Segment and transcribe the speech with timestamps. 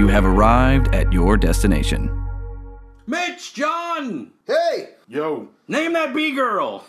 [0.00, 2.26] You have arrived at your destination.
[3.06, 4.94] Mitch, John, Hey!
[5.06, 5.48] Yo.
[5.68, 6.86] name that bee girl.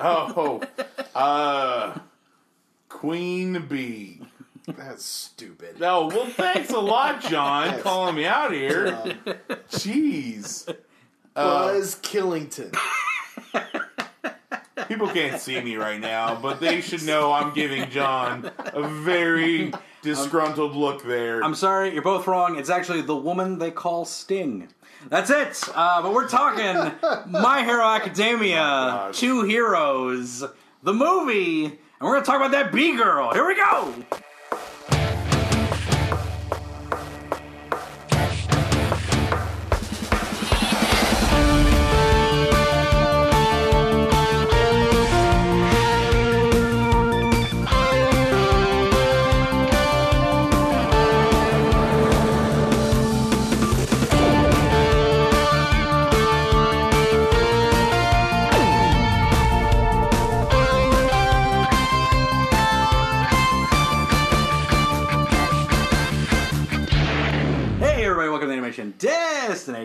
[0.00, 0.60] Oh.
[1.14, 1.96] uh.
[2.88, 4.22] Queen Bee.
[4.66, 5.78] That's stupid.
[5.78, 7.82] No, well, thanks a lot, John, Yes.
[7.84, 8.86] calling me out here.
[9.70, 10.74] Jeez.
[11.34, 12.74] Buzz Killington.
[14.88, 19.72] People can't see me right now, but they should know I'm giving John a very
[20.02, 21.42] disgruntled look there.
[21.42, 22.56] I'm sorry, you're both wrong.
[22.58, 24.68] It's actually the woman they call Sting.
[25.08, 25.62] That's it.
[25.74, 26.92] Uh, but we're talking
[27.30, 29.18] My Hero Academia, gosh.
[29.18, 30.44] Two Heroes,
[30.82, 33.32] the movie, and we're gonna talk about that B girl.
[33.32, 33.94] Here we go.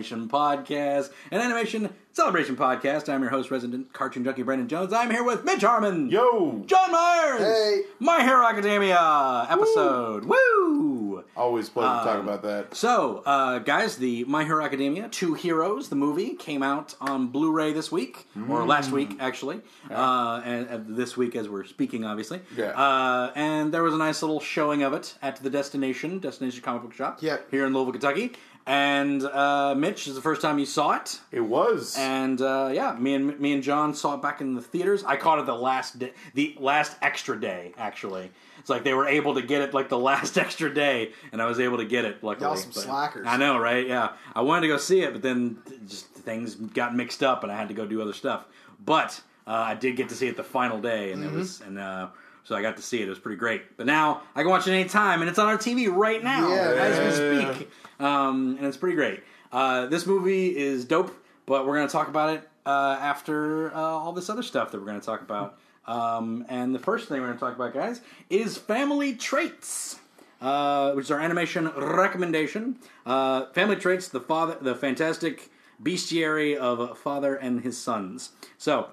[0.05, 3.09] Destination Podcast, an animation celebration podcast.
[3.11, 4.93] I'm your host, resident cartoon junkie Brendan Jones.
[4.93, 6.09] I'm here with Mitch Harmon.
[6.11, 6.61] Yo.
[6.67, 7.41] John Myers.
[7.41, 7.81] Hey.
[7.99, 10.25] My Hero Academia episode.
[10.25, 11.23] Woo!
[11.35, 12.75] Always pleasure to Um, talk about that.
[12.75, 17.73] So, uh, guys, the My Hero Academia Two Heroes, the movie, came out on Blu-ray
[17.73, 22.41] this week, or last week, actually, uh, and, and this week as we're speaking, obviously.
[22.55, 22.67] Yeah.
[22.79, 26.83] Uh, and there was a nice little showing of it at the Destination, Destination Comic
[26.83, 27.49] Book Shop, Yep.
[27.49, 28.33] here in Louisville, Kentucky.
[28.67, 31.19] And uh, Mitch, is the first time you saw it.
[31.31, 31.95] It was.
[31.99, 35.03] And uh, yeah, me and me and John saw it back in the theaters.
[35.03, 37.73] I caught it the last day, the last extra day.
[37.77, 41.43] Actually, it's like they were able to get it like the last extra day, and
[41.43, 42.23] I was able to get it.
[42.23, 43.27] Luckily, Y'all some But- slackers.
[43.27, 43.85] I know, right?
[43.87, 45.57] Yeah, I wanted to go see it, but then
[45.87, 48.45] just things got mixed up, and I had to go do other stuff.
[48.83, 51.35] But uh, I did get to see it the final day, and Mm-hmm.
[51.35, 51.77] it was and.
[51.77, 52.07] Uh,
[52.45, 53.07] so I got to see it.
[53.07, 53.75] It was pretty great.
[53.75, 56.71] But now I can watch it anytime, and it's on our TV right now Yeah.
[56.79, 57.69] as we speak.
[57.99, 59.21] Um, and it's pretty great.
[59.51, 61.13] Uh, this movie is dope,
[61.45, 64.79] but we're going to talk about it uh, after uh, all this other stuff that
[64.79, 65.57] we're going to talk about.
[65.85, 69.99] Um, and the first thing we're going to talk about, guys, is family traits.
[70.41, 72.77] Uh, which is our animation recommendation.
[73.05, 75.49] Uh, family traits: the father, the fantastic
[75.81, 78.31] bestiary of father and his sons.
[78.57, 78.89] So,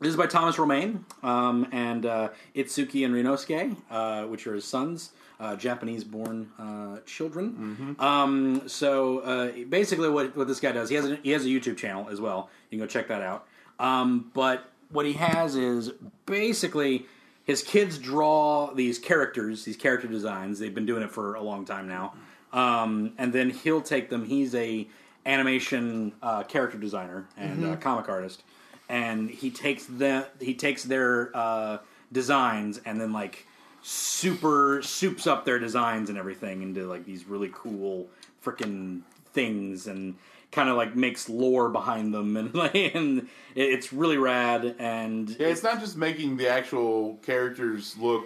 [0.00, 4.64] this is by Thomas Romain um, and uh, Itsuki and Rinosuke, uh, which are his
[4.64, 7.96] sons, uh, Japanese-born uh, children.
[7.98, 11.48] Um, so uh, basically, what what this guy does, he has a, he has a
[11.48, 12.50] YouTube channel as well.
[12.70, 13.46] You can go check that out.
[13.78, 15.92] Um, but what he has is
[16.26, 17.06] basically
[17.44, 20.58] his kids draw these characters, these character designs.
[20.58, 22.14] They've been doing it for a long time now,
[22.52, 24.24] um, and then he'll take them.
[24.24, 24.86] He's a
[25.26, 28.42] animation uh, character designer and uh, comic artist,
[28.90, 31.78] and he takes the he takes their uh,
[32.12, 33.46] designs and then like
[33.82, 38.08] super soups up their designs and everything into like these really cool
[38.44, 39.00] freaking
[39.32, 40.14] things and
[40.52, 45.46] kind of like makes lore behind them and like and it's really rad and yeah,
[45.48, 48.24] it's not just making the actual characters look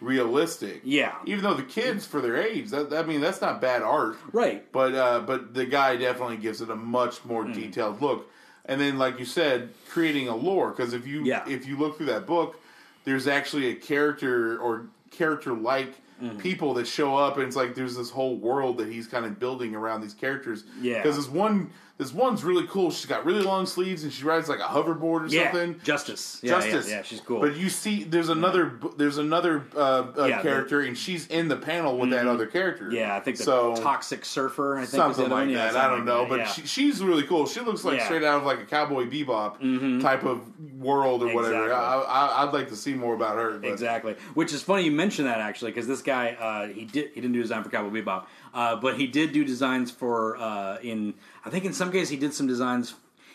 [0.00, 0.80] realistic.
[0.84, 1.14] Yeah.
[1.26, 4.16] Even though the kids, for their age, that I mean, that's not bad art.
[4.32, 7.52] right But uh, but the guy definitely gives it a much more Hmm.
[7.52, 8.28] detailed look.
[8.66, 11.44] And then, like you said, creating a lore because if you Yeah.
[11.48, 12.60] if you look through that book,
[13.04, 16.36] there's actually a character or character like Hmm.
[16.38, 19.40] people that show up, and it's like there's this whole world that he's kind of
[19.40, 20.62] building around these characters.
[20.80, 21.02] Yeah.
[21.02, 22.90] because this one this one's really cool.
[22.90, 25.80] She's got really long sleeves and she rides like a hoverboard or yeah something.
[25.84, 26.88] justice yeah, Justice.
[26.88, 30.22] yeah, yeah she's cool But you see, there's another there's another uh, uh, Yeah, the-
[30.32, 30.42] Mm-hmm.
[30.42, 32.90] character, and she's in the panel with that other character.
[32.90, 35.52] yeah i think the so toxic surfer i think something like one.
[35.52, 35.76] That.
[35.76, 37.46] I don't know, but she, she's really cool.
[37.46, 37.98] She looks like.
[37.98, 38.04] Mm-hmm.
[38.06, 40.40] straight out of like a Cowboy Bebop type of
[40.78, 41.64] world or whatever.
[41.64, 41.72] Exactly.
[41.74, 43.58] I, I, I'd like to see more about her.
[43.58, 44.16] But Exactly.
[44.34, 47.32] Which is funny you mention that actually because this guy uh, he did he didn't
[47.32, 48.24] do design for Cowboy Bebop,
[48.54, 51.14] uh, but he did do designs for uh, in
[51.44, 52.94] I think in some cases he did some designs.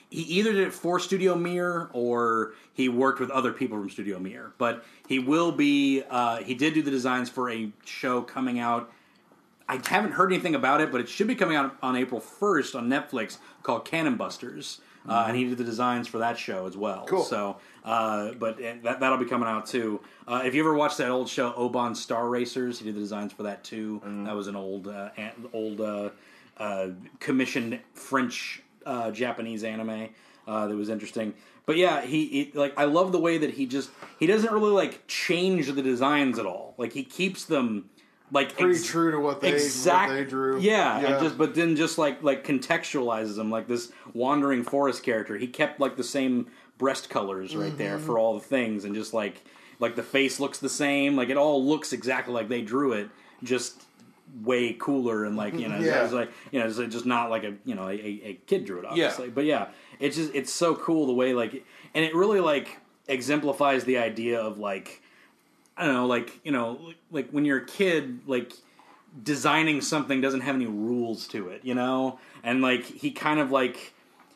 [0.10, 4.20] He either did it for Studio Mir or he worked with other people from Studio
[4.20, 4.54] Mir.
[4.58, 8.92] But he will be uh, he did do the designs for a show coming out.
[9.70, 12.74] I haven't heard anything about it, but it should be coming out on April first
[12.74, 14.80] on Netflix called Cannon Busters.
[15.08, 17.06] Uh, and he did the designs for that show as well.
[17.08, 17.24] Cool.
[17.24, 20.02] So, uh, but uh, that that'll be coming out too.
[20.28, 23.32] Uh, if you ever watched that old show Oban Star Racers, he did the designs
[23.32, 24.02] for that too.
[24.04, 25.10] That was an old uh,
[25.54, 26.10] old uh,
[26.58, 26.90] uh,
[27.20, 30.10] commissioned French uh, Japanese anime
[30.48, 31.34] uh, that was interesting.
[31.66, 33.90] But yeah, he, he like I love the way that he just
[34.20, 36.74] he doesn't really like change the designs at all.
[36.78, 37.90] Like he keeps them
[38.32, 40.60] like Pretty ex- true to what they exact what they drew.
[40.60, 45.38] Yeah, and just but then just like like contextualizes him like this wandering forest character.
[45.38, 46.48] He kept like the same
[46.78, 47.78] breast colors right Mm-hmm.
[47.78, 49.42] there for all the things, and just like
[49.80, 51.16] like the face looks the same.
[51.16, 53.10] Like it all looks exactly like they drew it,
[53.44, 53.84] just
[54.44, 56.04] way cooler and like you know Yeah.
[56.04, 58.80] it's like you know it's just not like a you know a, a kid drew
[58.80, 59.68] it obviously but yeah
[60.02, 61.64] it's just it's so cool the way like
[61.96, 62.78] and it really like
[63.08, 65.02] exemplifies the idea of like
[65.78, 66.80] I don't know like you know
[67.12, 68.54] like when you're a kid like
[69.24, 72.20] designing something doesn't have any rules to it you know?
[72.44, 73.94] And like he kind of like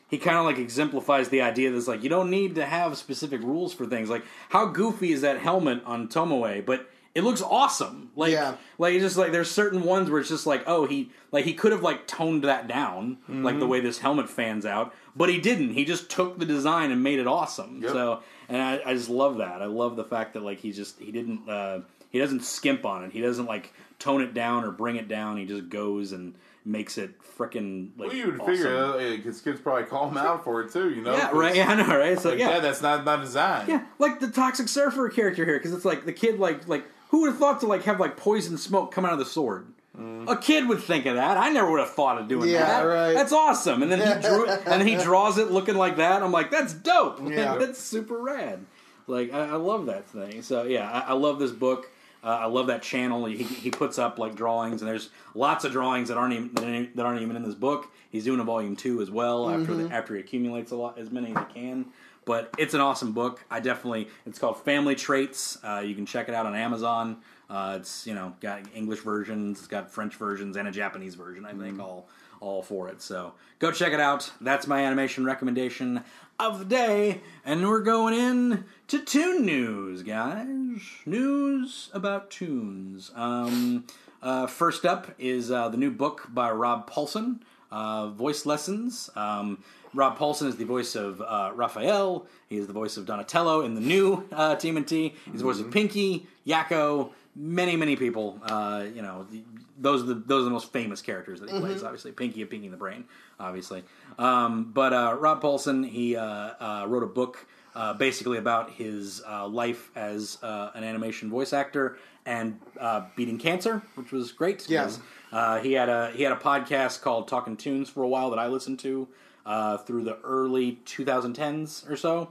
[0.09, 3.41] he kind of like exemplifies the idea that's like you don't need to have specific
[3.41, 4.09] rules for things.
[4.09, 6.65] Like how goofy is that helmet on Tomoe?
[6.65, 8.11] But it looks awesome.
[8.15, 8.55] Like Yeah.
[8.77, 11.53] like it's just like there's certain ones where it's just like oh he like he
[11.53, 13.69] could have like toned that down like the mm-hmm.
[13.69, 15.73] way this helmet fans out but he didn't.
[15.73, 17.81] He just took the design and made it awesome.
[17.81, 17.91] Yep.
[17.91, 20.99] so and I, I just love that i love the fact that like he just
[20.99, 24.71] he didn't uh he doesn't skimp on it he doesn't like tone it down or
[24.71, 28.55] bring it down he just goes and makes it freaking like Well, you would awesome.
[28.55, 30.91] figure because kids probably call him out for it too.
[30.91, 31.15] You know?
[31.17, 33.67] yeah right yeah i know right so Like, yeah yeah, that's not not design.
[33.67, 37.21] yeah, like the toxic surfer character here, because it's like the kid, like like who
[37.21, 39.70] would have thought to like have like poison smoke come out of the sword?
[39.97, 41.37] A kid would think of that.
[41.37, 42.81] I never would have thought of doing Yeah, that.
[42.83, 43.13] right.
[43.13, 43.83] That's awesome.
[43.83, 46.23] And then he drew it, and he draws it looking like that.
[46.23, 47.19] I'm like, that's dope.
[47.29, 47.57] Yeah.
[47.59, 48.65] that's super rad.
[49.07, 50.41] Like I, I love that thing.
[50.43, 51.89] So yeah, I, I love this book.
[52.23, 53.25] Uh, I love that channel.
[53.25, 57.05] He, he puts up like drawings, and there's lots of drawings that aren't even that
[57.05, 57.87] aren't even in this book.
[58.11, 61.09] He's doing a volume two as well after the, after he accumulates a lot as
[61.11, 61.85] many as he can.
[62.23, 63.43] But it's an awesome book.
[63.49, 64.07] I definitely.
[64.27, 65.57] It's called Family Traits.
[65.63, 67.17] Uh, you can check it out on Amazon.
[67.51, 71.45] Uh, it's you know got English versions, it's got French versions, and a Japanese version.
[71.45, 72.07] I think all
[72.39, 73.01] all for it.
[73.01, 74.31] So go check it out.
[74.39, 76.03] That's my animation recommendation
[76.39, 77.21] of the day.
[77.45, 80.81] And we're going in to Toon News, guys.
[81.05, 83.11] News about tunes.
[83.15, 83.85] Um,
[84.21, 89.09] uh, first up is uh, the new book by Rob Paulsen, uh, Voice Lessons.
[89.15, 89.63] Um,
[89.93, 92.25] Rob Paulsen is the voice of uh, Raphael.
[92.47, 95.13] He is the voice of Donatello in the new uh, TMNT.
[95.31, 98.39] He's the voice of Pinky, Yakko, many, many people.
[98.43, 99.41] Uh, you know, the,
[99.79, 101.83] those are the those are the most famous characters that he plays.
[101.83, 103.05] Obviously, Pinky and Pinky and the Brain.
[103.39, 103.83] Obviously,
[104.19, 109.21] um, but uh, Rob Paulsen he uh, uh, wrote a book uh, basically about his
[109.27, 114.69] uh, life as uh, an animation voice actor and uh, beating cancer, which was great.
[114.69, 114.99] Yes.
[115.31, 118.39] Uh, he had a he had a podcast called Talking Tunes for a while that
[118.39, 119.07] I listened to
[119.45, 122.29] uh, through the early 2010s or so,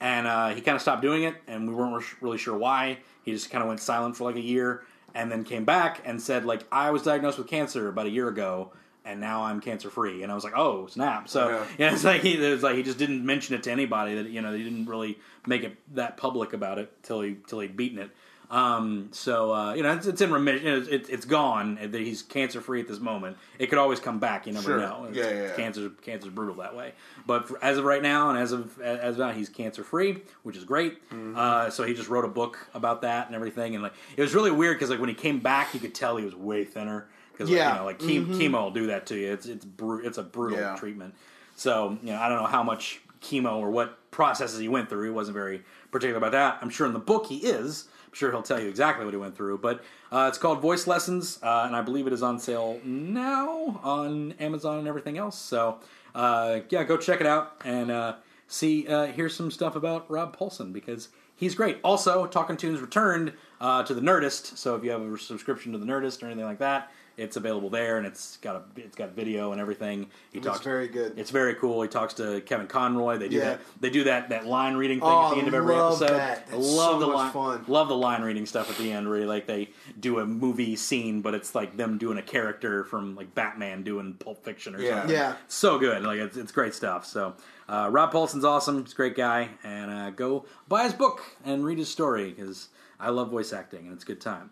[0.00, 2.98] and uh, he kind of stopped doing it, and we weren't really sure why.
[3.24, 4.82] He just kind of went silent for like a year,
[5.14, 8.28] and then came back and said like I was diagnosed with cancer about a year
[8.28, 8.72] ago.
[9.04, 11.92] And now I'm cancer free, and I was like, "Oh snap!" So Yeah.
[11.92, 14.14] it's like he it was like he just didn't mention it to anybody.
[14.14, 17.58] That you know he didn't really make it that public about it till he till
[17.58, 18.10] he'd beaten it.
[18.52, 20.66] Um, so uh, you know, it's, it's in remission.
[20.68, 21.78] It's, it's, it's gone.
[21.90, 23.38] He's cancer free at this moment.
[23.58, 24.46] It could always come back.
[24.46, 24.78] You never Sure.
[24.78, 25.06] know.
[25.10, 25.54] It's- Yeah, yeah, yeah.
[25.56, 26.92] Cancer, cancer's brutal that way.
[27.26, 30.18] But for, as of right now, and as of as of now, he's cancer free,
[30.42, 31.02] which is great.
[31.08, 31.34] Mm-hmm.
[31.36, 33.74] Uh, so he just wrote a book about that and everything.
[33.74, 36.18] And like, it was really weird because like when he came back, you could tell
[36.18, 37.08] he was way thinner.
[37.32, 37.72] Because Yeah.
[37.72, 39.32] you know, like chemo, chemo will do that to you.
[39.32, 40.76] It's it's bru- it's a brutal Yeah.
[40.76, 41.14] treatment.
[41.56, 45.04] So you know, I don't know how much chemo or what processes he went through.
[45.04, 46.58] He wasn't very particular about that.
[46.60, 47.88] I'm sure in the book he is.
[48.12, 49.58] I'm sure he'll tell you exactly what he went through.
[49.58, 53.80] But uh, it's called Voice Lessons, uh, and I believe it is on sale now
[53.82, 55.38] on Amazon and everything else.
[55.38, 55.78] So
[56.14, 58.16] uh, yeah, go check it out and uh,
[58.48, 58.86] see.
[58.86, 61.78] Uh, here's some stuff about Rob Paulsen because he's great.
[61.82, 63.32] Also, Talking Tunes returned
[63.62, 64.58] uh, to the Nerdist.
[64.58, 67.68] So if you have a subscription to the Nerdist or anything like that, it's available
[67.70, 70.06] there, and it's got a it's got video and everything.
[70.32, 71.18] He It's talks very good.
[71.18, 71.82] It's very cool.
[71.82, 73.18] He talks to Kevin Conroy.
[73.18, 73.44] They do Yeah.
[73.44, 73.60] that.
[73.80, 76.16] They do that that line reading thing Oh, at the end of every love episode.
[76.18, 76.46] that.
[76.48, 77.32] That's love so the much line.
[77.32, 77.64] fun.
[77.68, 81.20] Love the line reading stuff at the end, where like they do a movie scene,
[81.22, 84.90] but it's like them doing a character from like Batman doing Pulp Fiction or Yeah.
[85.00, 85.10] something.
[85.16, 85.34] Yeah.
[85.48, 86.02] so good.
[86.02, 87.04] Like it's, it's great stuff.
[87.06, 87.34] So
[87.68, 88.82] uh, Rob Paulsen's awesome.
[88.82, 92.68] He's a great guy, and uh, go buy his book and read his story because
[92.98, 94.50] I love voice acting and it's a good time.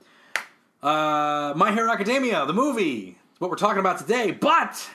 [0.82, 4.30] Uh, My Hero Academia, the movie, is what we're talking about today.
[4.30, 4.88] But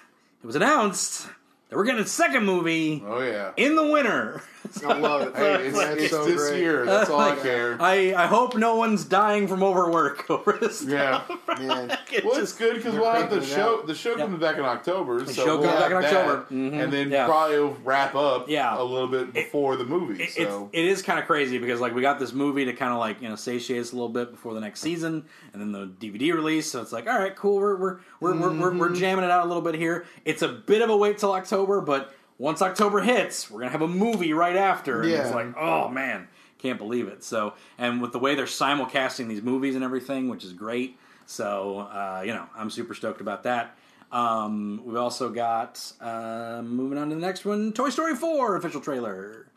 [0.44, 1.28] it was announced
[1.70, 3.52] that we're getting a second movie Oh yeah.
[3.58, 4.42] in the winter.
[4.86, 5.36] I love it.
[5.36, 6.60] Hey, it's, That's it's so this great.
[6.60, 6.86] year.
[6.86, 7.78] That's all I care.
[7.82, 10.84] I, I hope no one's dying from overwork over this.
[10.84, 11.22] Yeah.
[11.60, 11.98] Man.
[12.12, 13.80] It's Well, it's good because They're we'll have the show.
[13.80, 13.88] out.
[13.88, 14.20] The show Yep.
[14.20, 15.26] comes back in October.
[15.26, 16.46] so show we'll comes back in have that, October.
[16.54, 16.84] Mhm.
[16.84, 17.26] and then Yeah.
[17.26, 18.48] probably wrap up.
[18.50, 18.80] Yeah.
[18.80, 20.24] a little bit before the movie.
[20.24, 23.00] it, so it's, kind of crazy because like we got this movie to kind of
[23.00, 25.88] like you know satiate us a little bit before the next season, and then the
[26.00, 26.72] DVD release.
[26.72, 27.58] So it's like, all right, cool.
[27.58, 28.80] We're we're we're we're, we're, Mm-hmm.
[28.80, 30.06] we're jamming it out a little bit here.
[30.24, 33.82] It's a bit of a wait till October, but once October hits, we're gonna have
[33.82, 35.02] a movie right after.
[35.02, 36.28] And it's like, oh man,
[36.58, 37.24] can't believe it.
[37.24, 40.98] So and with the way they're simulcasting these movies and everything, which is great.
[41.26, 43.76] So uh, you know, I'm super stoked about that.
[44.12, 48.80] Um, we've also got uh, moving on to the next one, Toy Story 4 official
[48.80, 49.48] trailer.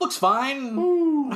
[0.00, 0.76] Looks fine.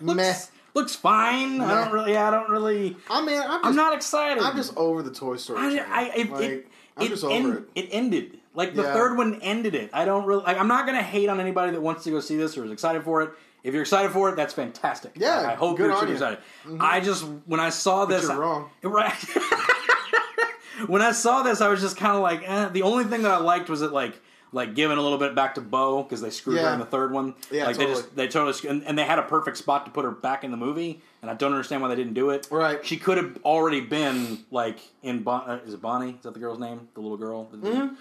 [0.00, 0.34] Meh.
[0.74, 1.60] looks fine.
[1.60, 1.90] I don't Meh.
[1.92, 2.16] really.
[2.16, 2.96] I don't really.
[3.10, 4.42] I mean, I'm, just, I'm not excited.
[4.42, 5.58] I'm just over the Toy Story.
[5.78, 5.84] I.
[5.86, 7.64] I, it, Like, it, I'm it just end- over it.
[7.74, 8.38] It ended.
[8.56, 8.92] Like the Yeah.
[8.94, 9.90] third one ended it.
[9.92, 10.42] I don't really.
[10.42, 12.72] Like, I'm not gonna hate on anybody that wants to go see this or is
[12.72, 13.30] excited for it.
[13.62, 15.12] If you're excited for it, that's fantastic.
[15.14, 16.12] Yeah, I hope good you're super you.
[16.14, 16.38] excited.
[16.80, 18.70] I just when I saw this, you're I- wrong.
[18.82, 19.12] Right.
[20.86, 22.68] when I saw this, I was just kind of like, eh.
[22.68, 24.20] the only thing that I liked was it like
[24.52, 27.12] like giving a little bit back to Bo because they screwed her in the third
[27.12, 27.34] one.
[27.50, 30.04] Yeah, like they just they totally and, and they had a perfect spot to put
[30.04, 32.46] her back in the movie, and I don't understand why they didn't do it.
[32.50, 32.84] Right.
[32.84, 36.10] She could have already been like in bon- uh, is it Bonnie?
[36.12, 36.88] Is that the girl's name?
[36.94, 37.48] The little girl.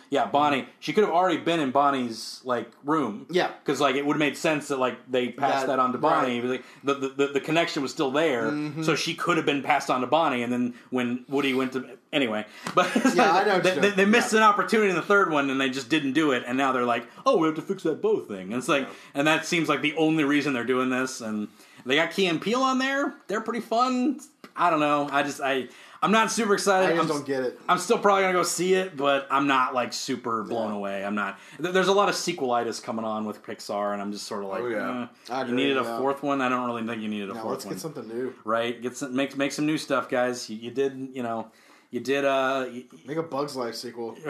[0.10, 0.67] Yeah, Bonnie.
[0.79, 3.22] She could have already been in Bonnie's like room.
[3.25, 3.34] Mm-hmm.
[3.36, 3.51] Yeah.
[3.63, 5.98] because like it would have made sense that like they passed that, That- on to
[5.98, 6.41] Bonnie.
[6.41, 8.84] Like, the, the, the the connection was still there, Mm-hmm.
[8.84, 10.43] so she could have been passed on to Bonnie.
[10.43, 12.45] And then when Woody went to anyway,
[12.75, 15.60] but Yeah, I know they, they, they missed an opportunity in the third one, and
[15.60, 16.43] they just didn't do it.
[16.48, 18.48] And now they're like, oh, we have to fix that bow thing.
[18.51, 21.22] And it's like, and that seems like the only reason they're doing this.
[21.22, 21.48] And
[21.85, 23.13] they got Key and Peele on there.
[23.27, 24.19] They're pretty fun.
[24.55, 25.07] I don't know.
[25.11, 25.67] I just I.
[26.01, 26.91] I'm not super excited.
[26.91, 27.59] I just I'm, don't get it.
[27.67, 30.77] I'm still probably gonna go see it, but I'm not like super blown Yeah.
[30.77, 31.05] away.
[31.05, 31.39] I'm not.
[31.57, 34.61] There's a lot of sequelitis coming on with Pixar, and I'm just sort of like,
[34.61, 35.07] Oh, yeah.
[35.29, 35.33] eh.
[35.33, 35.97] I you agree, needed a yeah.
[35.97, 36.41] fourth one.
[36.41, 37.73] I don't really think you needed a Now fourth let's one.
[37.73, 38.33] get something new.
[38.43, 38.79] Right?
[38.79, 40.47] Get some make make some new stuff, guys.
[40.49, 41.47] You, you did, you know,
[41.89, 42.23] you did.
[42.23, 44.15] Uh, you, Make a Bugs Life sequel.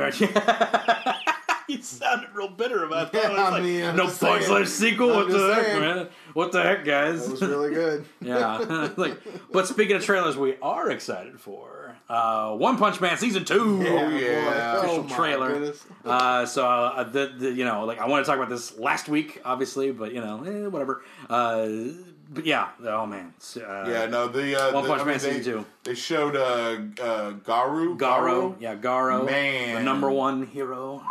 [1.69, 3.31] you sounded real bitter about that.
[3.31, 4.49] Yeah, I like, mean, I'm no Bugs.
[4.49, 5.11] Life sequel.
[5.11, 5.79] I'm what the heck, saying.
[5.81, 6.07] man?
[6.33, 7.23] What the heck, guys?
[7.25, 8.05] That was really good.
[8.21, 8.89] Yeah.
[8.97, 9.17] like,
[9.51, 13.83] but speaking of trailers, we are excited for uh, One Punch Man season two.
[13.87, 14.77] Oh, yeah.
[14.79, 15.73] Official Oh, trailer.
[16.03, 19.07] Uh, so uh, the, the you know like I want to talk about this last
[19.09, 21.03] week, obviously, but you know eh, whatever.
[21.29, 21.67] Uh,
[22.29, 25.19] but yeah, oh man, uh, Yeah, no, the uh, One the, Punch I Man mean,
[25.19, 25.65] season they, two.
[25.83, 27.95] They showed uh, uh, Garou.
[27.97, 29.75] Garou, yeah, Garou, Man.
[29.75, 31.03] the number one hero.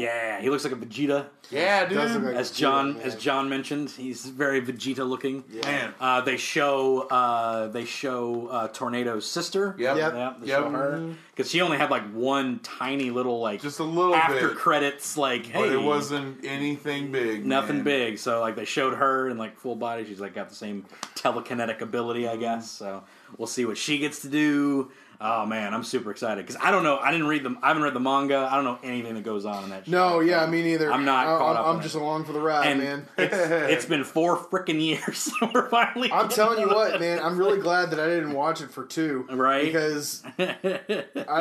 [0.00, 1.26] Yeah, he looks like a Vegeta.
[1.50, 2.30] Yeah, Does look dude.
[2.30, 3.02] like- As Vegeta, John, man.
[3.02, 5.42] as John mentioned, he's very Vegeta looking.
[5.50, 5.66] Yeah.
[5.66, 5.94] Man.
[6.00, 9.74] Uh, they show uh, they show uh, Tornado's sister.
[9.78, 9.96] Yep.
[9.96, 10.12] Yep.
[10.14, 10.58] Yeah, they Yep.
[10.62, 14.48] show her because she only had like one tiny little like Just a little after
[14.48, 14.56] bit.
[14.56, 17.44] credits like hey But it wasn't anything big.
[17.44, 17.84] nothing man.
[17.84, 18.18] big.
[18.18, 20.04] So like they showed her in like full body.
[20.06, 20.84] She's like got the same
[21.16, 22.70] telekinetic ability, I guess.
[22.70, 23.02] So
[23.36, 24.90] we'll see what she gets to do.
[25.22, 26.96] Oh man, I'm super excited because I don't know.
[26.98, 27.58] I didn't read them.
[27.62, 28.48] I haven't read the manga.
[28.50, 29.84] I don't know anything that goes on in that.
[29.84, 29.90] show.
[29.92, 30.90] No, yeah, me neither.
[30.90, 32.00] I'm not I- caught I'm, up I'm just it.
[32.00, 33.08] along for the ride, and man.
[33.18, 35.30] it's, it's been four freaking years.
[35.54, 36.10] We're finally.
[36.10, 37.20] I'm telling you what, man.
[37.20, 39.66] I'm really glad that I didn't watch it for two, Right.
[39.66, 40.48] Because I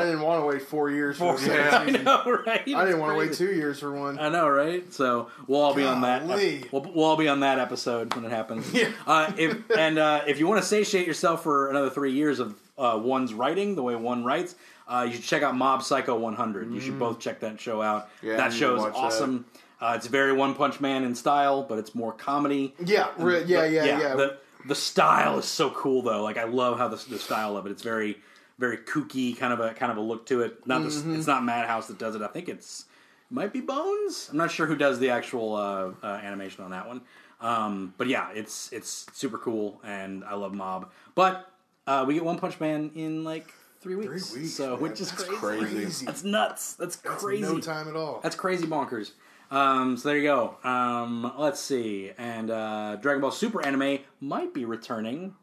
[0.04, 2.62] didn't want to wait four years for the second I know, right?
[2.68, 4.20] I didn't want to wait two years for one.
[4.20, 4.92] I know, right?
[4.94, 6.28] So we'll all be on that.
[6.28, 6.66] Golly.
[6.72, 8.72] We'll, we'll all be on that episode when it happens.
[8.74, 8.92] Yeah.
[9.08, 12.56] Uh, if and uh, if you want to satiate yourself for another three years of
[12.80, 14.56] uh, one's writing, the way one writes,
[14.88, 16.72] uh, you should check out Mob Psycho 100.
[16.72, 18.10] You should both check that show out.
[18.24, 18.94] Yeah, that show is that.
[18.96, 19.46] awesome.
[19.82, 22.74] Uh, it's very One Punch Man in style, but it's more comedy.
[22.84, 24.16] Yeah, re- yeah, But, yeah, yeah.
[24.16, 26.22] The the style is so cool though.
[26.24, 27.72] Like I love how the, the style of it.
[27.72, 28.18] It's very
[28.58, 30.66] very kooky kind of a kind of a look to it.
[30.68, 31.12] Not Mm-hmm.
[31.14, 32.22] the, it's not Madhouse that does it.
[32.22, 32.86] I think it's
[33.30, 34.28] might be Bones.
[34.32, 37.02] I'm not sure who does the actual uh, uh, animation on that one.
[37.40, 40.90] Um, but yeah, it's it's super cool, and I love Mob.
[41.16, 41.50] But
[41.90, 44.82] uh, we get One Punch Man in like three weeks, weeks, so man.
[44.82, 45.66] which is That's crazy.
[45.76, 46.06] crazy.
[46.06, 46.74] That's nuts.
[46.76, 47.42] That's crazy.
[47.44, 48.20] no time at all.
[48.22, 49.12] That's crazy bonkers.
[49.52, 50.58] Um, so there you go.
[50.64, 52.12] Um, let's see.
[52.18, 55.34] And uh, Dragon Ball Super anime might be returning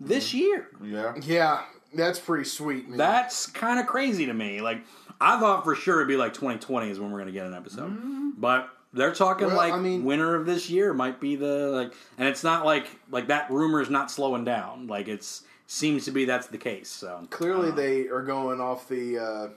[0.00, 0.68] this year.
[0.82, 1.14] Yeah.
[1.22, 1.62] yeah,
[1.94, 2.98] that's pretty sweet, man.
[2.98, 4.60] That's kind of crazy to me.
[4.60, 4.80] Like,
[5.20, 7.54] I thought for sure it'd be like 2020 is when we're going to get an
[7.54, 7.96] episode.
[8.36, 11.92] But they're talking Well, like I mean- winter of this year might be the like
[12.18, 14.86] and it's not like like that rumor is not slowing down.
[14.88, 16.88] Like it's seems to be that's the case.
[16.88, 19.18] So Clearly, uh, they are going off the.
[19.18, 19.48] Uh,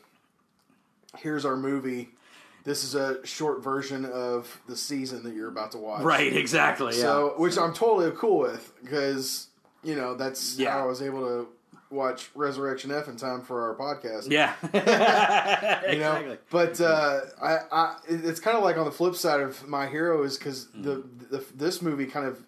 [1.18, 2.10] here's our movie.
[2.66, 6.01] This is a short version of the season that you're about to watch.
[6.04, 6.94] Right, exactly.
[6.96, 7.01] Yeah.
[7.01, 9.48] So, which I'm totally cool with because
[9.84, 10.72] you know that's Yeah.
[10.74, 11.48] how I was able to
[11.89, 14.30] watch Resurrection F in time for our podcast.
[14.30, 14.54] yeah.
[15.92, 16.38] You know, exactly.
[16.51, 20.22] but uh, I, I, it's kind of like on the flip side of My Hero
[20.24, 20.84] is because Mm-hmm.
[20.84, 21.04] the,
[21.38, 22.44] the this movie kind of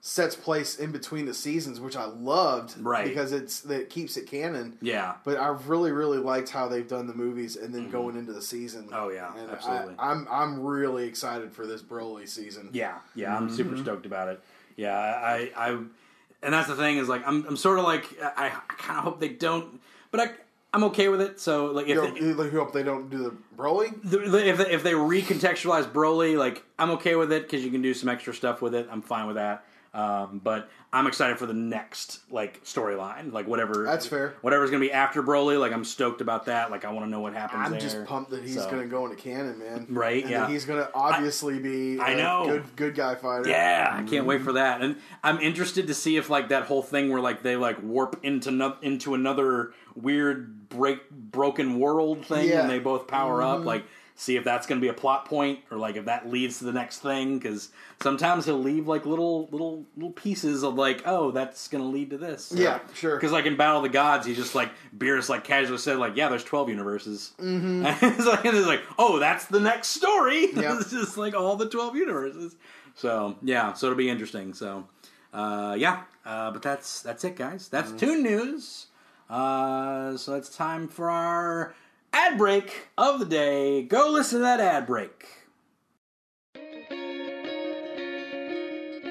[0.00, 3.04] sets place in between the seasons, which I loved, Right.
[3.04, 4.78] Because it's that keeps it canon.
[4.80, 5.14] Yeah.
[5.24, 8.40] But I really, really liked how they've done the movies and then going into the
[8.42, 8.84] season.
[8.84, 8.94] Mm-hmm.
[8.94, 9.94] Oh, yeah, and absolutely.
[9.98, 12.70] I, I'm I'm really excited for this Broly season.
[12.72, 14.40] Yeah, yeah, I'm super stoked about it.
[14.76, 18.46] Yeah, I, I, and that's the thing is like I'm, I'm sort of like I,
[18.46, 19.80] I kind of hope they don't,
[20.12, 20.30] but I,
[20.72, 21.40] I'm okay with it.
[21.40, 24.00] So like if You, they, you hope they don't do the Broly.
[24.04, 27.72] the- the- if they, if they recontextualize Broly, like I'm okay with it because you
[27.72, 28.86] can do some extra stuff with it.
[28.92, 29.64] I'm fine with that.
[29.94, 33.84] Um, but I'm excited for the next like storyline, like whatever.
[33.84, 34.34] That's fair.
[34.42, 36.70] Whatever's gonna be after Broly, like I'm stoked about that.
[36.70, 37.62] Like I want to know what happens.
[37.64, 37.80] I'm there.
[37.80, 39.86] just pumped that he's So- going to go into canon, man.
[39.88, 40.46] Right, And yeah.
[40.48, 42.44] he's going to obviously be I a know.
[42.46, 43.48] good good guy fighter.
[43.48, 46.82] Yeah, I can't wait for that, and I'm interested to see if like that whole
[46.82, 52.48] thing where like they like warp into no- into another weird break broken world thing
[52.48, 52.60] Yeah.
[52.60, 53.64] and they both power up.
[53.64, 53.84] Like,
[54.18, 56.64] see if that's going to be a plot point or like if that leads to
[56.64, 57.38] the next thing.
[57.38, 57.70] Because
[58.02, 62.10] sometimes he'll leave like little little little pieces of like, oh, that's going to lead
[62.10, 62.52] to this.
[62.54, 63.16] Yeah, sure.
[63.16, 66.16] Because like in Battle of the Gods, he just like Beerus like casually said like,
[66.16, 67.32] yeah, there's twelve universes.
[67.38, 67.86] Mm-hmm.
[67.86, 70.48] And it's like, and it's like, oh, that's the next story.
[70.58, 70.80] Yep.
[70.80, 72.56] it's just like all the twelve universes.
[72.96, 74.52] So yeah, so it'll be interesting.
[74.52, 74.88] So
[75.32, 77.68] uh, yeah, uh, but that's that's it, guys.
[77.68, 78.86] That's Toon News.
[79.30, 81.74] Uh, so it's time for our
[82.12, 83.82] ad break of the day.
[83.82, 85.26] Go listen to that ad break.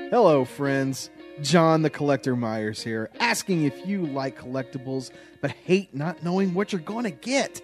[0.09, 1.09] Hello, friends.
[1.41, 5.11] John the Collector Myers here, asking if you like collectibles
[5.41, 7.61] but hate not knowing what you're going to get.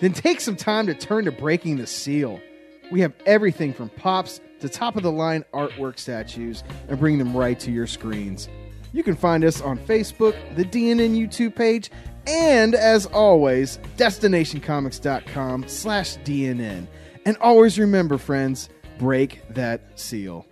[0.00, 2.40] Then take some time to turn to Breaking the Seal.
[2.90, 7.36] We have everything from pops to top of the line artwork statues and bring them
[7.36, 8.48] right to your screens.
[8.92, 11.90] You can find us on Facebook, the DNN YouTube page,
[12.26, 16.86] and as always, destinationcomics.com slash DNN.
[17.26, 20.46] And always remember, friends, break that seal.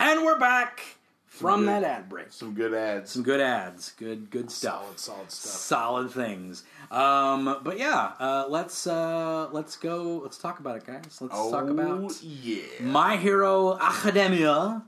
[0.00, 0.80] And we're back
[1.26, 2.32] from good- that ad break.
[2.32, 3.10] Some good ads.
[3.12, 4.82] Some good ads, good good stuff.
[4.84, 5.52] Solid, solid stuff.
[5.52, 6.64] solid things.
[6.90, 10.20] Um, but yeah, uh, let's uh, let's go.
[10.22, 11.18] Let's talk about it, guys.
[11.20, 12.62] Let's talk about Oh, yeah.
[12.80, 14.82] My Hero Academia.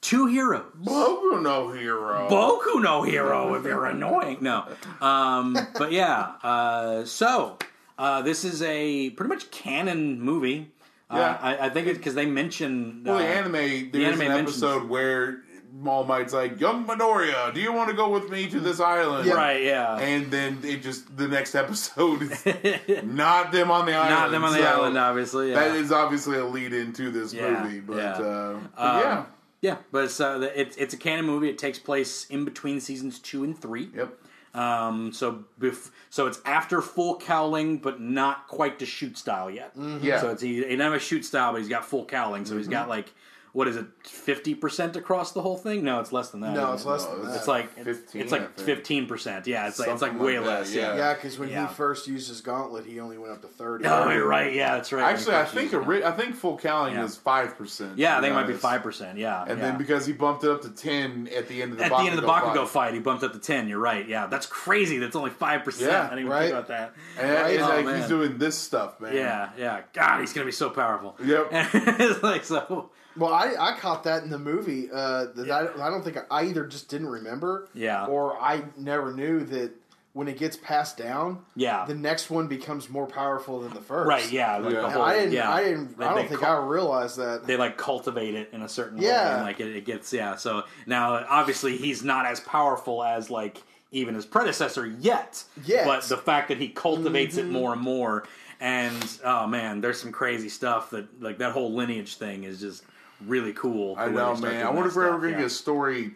[0.00, 0.64] Two heroes.
[0.80, 2.28] Boku no hero.
[2.30, 4.38] Boku no hero if you're annoying.
[4.40, 4.64] No.
[5.00, 7.58] Um, but yeah, uh, so
[7.98, 10.70] uh, this is a pretty much canon movie.
[11.10, 11.38] Uh, Yeah.
[11.40, 14.62] I, I think it's because they mention well, uh, the anime, there's anime an mentions-
[14.62, 15.42] episode where
[15.84, 19.28] All Might's like, Young Midoriya, do you want to go with me to this island?
[19.28, 19.96] Right, yeah.
[19.98, 22.44] And then it just, the next episode is
[23.04, 24.10] not them on the island.
[24.10, 25.50] Not them on the so island, obviously.
[25.50, 25.56] Yeah.
[25.68, 27.80] That is obviously a lead into this Yeah, movie.
[27.80, 28.10] But, yeah.
[28.12, 29.24] uh, but Um, yeah.
[29.60, 31.48] Yeah, but it's, uh, it's it's a canon movie.
[31.48, 33.90] It takes place in between seasons two and three.
[33.94, 34.14] Yep.
[34.54, 39.72] Um, so bef- so it's after full cowling, but not quite to shoot style yet.
[40.00, 40.20] Yeah.
[40.20, 42.44] So it's he, he doesn't have a shoot style, but he's got full cowling.
[42.44, 43.12] So he's got like
[43.58, 45.82] what is it, fifty percent across the whole thing?
[45.82, 46.54] No, it's less than that.
[46.54, 47.34] No, it's less than that.
[47.34, 48.66] It's like 15, It's I like think.
[48.66, 49.48] fifteen percent.
[49.48, 50.72] Yeah, it's like it's like Something way like that, less.
[50.74, 50.82] yeah.
[50.92, 50.96] Yeah.
[50.96, 51.66] yeah, because when Yeah.
[51.66, 53.84] he first used his gauntlet, he only went up to thirty.
[53.84, 54.54] Oh, you're right.
[54.54, 55.12] Yeah, that's right.
[55.12, 57.04] Actually, I think first a ri- I think full cowling Yeah.
[57.04, 57.98] is five percent.
[57.98, 59.18] Yeah, I think it might be five percent.
[59.18, 59.64] Yeah, And yeah.
[59.70, 61.96] then because he bumped it up to ten at the end of the at the
[61.96, 62.68] end of the Bakugo fight.
[62.68, 63.68] fight, he bumped up to ten.
[63.68, 64.06] You're right.
[64.08, 64.98] Yeah, that's crazy.
[64.98, 65.90] That's only five percent.
[65.90, 66.40] Yeah, I didn't even right.
[66.42, 66.92] think about that.
[67.18, 67.98] And that- Oh, like man.
[67.98, 69.16] he's doing this stuff, man.
[69.16, 69.80] Yeah, yeah.
[69.92, 71.16] God, he's gonna be so powerful.
[71.24, 71.48] Yep.
[71.52, 71.68] And
[72.00, 72.90] it's like so.
[73.18, 74.88] Well, I, I caught that in the movie.
[74.92, 78.06] Uh, that I, I don't think I either just didn't remember, Yeah.
[78.06, 79.72] or I never knew that
[80.14, 81.84] when it gets passed down, Yeah.
[81.86, 84.08] the next one becomes more powerful than the first.
[84.08, 84.32] Right.
[84.32, 84.56] Yeah.
[84.56, 84.80] Like Yeah.
[84.80, 85.02] the whole.
[85.02, 85.32] I didn't.
[85.32, 85.52] yeah.
[85.52, 85.98] I didn't.
[85.98, 87.46] They- I don't think cul- I realized that.
[87.46, 89.04] They like cultivate it in a certain way.
[89.06, 89.36] Yeah.
[89.36, 90.34] And like it, it gets yeah.
[90.36, 95.44] So now obviously he's not as powerful as like even his predecessor yet.
[95.64, 95.84] Yet.
[95.86, 97.48] But the fact that he cultivates Mm-hmm.
[97.50, 98.24] it more and more,
[98.60, 102.82] and oh man, there's some crazy stuff that like that whole lineage thing is just
[103.26, 103.94] really cool.
[103.98, 104.64] I know, man.
[104.66, 105.36] I wonder if we're ever gonna yeah.
[105.38, 106.12] get a story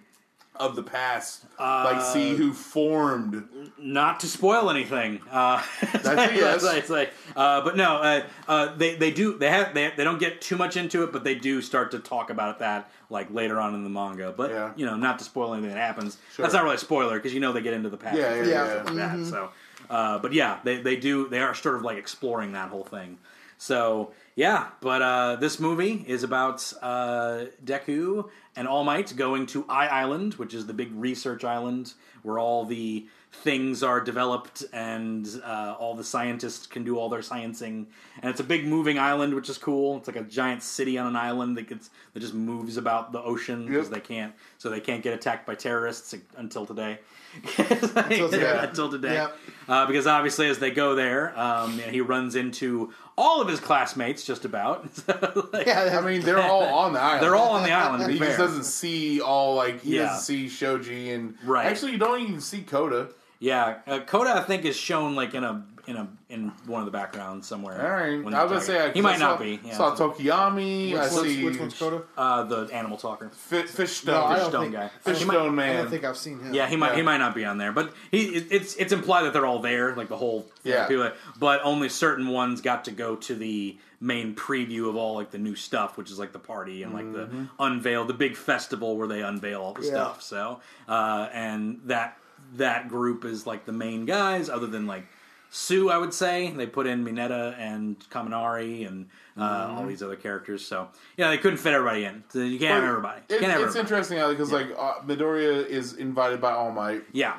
[0.56, 3.48] of the past, Uh, like see who formed.
[3.78, 5.18] not to spoil anything.
[5.30, 5.62] Uh,
[5.92, 6.62] That's a yes.
[6.62, 10.20] it's like, uh, but no, uh, uh, they they do they have they, they don't
[10.20, 13.58] get too much into it, but they do start to talk about that like later
[13.60, 14.32] on in the manga.
[14.36, 14.72] But Yeah.
[14.76, 16.18] you know, not to spoil anything that happens.
[16.34, 16.42] Sure.
[16.44, 18.18] That's not really a spoiler because you know they get into the past.
[18.18, 18.72] Yeah, and yeah, yeah.
[18.74, 19.26] stuff like that.
[19.26, 19.50] So,
[19.90, 23.18] uh, but yeah, they they do they are sort of like exploring that whole thing.
[23.56, 29.64] So yeah, but uh, this movie is about uh, Deku and All Might going to
[29.68, 35.26] I Island, which is the big research island where all the things are developed and
[35.42, 37.86] uh, all the scientists can do all their sciencing.
[38.20, 39.96] And it's a big moving island, which is cool.
[39.96, 43.22] It's like a giant city on an island that gets that just moves about the
[43.22, 43.94] ocean because Yep.
[43.94, 46.98] they can't so they can't get attacked by terrorists until today.
[47.58, 48.58] until today.
[48.60, 49.14] until today.
[49.14, 49.38] Yep.
[49.66, 53.48] Uh, because obviously, as they go there, um, you know, he runs into all of
[53.48, 54.88] his classmates, just about.
[54.94, 57.22] So, like, Yeah, I mean, they're all on the island.
[57.22, 58.10] they're all on the island.
[58.12, 58.46] He just fair.
[58.46, 60.02] doesn't see all like he Yeah.
[60.06, 61.66] doesn't see Shoji and Right.
[61.66, 63.08] Actually, you don't even see Koda.
[63.38, 66.86] Yeah, uh, Koda I think is shown like in a in a in one of
[66.86, 67.80] the backgrounds somewhere.
[67.84, 69.58] All right, when I was gonna say I, he might I not be.
[69.64, 69.76] Yeah.
[69.76, 70.92] Saw Tokoyami.
[70.92, 72.02] Which, I one's, see which one's Koda?
[72.16, 73.30] uh, the animal talker.
[73.30, 74.14] Fi- Fish Stone.
[74.14, 74.78] No, I Stone think, guy.
[74.84, 76.54] I don't- might- Stone I don't think I've seen him.
[76.54, 76.96] Yeah, he might Yeah.
[76.96, 79.94] he might not be on there, but he it's it's implied that they're all there,
[79.96, 80.86] like the whole Yeah.
[80.86, 81.10] people.
[81.38, 85.38] But only certain ones got to go to the main preview of all like the
[85.38, 87.38] new stuff, which is like the party and like Mm-hmm.
[87.44, 89.88] the unveil, the big festival where they unveil all the Yeah.
[89.90, 90.22] stuff.
[90.22, 92.18] So uh, and that
[92.56, 95.06] that group is like the main guys, other than like.
[95.54, 99.78] Sue, I would say they put in Mineta and Kaminari and uh, Mm-hmm.
[99.78, 100.64] all these other characters.
[100.64, 100.88] So
[101.18, 102.24] yeah, they couldn't fit everybody in.
[102.30, 103.20] So you can't have everybody.
[103.28, 103.80] It, can't have it's everybody.
[103.80, 107.02] interesting because like uh, Midoriya is invited by All Might.
[107.12, 107.36] Yeah,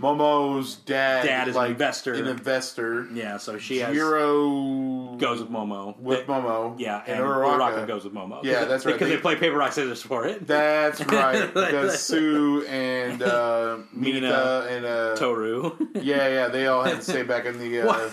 [0.00, 2.14] Momo's dad, Dad is an investor.
[2.14, 3.06] An investor.
[3.12, 3.36] yeah.
[3.36, 5.98] So she has Hero goes with Momo.
[5.98, 6.74] with They- Momo.
[6.78, 7.58] Yeah, and, and Uraraka.
[7.58, 8.42] Uraraka goes with Momo.
[8.42, 8.92] Yeah, that's right.
[8.92, 10.46] Because They- they, play paper rock scissors for it.
[10.46, 11.52] That's right.
[11.54, 14.20] Because Tsu and uh, Mina.
[14.20, 15.72] Mina and uh, Toru.
[15.94, 17.88] yeah, yeah, they all had to stay back in the.
[17.88, 18.10] Uh,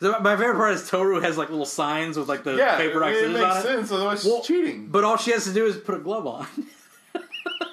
[0.00, 3.00] So my favorite part is Toru has like little signs with like the Yeah, paper
[3.00, 3.62] rock it, scissors makes on it.
[3.62, 3.92] sense.
[3.92, 4.86] Otherwise, Well, she's cheating.
[4.88, 6.46] But all she has to do is put a glove on.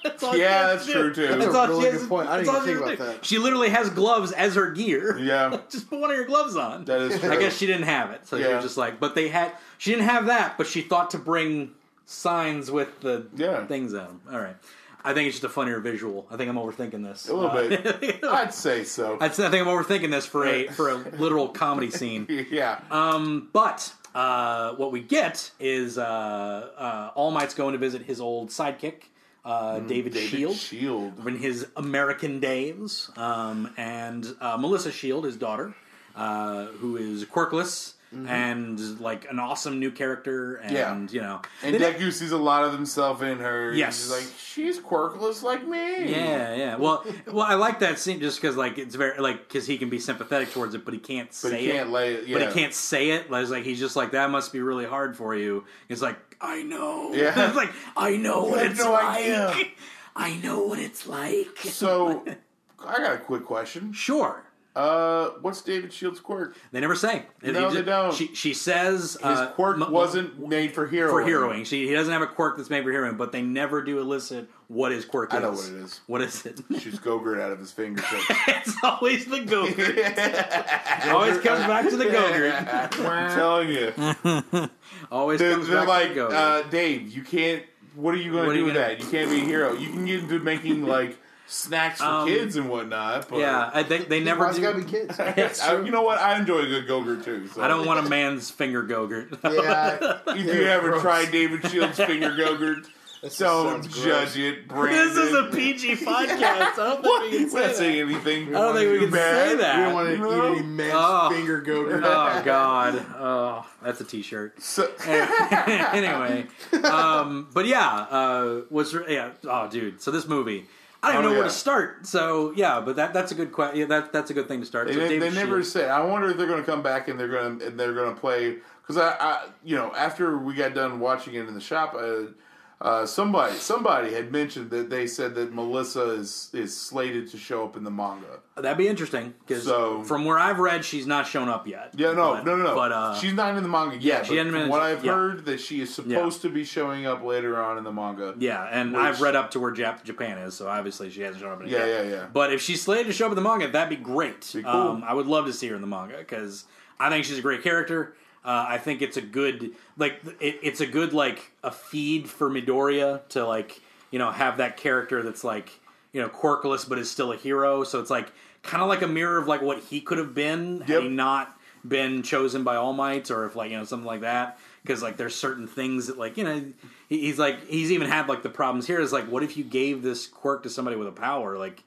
[0.04, 1.28] That's all Yeah, that's to true, do.
[1.28, 1.28] too.
[1.40, 2.30] That's That's a really she good to- point.
[2.30, 3.04] I didn't even think about do.
[3.06, 3.26] that.
[3.26, 5.18] She literally has gloves as her gear.
[5.20, 6.86] yeah, Just put one of your gloves on.
[6.86, 7.32] that is true.
[7.34, 8.50] I guess she didn't have it, so Yeah.
[8.50, 9.00] you're just like.
[9.00, 9.52] But they had.
[9.78, 11.72] She didn't have that, but she thought to bring
[12.06, 13.66] signs with the Yeah.
[13.66, 14.22] things on them.
[14.32, 14.56] All right.
[15.04, 16.26] I think it's just a funnier visual.
[16.32, 17.68] I think I'm overthinking this A little Uh,
[18.00, 18.24] bit.
[18.26, 19.18] I'd say so.
[19.22, 22.26] I think I'm overthinking this for a for a literal comedy scene.
[22.50, 22.80] yeah.
[22.92, 28.20] Um, but uh, what we get is uh, uh, All Might's going to visit his
[28.20, 29.04] old sidekick,
[29.46, 31.28] uh, David, Mm, David Shield, Shield.
[31.28, 35.74] in his American days, um, and uh, Melissa Shield, his daughter,
[36.16, 37.94] uh, who is quirkless
[38.26, 40.72] and like an awesome new character, and
[41.10, 41.16] Mm-hmm.
[41.16, 41.22] Yeah.
[41.22, 43.74] you know, And Deku sees a lot of himself in her.
[43.74, 44.02] Yes.
[44.04, 46.10] He's like, she's quirkless like me.
[46.10, 46.76] Yeah, yeah.
[46.78, 49.90] Well, well, I like that scene just because, like, it's very like because he can
[49.90, 51.92] be sympathetic towards it, but he can't But say he can't it.
[51.92, 52.32] lay it.
[52.32, 53.30] But he can't say it.
[53.30, 55.66] Like, it's like he's just like that must be really hard for you.
[55.90, 57.14] It's like, I know.
[57.14, 57.48] Yeah.
[57.48, 59.20] it's like I know what it's no like.
[59.20, 59.54] idea.
[60.16, 61.58] I know what it's like.
[61.60, 62.26] So,
[62.86, 63.94] I got a quick question.
[63.94, 64.44] sure.
[64.78, 66.56] Uh, what's David Shield's quirk?
[66.72, 67.24] They never say.
[67.42, 68.14] No, He they don't.
[68.14, 71.10] She, she says His uh, quirk m- wasn't made for hero.
[71.10, 71.66] for heroing.
[71.66, 74.48] She, he doesn't have a quirk that's made for heroing, but they never do elicit
[74.68, 75.44] what his quirk I is.
[75.44, 76.02] know what it is.
[76.06, 76.60] What is it?
[76.80, 78.26] Shoots Gogurt out of his fingertips.
[78.48, 79.78] it's always the Gogurt.
[79.98, 83.00] it always comes back to the Gogurt.
[83.10, 84.70] I'm telling you.
[85.12, 86.34] Always They're, comes they're back like, to the Gogurt.
[86.66, 87.64] uh, Dave, you can't.
[87.96, 89.00] What are you going to do with gonna- that?
[89.00, 89.74] You can't be a hero.
[89.74, 93.30] You can get into making like snacks for Um, kids and whatnot.
[93.30, 94.68] But yeah, I think they never Why's it do.
[94.68, 95.20] gotta be kids?
[95.62, 96.20] I, you know what?
[96.20, 97.48] I enjoy a good Gogurt too.
[97.48, 97.62] So.
[97.62, 99.38] I don't want a man's finger Gogurt.
[99.44, 100.20] yeah.
[100.36, 101.02] If you Yeah, ever gross.
[101.02, 102.88] tried David Shield's finger Gogurt,
[103.24, 104.06] That just don't sounds gross.
[104.34, 105.16] judge it, Brendan.
[105.16, 106.40] this is a PG podcast.
[106.44, 108.56] I don't think we can We're not say saying anything.
[108.56, 109.50] I don't think we can bad.
[109.50, 109.78] say that.
[109.78, 110.54] We don't want to No.
[110.54, 111.30] eat any man's Oh.
[111.32, 112.04] finger gogurt.
[112.06, 113.06] Oh God!
[113.18, 114.62] Oh, that's a T-shirt.
[114.62, 116.46] So, anyway,
[116.84, 119.32] um, but yeah, uh, was yeah.
[119.46, 120.02] Oh, dude.
[120.02, 120.68] So this movie,
[121.04, 122.06] I don't Oh, know where to start.
[122.08, 123.80] So yeah, but that that's a good question.
[123.80, 124.88] Yeah, that that's a good thing to start.
[124.88, 125.88] They, so they, never say.
[125.90, 128.14] I wonder if they're going to come back and they're going to and they're going
[128.14, 131.62] to play because I, I, you know, after we got done watching it in the
[131.62, 132.32] shop, uh,
[132.80, 137.64] uh, somebody somebody had mentioned that they said that Melissa is is slated to show
[137.66, 138.40] up in the manga.
[138.56, 141.94] That'd be interesting because So- from where I've read, she's not shown up yet.
[141.96, 142.76] Yeah, no, But- no, no, no.
[142.76, 144.26] But uh, she's not in the manga yeah, yet.
[144.26, 145.12] she but hadn't from been- what I've yeah.
[145.14, 148.36] heard, that she is supposed to be showing up later on in the manga.
[148.38, 151.42] yeah, and Which- I've read up to where Jap- Japan is, so obviously she hasn't
[151.42, 152.06] shown up in Yeah, yet.
[152.06, 152.26] yeah, yeah.
[152.32, 154.52] But if she's slated to show up in the manga, that'd be great.
[154.54, 154.72] Be cool.
[154.72, 156.66] Um, I would love to see her in the manga because
[157.00, 158.16] I think she's a great character.
[158.48, 162.50] Uh, I think it's a good like it, it's a good like a feed for
[162.50, 165.70] Midoriya to like you know have that character that's like
[166.14, 167.84] you know quirkless but is still a hero.
[167.84, 168.32] So it's like
[168.64, 171.60] kind of like a mirror of like what he could have been had he not
[171.86, 174.58] been chosen by All Might or if like you know something like that.
[174.82, 176.64] Because like there's certain things that like you know
[177.10, 179.66] he- he's like he's even had like the problems here is like what if you
[179.66, 181.84] gave this quirk to somebody with a power like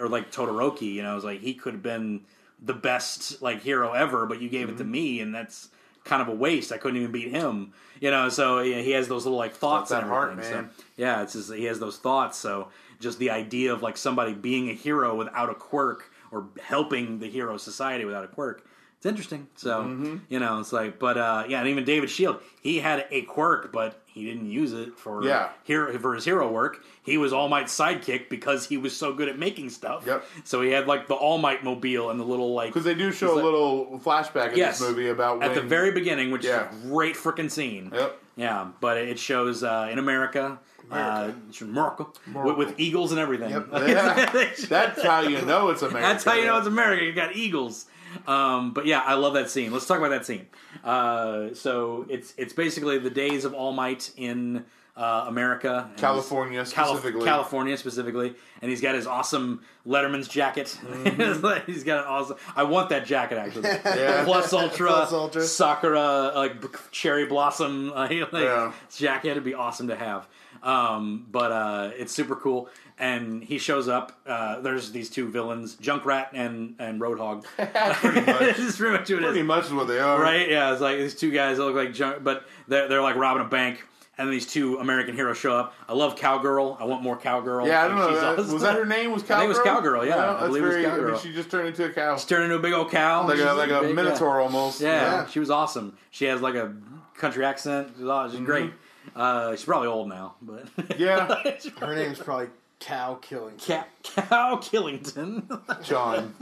[0.00, 2.22] or like Todoroki you know it's like he could have been
[2.60, 5.68] the best like hero ever but you gave it to me and that's
[6.04, 9.08] kind of a waste I couldn't even beat him you know so yeah, he has
[9.08, 10.52] those little like thoughts and heart, everything.
[10.52, 10.70] man.
[10.76, 12.68] So, yeah it's just he has those thoughts so
[13.00, 17.28] just the idea of like somebody being a hero without a quirk or helping the
[17.28, 18.64] hero society without a quirk
[19.02, 20.16] it's interesting so Mm-hmm.
[20.28, 23.72] you know it's like but uh yeah and even david shield he had a quirk
[23.72, 25.48] but he didn't use it for Yeah.
[25.64, 29.28] hero for his hero work he was all might's sidekick because he was so good
[29.28, 30.24] at making stuff Yep.
[30.44, 33.10] so he had like the all might mobile and the little like Because they do
[33.10, 34.78] show a like- little flashback in Yes.
[34.78, 36.70] this movie about when at the very beginning, which Yeah.
[36.70, 37.90] is a great freaking scene.
[37.92, 38.18] Yep.
[38.36, 40.58] Yeah, but it shows uh, in America,
[40.90, 43.50] uh, America, With, with eagles and everything.
[43.50, 43.68] Yep.
[43.72, 44.30] Yeah.
[44.68, 46.06] That's how you know it's America.
[46.08, 47.04] That's how you know it's America.
[47.04, 47.86] You got eagles.
[48.26, 49.72] Um, but yeah, I love that scene.
[49.72, 50.46] Let's talk about that scene.
[50.84, 54.64] Uh, so it's it's basically the days of All Might in
[54.96, 57.24] uh, America, California Cali- specifically.
[57.24, 60.78] California specifically, and he's got his awesome Letterman's jacket.
[61.42, 62.36] Like- he's got an awesome.
[62.54, 63.68] I want that jacket actually.
[63.84, 64.24] Yeah.
[64.24, 65.42] Plus ultra, Plus ultra.
[65.42, 68.72] Sakura, like cherry blossom, like, like Yeah.
[68.94, 69.30] jacket.
[69.30, 70.26] It'd be awesome to have.
[70.62, 72.68] Um, but uh, it's super cool.
[72.98, 74.12] And he shows up.
[74.26, 77.44] Uh, there's these two villains, Junkrat and and Roadhog.
[77.56, 78.38] Pretty much.
[78.40, 79.30] this is pretty much what it is.
[79.30, 80.20] Pretty much what they are.
[80.20, 80.48] Right?
[80.48, 83.44] Yeah, it's like these two guys that look like junk, but they're, they're like robbing
[83.44, 83.82] a bank.
[84.18, 85.74] And these two American heroes show up.
[85.88, 86.76] I love Cowgirl.
[86.78, 87.66] I want more Cowgirl.
[87.66, 88.10] Yeah, I don't know.
[88.10, 88.52] She's that- awesome.
[88.52, 89.10] was that her name?
[89.10, 89.36] Was Cowgirl?
[89.36, 90.16] I think it was Cowgirl, yeah.
[90.16, 91.12] I that's believe it was very, I Cowgirl.
[91.12, 92.16] mean, she just turned into a cow.
[92.16, 93.26] She's turning into a big old cow.
[93.26, 93.94] Like She's a, like a big, yeah.
[93.94, 94.82] minotaur almost.
[94.82, 94.90] Yeah,
[95.22, 95.26] Yeah.
[95.28, 95.96] she was awesome.
[96.10, 96.74] She has like a
[97.16, 97.94] country accent.
[97.96, 98.70] She's, aw- she's great.
[99.14, 100.66] Uh, she's probably old now, but.
[100.98, 101.42] Yeah.
[101.80, 102.48] Her name's probably
[102.80, 103.56] Cow Killing.
[103.58, 105.46] Cow, Cow Killington.
[105.84, 106.34] John.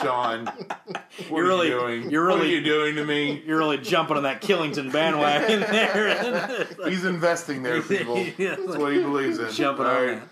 [0.00, 0.46] John.
[0.46, 2.10] What You're are really- you doing?
[2.10, 3.42] you're What are really- you doing to me?
[3.46, 6.66] You're really jumping on that Killington bandwagon there.
[6.88, 8.16] He's investing there, people.
[8.38, 8.54] Yeah.
[8.56, 9.50] That's what he believes in.
[9.52, 10.22] jumping All on right.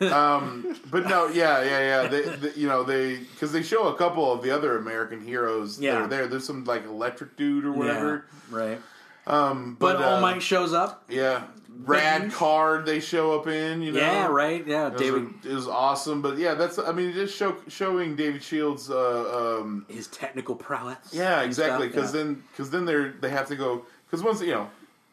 [0.00, 0.02] that.
[0.12, 2.08] Um, but no, yeah, yeah, yeah.
[2.08, 5.76] They, they you know, they because they show a couple of the other American heroes
[5.78, 6.02] that Yeah.
[6.04, 6.26] are there.
[6.26, 8.24] There's some like electric dude or whatever.
[8.50, 8.80] Yeah, right.
[9.26, 11.04] Um, But, but, All uh, Might shows up.
[11.08, 11.44] yeah,
[11.84, 13.82] rad card they show up in.
[13.82, 14.66] You know, Yeah, right.
[14.66, 15.28] Yeah, It was, David.
[15.44, 18.90] it was awesome, but yeah, that's I mean, just show, showing David Shields.
[18.90, 20.98] Uh, um, His technical prowess.
[21.12, 21.86] yeah, exactly.
[21.88, 22.22] Because yeah.
[22.22, 23.86] then, because then they're they have to go.
[24.06, 24.68] Because once you know,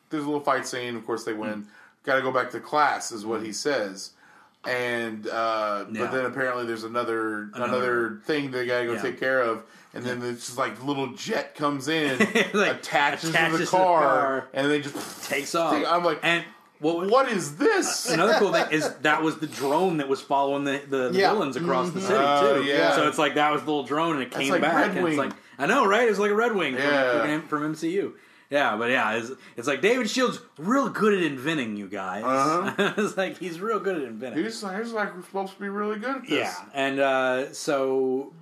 [0.10, 0.95] there's a little fight scene.
[0.95, 1.63] Of course, they win.
[1.63, 1.65] Mm.
[2.04, 4.12] Got to go back to class, is what he says.
[4.65, 6.02] And uh, Yeah.
[6.02, 9.02] but then apparently there's another, another Another- thing they gotta go Yeah.
[9.02, 12.17] take care of, and then it's just like little jet comes in,
[12.54, 15.84] Like, attaches, to attaches the to the car, car, and they just takes off.
[15.88, 16.43] I'm like, and
[16.80, 18.10] what was, what is this?
[18.10, 21.34] Another cool thing is that was the drone that was following the, the, the Yeah.
[21.34, 22.63] villains across the city Oh, too.
[22.63, 22.95] yeah.
[22.95, 24.73] So it's like that was the little drone and it came like back.
[24.75, 25.13] Red and Wing.
[25.13, 26.10] it's like I know, right?
[26.10, 27.21] It's like a Red Wing from- Yeah.
[27.39, 28.13] from, from MCU.
[28.49, 32.23] Yeah, but yeah, it's, it's like David Shields real good at inventing you guys.
[32.25, 32.93] Uh-huh.
[32.97, 34.43] it's like he's real good at inventing.
[34.43, 36.32] He's, he's like supposed to be really good at this.
[36.32, 38.34] Yeah, and uh, so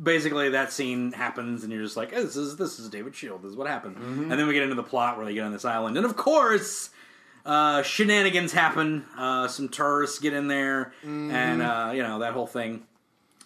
[0.00, 3.42] basically that scene happens, and you're just like, oh, "This is this is David Shield.
[3.42, 4.30] This is what happened." Mm-hmm.
[4.30, 6.16] And then we get into the plot where they get on this island, and of
[6.16, 6.90] course,
[7.44, 9.04] uh, shenanigans happen.
[9.16, 11.30] Uh, some tourists get in there, Mm-hmm.
[11.30, 12.84] and uh, you know that whole thing.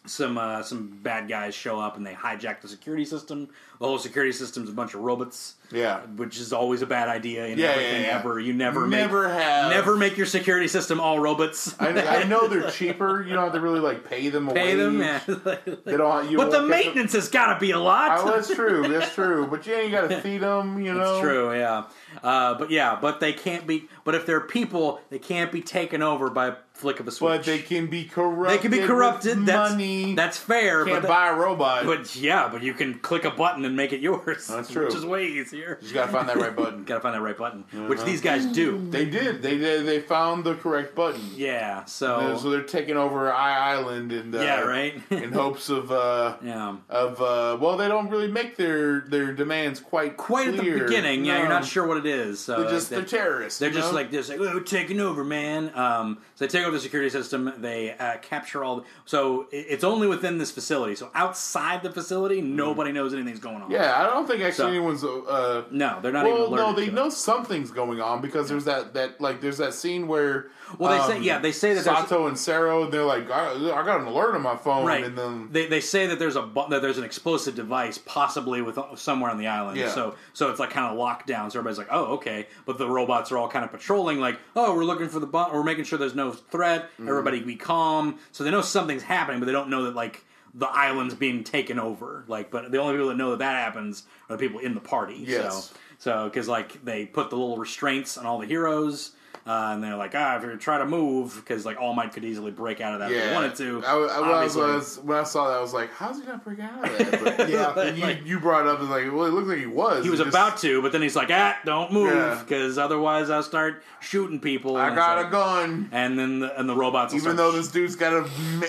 [0.07, 3.49] Some uh, some bad guys show up and they hijack the security system.
[3.81, 5.56] The whole security system's a bunch of robots.
[5.73, 6.01] Yeah.
[6.17, 8.19] which is always a bad idea in Yeah, everything yeah, yeah.
[8.19, 8.39] ever.
[8.41, 9.71] You never Never make, have.
[9.71, 11.75] never make your security system all robots.
[11.81, 13.23] I, I know they're cheaper.
[13.23, 14.49] You don't have to really like pay them.
[14.49, 15.21] Pay them, yeah.
[15.85, 16.31] They don't.
[16.31, 18.19] You but the maintenance has got to be a lot.
[18.21, 18.87] Oh, that's true.
[18.97, 19.47] That's true.
[19.47, 20.81] But you ain't got to feed them.
[20.81, 21.15] You know.
[21.15, 21.85] It's true, yeah.
[22.23, 23.89] Uh, but yeah, but they can't be.
[24.05, 27.39] But if they're people, they can't be taken over by a flick of a switch.
[27.39, 28.59] But they can be corrupted.
[28.59, 29.47] They can be corrupted.
[29.47, 30.15] That's money.
[30.15, 30.85] that's fair.
[30.85, 31.87] can't but buy a robot.
[31.87, 34.47] But yeah, but you can click a button and make it yours.
[34.47, 34.85] That's true.
[34.87, 35.79] Which is way easier.
[35.83, 36.85] you gotta find that right button.
[36.85, 37.87] Got to find that right button, Uh-huh.
[37.87, 38.87] which these guys do.
[38.91, 39.43] They did.
[39.43, 39.87] They did.
[39.87, 41.23] They found the correct button.
[41.35, 41.85] Yeah.
[41.87, 45.01] so So they're taking over I Island and uh, yeah, right.
[45.11, 46.77] in hopes of uh, yeah.
[46.91, 50.85] of uh, well, they don't really make their their demands quite Quite at the clear.
[50.85, 52.41] beginning, yeah, you're not sure what it is.
[52.41, 53.59] So They're just like, they're terrorists.
[53.59, 53.95] They're just know?
[53.95, 55.71] like this, like oh, we're taking over, man.
[55.75, 57.53] Um, so they take over the security system.
[57.59, 58.77] They uh, capture all.
[58.77, 60.95] The, so it's only within this facility.
[60.95, 63.63] So outside the facility, nobody knows anything's going on.
[63.63, 63.73] Mm-hmm.
[63.73, 63.99] yeah.
[64.01, 65.03] I don't think actually So- anyone's.
[65.03, 66.95] Uh, No, they're not even well, no, they to it.
[66.95, 70.47] know something's going on because there's that that like there's that scene where
[70.79, 73.83] Well, they say um, yeah, they say that Sato and Sero they're like I, I
[73.85, 75.05] got an alert on my phone right.
[75.05, 78.79] and then they, they say that there's a that there's an explosive device possibly with
[78.97, 79.79] somewhere on the island.
[79.79, 79.89] Yeah.
[79.89, 81.51] So so it's like kind of locked down.
[81.51, 84.21] So everybody's like, oh okay, but the robots are all kind of patrolling.
[84.21, 86.91] Like oh we're looking for the bu- we're making sure there's no threat.
[86.93, 87.09] Mm-hmm.
[87.09, 88.19] Everybody be calm.
[88.33, 91.79] So they know something's happening, but they don't know that like the island's being taken
[91.79, 92.25] over.
[92.29, 94.81] Like but the only people that know that that happens are the people in the
[94.81, 95.25] party.
[95.27, 95.71] Yes.
[95.71, 99.13] So so because like they put the little restraints on all the heroes.
[99.47, 102.25] Uh, and they're like, ah, if you try to move, because like All Might could
[102.25, 103.85] easily break out of that if yeah they wanted to.
[103.87, 105.93] I, I, when, I was, when I was- when I saw that I was like
[105.93, 107.79] how's he not breaking out of that but, Yeah.
[107.79, 110.11] and you, you brought it up as like well it looked like he was He
[110.11, 112.43] was just- about to, but then he's like, "Ah, don't move, Yeah.
[112.43, 116.69] because otherwise I'll start shooting people." I got it's a gun And then the, and
[116.69, 118.25] the robots, will even start though this dude's got a,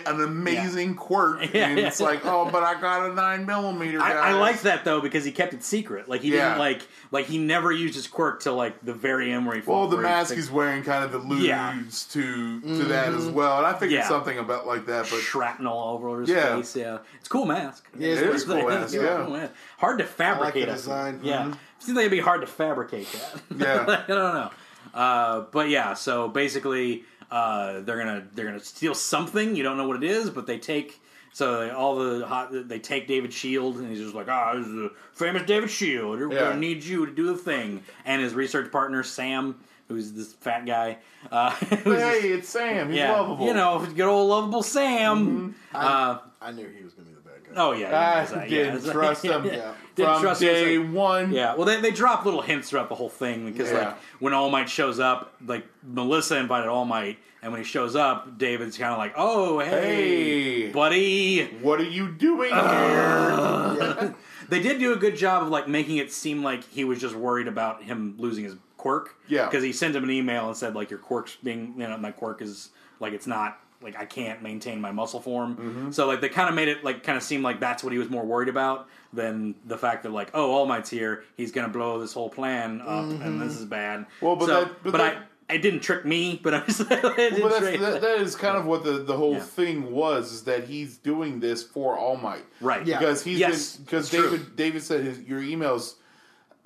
[0.06, 1.88] an amazing quirk Yeah, and yeah.
[1.88, 5.26] it's like oh but I got a nine millimeter I, I like that though because
[5.26, 6.08] he kept it secret.
[6.08, 6.50] Like he Yeah.
[6.50, 9.62] didn't like like he never used his quirk till like the very end where he.
[9.66, 11.76] well the mask fixed he's wearing kind of alludes Yeah.
[12.12, 14.08] to to that as well and I figured Yeah.
[14.08, 16.56] something about like that but shrapnel all over his Yeah.
[16.58, 16.76] face.
[16.76, 17.86] Yeah, it's a cool mask.
[17.98, 19.54] Yeah, it is cool mask yeah cool mask.
[19.78, 20.66] Hard to fabricate.
[20.68, 20.78] the I think.
[20.78, 21.20] design.
[21.24, 21.54] Yeah, Mm-hmm.
[21.80, 23.42] seems like it'd be hard to fabricate that.
[23.58, 24.04] Yeah.
[24.04, 24.52] I don't know.
[24.94, 29.56] Uh, but yeah, so basically, uh, they're gonna they're gonna steal something.
[29.56, 31.00] You don't know what it is, but they take
[31.34, 34.66] So they, all the hot, they take David Shield, and he's just like, "Ah, this
[34.66, 36.20] is the famous David Shield.
[36.20, 36.40] We're Yeah.
[36.40, 39.56] gonna need you to do the thing." And his research partner Sam,
[39.88, 40.98] who's this fat guy,
[41.32, 42.90] uh, Hey, this- it's Sam.
[42.90, 43.46] He's yeah, lovable.
[43.46, 45.56] you know, good old lovable Sam.
[45.74, 47.52] Uh, I knew he was going to be the bad guy.
[47.62, 48.92] oh yeah, he I was, didn't yeah.
[48.94, 49.74] trust him Yeah.
[49.96, 51.32] Didn't from trust him, day one.
[51.32, 53.78] Yeah, well, they, they drop little hints throughout the whole thing because, Yeah.
[53.80, 57.96] like, when All Might shows up, like, Melissa invited All Might, and when he shows
[57.96, 60.72] up, David's kind of like, oh, hey, Hey.
[60.72, 61.46] buddy.
[61.62, 64.16] What are you doing here?
[64.50, 67.14] They did do a good job of, like, making it seem like he was just
[67.16, 68.56] worried about him losing his
[68.88, 69.16] quirk.
[69.28, 69.46] Yeah.
[69.46, 72.12] Because he sent him an email and said, like, your quirk's being, you know, my
[72.12, 72.70] quirk is,
[73.00, 73.60] like, it's not.
[73.80, 75.92] Like I can't maintain my muscle form, Mm-hmm.
[75.92, 78.00] so like they kind of made it like kind of seem like that's what he
[78.00, 81.68] was more worried about than the fact that like oh All Might's here, he's gonna
[81.70, 84.00] blow this whole plan up, and this is bad.
[84.00, 84.26] Mm-hmm.
[84.26, 86.80] Well, but So- that- but but that- I it didn't trick me, but I was
[86.82, 89.42] it Well, didn't but that's, that, that is kind of what the, the whole Yeah.
[89.42, 92.84] thing was is that he's doing this for All Might, right.
[92.84, 92.98] Yeah.
[92.98, 94.32] Because he's Yes, been because it's true.
[94.32, 95.98] David David said his, your emails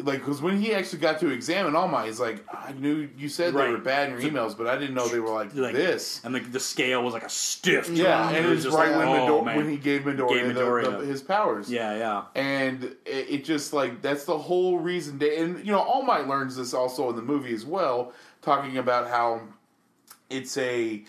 [0.03, 3.29] like because when he actually got to examine All Might, he's like I knew you
[3.29, 3.65] said Right.
[3.67, 6.21] they were bad in your emails, but I didn't know they were like, Like, this.
[6.23, 7.89] and the, the scale was like a stiff.
[7.89, 10.61] Yeah, and it was just right like, when, oh, when he gave Midoriya, Gave the-
[10.61, 10.99] Midoriya.
[10.99, 11.69] the- his powers.
[11.71, 15.17] yeah, yeah, and it, it just like that's the whole reason.
[15.19, 18.77] They, and you know, All Might learns this also in the movie as well, talking
[18.77, 19.41] about how
[20.29, 21.03] it's a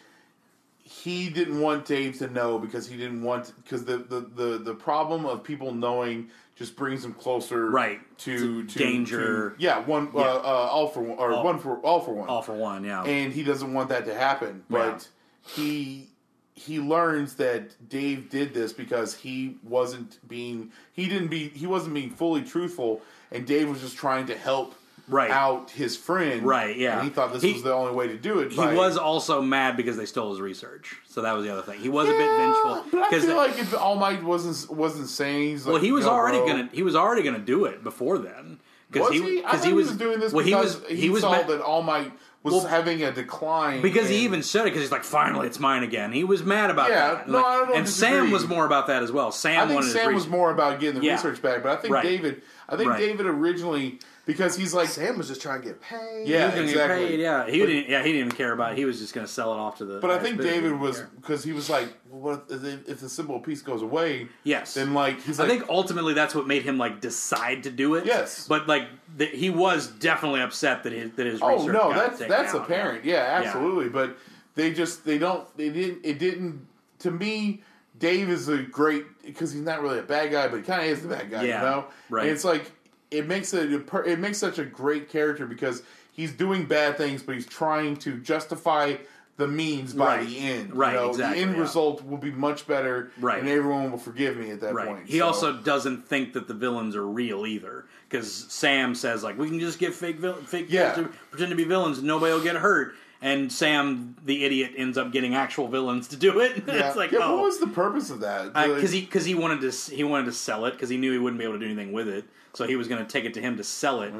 [0.84, 4.74] he didn't want Dave to know because he didn't want because the, the the the
[4.74, 8.00] problem of people knowing just brings them closer Right.
[8.18, 9.50] to, To danger.
[9.50, 10.20] to- yeah, one Yeah.
[10.20, 12.84] Uh, uh, all for one or All- one for all for one all for one.
[12.84, 14.64] Yeah, and he doesn't want that to happen.
[14.68, 15.08] But
[15.46, 16.08] he
[16.54, 21.94] he learns that Dave did this because he wasn't being he didn't be he wasn't
[21.94, 24.74] being fully truthful, and Dave was just trying to help
[25.08, 25.30] Right.
[25.30, 26.42] out his friend.
[26.42, 26.94] Right, yeah.
[26.98, 28.50] and he thought this He- was the only way to do it.
[28.52, 30.96] he by- was also mad because they stole his research.
[31.08, 31.80] So that was the other thing.
[31.80, 35.42] He was a bit vengeful But I feel like if All Might wasn't wasn't saying
[35.50, 38.18] he's well, he was "Yo, already bro." gonna he was already gonna do it before
[38.18, 38.60] then.
[38.94, 39.22] Was he?
[39.22, 41.46] he, I because he was, doing this well, because he was he, was saw mad,
[41.48, 42.12] that All Might
[42.42, 45.58] was Well, having a decline because he even said it because he's like finally it's
[45.60, 46.12] mine again.
[46.12, 47.28] He was mad about Yeah, that.
[47.28, 49.32] no, Like, I don't and Sam was more about that as well.
[49.32, 51.12] Sam I think Sam was more about getting the Yeah.
[51.14, 52.02] research back, but I think Right.
[52.02, 52.42] David.
[52.68, 52.98] I think Right.
[52.98, 56.26] David originally because he's like Sam was just trying to get paid.
[56.26, 56.98] He Yeah, was exactly.
[57.00, 57.20] get paid.
[57.20, 57.88] Yeah, he But- didn't.
[57.90, 58.78] Yeah, he didn't even care about it.
[58.78, 59.98] He was just gonna sell it off to the.
[60.00, 63.40] But I think David was because he was like, well, what if, if the symbol
[63.40, 64.28] piece goes away?
[64.44, 64.74] Yes.
[64.74, 68.06] Then like he's I think ultimately that's what made him like decide to do it.
[68.06, 68.46] Yes.
[68.48, 71.94] but like the, he was definitely upset that his that his oh research no, got
[71.94, 72.62] that's taken that's out.
[72.62, 73.04] apparent.
[73.04, 73.88] Yeah, absolutely.
[73.88, 74.16] But
[74.54, 76.66] they just they don't they didn't it didn't
[77.00, 77.62] to me.
[77.98, 80.88] Dave is a great because he's not really a bad guy, but he kind of
[80.88, 81.84] is the bad guy, Yeah, you know.
[82.10, 82.22] right.
[82.22, 82.70] And it's like
[83.12, 87.34] it makes it it makes such a great character because he's doing bad things, but
[87.34, 88.94] he's trying to justify
[89.38, 90.26] the means by Right.
[90.28, 90.74] the end.
[90.76, 91.62] Right, You know, exactly, The end yeah.
[91.62, 93.40] result will be much better, Right.
[93.40, 94.86] And everyone will forgive me at that Right.
[94.86, 95.06] point.
[95.06, 99.38] He so- also doesn't think that the villains are real either, because Sam says like
[99.38, 100.94] we can just get fake vil- fake Yeah.
[100.94, 102.94] villains to pretend to be villains, and nobody will get hurt.
[103.22, 106.64] And Sam, the idiot, ends up getting actual villains to do it.
[106.66, 106.88] Yeah.
[106.88, 108.50] it's like Yeah, oh, what was the purpose of that?
[108.54, 110.98] Uh, because Like- he because he wanted to he wanted to sell it because he
[110.98, 113.10] knew he wouldn't be able to do anything with it, so he was going to
[113.10, 114.16] take it to him to sell it, so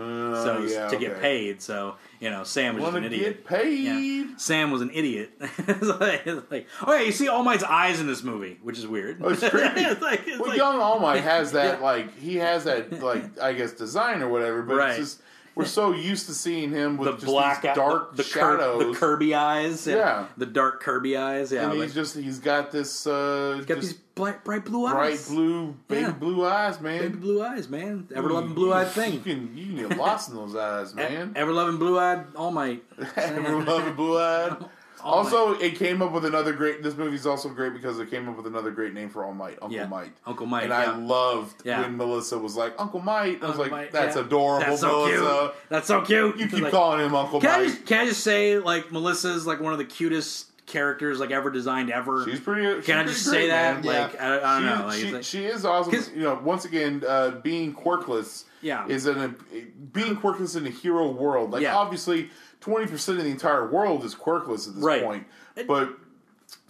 [0.59, 1.61] Oh, yeah, to get paid.
[1.61, 3.39] So you know, Sam was an idiot.
[3.39, 3.79] get paid.
[4.29, 4.37] Yeah.
[4.37, 5.33] Sam was an idiot.
[5.41, 8.79] it's like, it's like, oh yeah, you see All Might's eyes in this movie, which
[8.79, 9.19] is weird.
[9.23, 9.81] Oh, it's creepy.
[9.81, 11.85] it's like, it's well, like- young All Might has that Yeah.
[11.85, 14.91] like he has that like I guess design or whatever, but Right.
[14.91, 15.23] it's just
[15.55, 18.85] we're so used to seeing him with the just black, these dark the, the, shadows,
[18.95, 20.27] the Kirby eyes, Yeah.
[20.37, 21.63] the dark Kirby eyes, yeah.
[21.69, 25.27] and like, he's just he's got this uh, he's got these bright, bright blue eyes,
[25.27, 26.11] bright blue baby Yeah.
[26.13, 27.01] blue eyes, man.
[27.01, 28.09] baby blue eyes, man.
[28.15, 29.13] Ever loving blue eyed thing.
[29.15, 31.33] You can you can get lost in those eyes, man.
[31.37, 32.83] Ever loving blue eyed All Might.
[33.17, 34.57] Ever loving blue eyed.
[35.05, 36.83] Oh All Also, it came up with another great.
[36.83, 39.59] This movie's also great because it came up with another great name for All Might,
[39.61, 39.87] Uncle Yeah.
[39.87, 40.13] Mike.
[40.27, 41.81] Uncle Mike, and I loved Yeah.
[41.81, 43.43] when Melissa was like Uncle Mike.
[43.43, 44.23] I was Uncle like, Mike, "That's yeah.
[44.23, 45.19] adorable, That's so Melissa."
[45.51, 45.55] cute.
[45.69, 46.37] That's so cute.
[46.39, 47.67] You keep Like, calling him Uncle Can I, Mike.
[47.69, 51.51] just, can I just say, like, Melissa's like one of the cutest characters like ever
[51.51, 52.25] designed ever.
[52.25, 52.63] She's pretty.
[52.77, 53.85] she's Can I pretty just great, say that?
[53.85, 53.85] man.
[53.85, 54.87] Like, I, I don't know.
[54.87, 55.93] Like, she, like- she is awesome.
[56.17, 58.87] You know, once again, uh, being quirkless Yeah.
[58.89, 59.37] is an
[59.93, 61.51] being quirkless in a hero world.
[61.53, 61.77] Like Yeah.
[61.77, 62.31] obviously,
[62.61, 65.03] twenty percent of the entire world is quirkless at this Right.
[65.05, 65.27] point.
[65.69, 65.91] But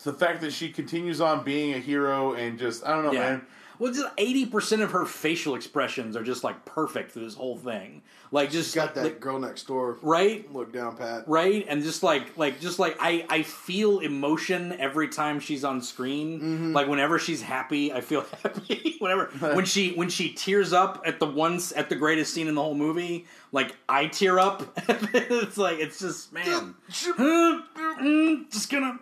[0.04, 3.20] the fact that she continues on being a hero and just I don't know, yeah.
[3.30, 3.46] man.
[3.82, 7.56] Well, just eighty percent of her facial expressions are just like perfect through this whole
[7.56, 8.02] thing.
[8.30, 9.98] Like, just Got that like, girl next door.
[10.02, 11.24] right, Look down, Pat.
[11.26, 15.82] right, and just like, like, just like I, I feel emotion every time she's on
[15.82, 16.38] screen.
[16.40, 16.72] Mm-hmm.
[16.72, 18.98] Like whenever she's happy, I feel happy.
[19.00, 22.54] whenever when she when she tears up at the once at the greatest scene in
[22.54, 24.62] the whole movie, like I tear up.
[24.88, 26.76] it's like it's just man.
[26.88, 29.00] Just gonna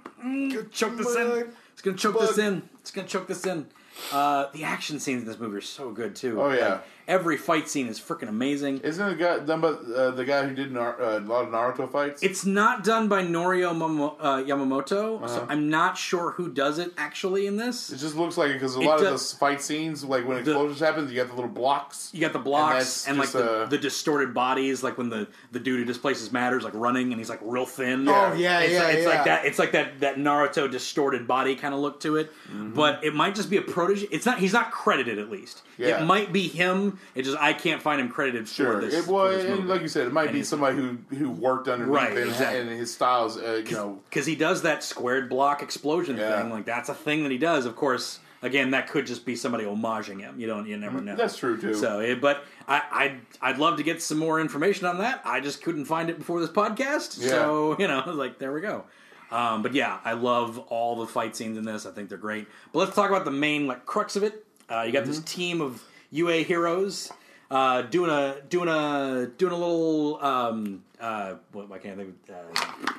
[0.72, 1.52] choke this in.
[1.74, 2.62] It's gonna choke this in.
[2.82, 3.66] just gonna choke this in.
[4.12, 6.40] Uh, the action scenes in this movie are so good too.
[6.40, 6.68] Oh, yeah.
[6.68, 8.78] Like, every fight scene is freaking amazing.
[8.78, 11.51] Isn't it guy done by uh, the guy who did Nar- uh, a lot of
[11.51, 12.22] Naruto fights?
[12.22, 16.92] It's not done by Norio Mamo- uh, Yamamoto, so I'm not sure who does it
[16.96, 17.90] actually in this.
[17.90, 20.26] It just looks like it because a It lot of does- those fight scenes, like
[20.26, 22.11] when explosions happen, you got the little blocks.
[22.12, 25.28] You got the blocks that's and, like the, uh, the distorted bodies, like when the,
[25.53, 28.09] the dude who displaces matters like running and he's like real thin.
[28.09, 29.09] Oh, yeah, it's yeah, like, it's yeah.
[29.09, 29.44] like that.
[29.44, 32.32] It's like that that Naruto distorted body kind of look to it.
[32.48, 32.74] Mm-hmm.
[32.74, 34.07] But it might just be a protege.
[34.11, 34.38] It's not.
[34.38, 35.62] He's not credited at least.
[35.78, 36.01] Yeah.
[36.01, 36.98] It might be him.
[37.14, 38.94] It just I can't find him credited Sure, for this.
[38.94, 41.68] it for was, this like you said, it might And be somebody who who worked
[41.68, 42.61] underneath Right, it, exactly.
[42.61, 46.40] and his styles, uh, you know, because he does that squared block explosion Yeah.
[46.40, 46.51] thing.
[46.51, 47.66] Like that's a thing that he does.
[47.66, 50.38] Of course, again, that could just be somebody homaging him.
[50.38, 50.66] You don't.
[50.66, 51.14] You never know.
[51.14, 51.74] Mm, that's true too.
[51.74, 55.20] So, but I, I'd I'd love to get some more information on that.
[55.24, 57.20] I just couldn't find it before this podcast.
[57.20, 57.28] Yeah.
[57.30, 58.84] So you know, I like, there we go.
[59.32, 61.86] Um, but yeah, I love all the fight scenes in this.
[61.86, 62.48] I think they're great.
[62.72, 64.44] But let's talk about the main like crux of it.
[64.68, 65.11] Uh, you got Mm-hmm.
[65.12, 67.12] this team of UA heroes
[67.50, 72.16] uh, doing a doing a doing a little um, uh, what why can't I think
[72.28, 72.92] of, uh,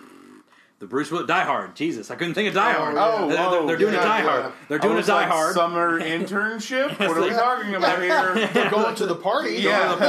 [0.80, 1.76] the Bruce Willis Die Hard.
[1.76, 2.95] Jesus, I couldn't think of Die Hard.
[2.97, 4.30] Oh, they're, oh, they're- they're doing yeah, a Die yeah.
[4.41, 4.53] Hard.
[4.68, 5.53] They're I doing a Die like, Hard.
[5.53, 6.97] summer internship.
[6.97, 8.47] what are we talking about here?
[8.53, 9.51] They're going to the party.
[9.62, 10.01] yeah,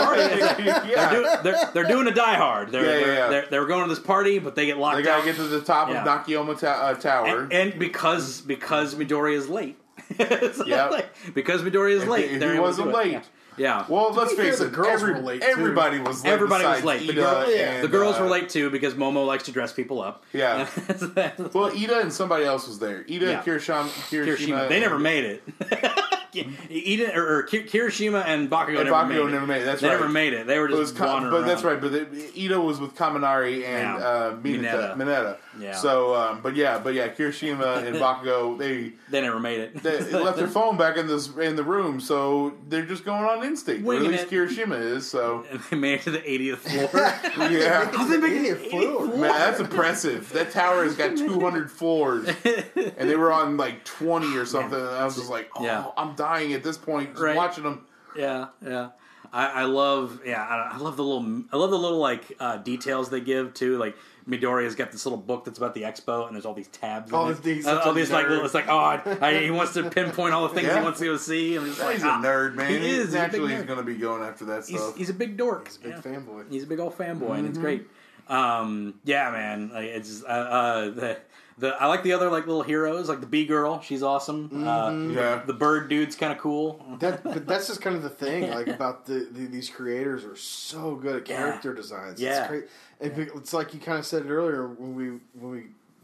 [0.86, 1.10] yeah.
[1.10, 2.70] do- they're, they're doing a Die Hard.
[2.72, 3.28] They're, Yeah, yeah, they're, yeah.
[3.28, 5.24] They're, they're going to this party, but they get locked They gotta out.
[5.26, 6.02] get to the top Yeah.
[6.02, 7.42] of Nakayama ta- uh, Tower.
[7.42, 9.78] and, and because because Midori is late.
[10.54, 10.90] So, Yep.
[10.90, 12.30] like, because Midori is If late.
[12.30, 13.12] he- he wasn't late.
[13.12, 13.22] Yeah.
[13.58, 13.84] Yeah.
[13.86, 14.72] well, let's be fair, face the it.
[14.72, 15.46] girls every- were late, too.
[15.48, 16.32] everybody was late.
[16.32, 17.00] Everybody was late.
[17.00, 17.56] The Ida girl- yeah.
[17.72, 20.24] and, the girls uh, were late too because Momo likes to dress people up.
[20.32, 20.66] Yeah.
[21.52, 23.04] Well, Ida and somebody else was there.
[23.08, 23.42] Ida, Yeah.
[23.42, 24.68] Kirishima, Kirishima, Kirishima.
[24.70, 25.42] They never made it.
[26.34, 29.30] Eden or, or Kirishima and Bakugo, And never, Bakugo made it.
[29.32, 29.94] never made it, that's they right.
[30.00, 30.46] never made it.
[30.46, 31.48] They were It was just Ka- wandering but around.
[31.48, 31.80] that's right.
[31.80, 34.06] But the, Ida was with Kaminari and Yeah.
[34.06, 34.96] uh, Mineta, Mineta.
[34.96, 35.36] Mineta.
[35.60, 35.76] Yeah.
[35.76, 39.82] So, um, but yeah, but yeah, Kirishima and Bakugo they They never made it.
[39.82, 43.44] they left their phone back in this in the room, so they're just going on
[43.44, 43.86] instinct.
[43.86, 44.30] Or at least it.
[44.30, 45.08] Kirishima is.
[45.10, 46.90] So and they made it to the 80th floor.
[47.50, 49.08] yeah, How'd they make it Idiot flew.
[49.08, 50.32] man, that's impressive.
[50.32, 54.78] That tower has got 200 floors, and they were on like 20 or something.
[54.78, 55.84] And I was just like, oh, Yeah.
[55.98, 57.36] I'm dying at this point just Right.
[57.36, 57.84] watching them.
[58.16, 58.90] Yeah, yeah.
[59.32, 62.58] I, I love, yeah, I, I love the little, I love the little like uh,
[62.58, 63.78] details they give too.
[63.78, 63.96] Like
[64.28, 67.10] Midori has got this little book that's about the expo, and there's all these tabs.
[67.10, 67.66] in Oh, it.
[67.66, 70.34] Uh, all a these like, little, it's like, oh, I, I, he wants to pinpoint
[70.34, 70.78] all the things Yeah.
[70.78, 71.56] he wants to go see.
[71.56, 72.70] I'm just like, He's a ah, nerd, man.
[72.70, 73.06] He is.
[73.06, 74.96] He's a Naturally, he's going to be going after that stuff.
[74.96, 75.66] he's a big dork.
[75.68, 76.00] He's a big Yeah.
[76.02, 76.50] fanboy.
[76.50, 77.62] He's a big old fanboy, and it's Mm-hmm.
[77.62, 77.88] great.
[78.28, 79.70] Um, yeah, man.
[79.72, 81.18] Like, it's uh, uh, the
[81.62, 83.80] the I like the other like little heroes, like the bee girl.
[83.80, 84.66] She's awesome.
[84.66, 85.42] Uh, yeah.
[85.46, 86.84] the bird dude's kind of cool.
[86.98, 90.36] That, but that's just kind of the thing, like about the, the these creators are
[90.36, 91.36] so good at Yeah.
[91.38, 92.20] character designs.
[92.20, 92.40] Yeah.
[92.40, 92.64] it's, great.
[93.00, 95.04] It- it's like you kind of said it earlier when we
[95.40, 95.62] when we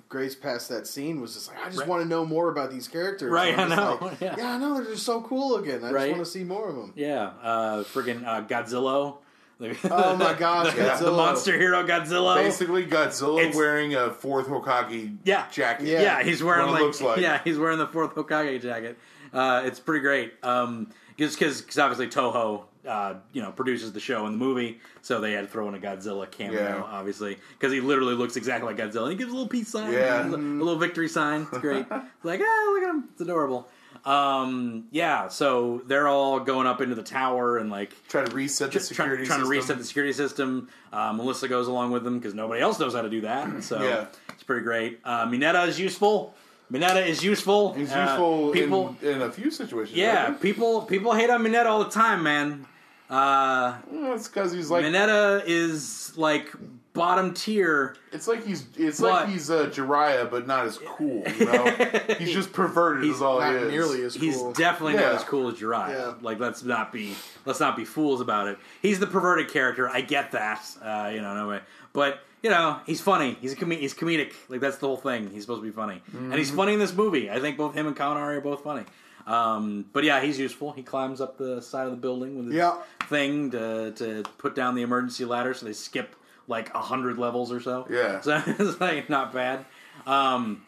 [0.08, 1.88] grazed past that scene was just like I just Right.
[1.88, 3.30] want to know more about these characters.
[3.30, 4.34] Right, I'm I just know, like, yeah.
[4.38, 4.54] yeah.
[4.54, 5.84] I know they're just so cool again.
[5.84, 6.06] I Right.
[6.08, 6.92] just want to see more of them.
[6.96, 9.16] Yeah, uh, friggin' uh, Godzilla.
[9.60, 12.36] Oh my gosh, the, the monster hero Godzilla.
[12.36, 15.46] Basically, Godzilla It's- wearing a fourth Hokage Yeah.
[15.50, 15.86] jacket.
[15.86, 16.02] Yeah.
[16.02, 17.20] yeah, he's wearing like, looks like.
[17.20, 18.98] yeah, he's wearing the fourth Hokage jacket.
[19.32, 20.34] Uh, it's pretty great.
[20.42, 20.88] Um,
[21.18, 25.32] just because obviously Toho, uh, you know, produces the show and the movie, so they
[25.32, 26.82] had to throw in a Godzilla cameo, Yeah.
[26.84, 29.02] obviously, because he literally looks exactly like Godzilla.
[29.02, 30.24] And he gives a little peace sign, Yeah.
[30.24, 31.42] a, little victory sign.
[31.50, 31.84] It's great.
[31.90, 31.90] It's
[32.24, 33.68] like, ah, look at him, it's adorable.
[34.08, 38.68] Um, yeah, so they're all going up into the tower and like Try to reset
[38.72, 40.68] the try- security trying to reset the security system.
[40.92, 43.62] Uh, Melissa goes along with them because nobody else knows how to do that.
[43.62, 44.06] So Yeah.
[44.30, 45.00] it's pretty great.
[45.04, 46.34] Uh, Mineta is useful.
[46.72, 47.72] Mineta is useful.
[47.74, 49.96] He's Uh, useful people, in, in a few situations.
[49.96, 50.40] yeah, right?
[50.40, 52.66] people people hate on Mineta all the time, man.
[53.10, 56.52] Uh, Well, it's because he's like Mineta is like
[56.98, 57.96] bottom tier.
[58.12, 61.22] it's like he's it's But- like he's uh, Jiraiya, but not as cool.
[61.38, 61.64] You know,
[62.18, 63.04] he's just perverted.
[63.04, 63.70] He's is all Not he is.
[63.72, 64.52] nearly as He's cool.
[64.52, 65.00] definitely Yeah.
[65.02, 65.88] not as cool as Jiraiya.
[65.90, 66.14] Yeah.
[66.20, 67.14] Like let's not be
[67.46, 68.58] let's not be fools about it.
[68.82, 69.88] He's the perverted character.
[69.88, 70.62] I get that.
[70.82, 71.60] Uh, you know, no way.
[71.92, 73.36] But you know, he's funny.
[73.40, 74.32] He's a com- he's comedic.
[74.48, 75.30] Like that's the whole thing.
[75.30, 77.30] He's supposed to be funny, and he's funny in this movie.
[77.30, 78.84] I think both him and Kaminari are both funny.
[79.26, 80.72] Um, but yeah, he's useful.
[80.72, 82.78] He climbs up the side of the building with his Yeah.
[83.08, 86.14] thing to to put down the emergency ladder, so they skip
[86.48, 87.86] like a hundred levels or so.
[87.88, 88.20] Yeah.
[88.20, 89.64] so it's like not bad.
[90.06, 90.64] Um,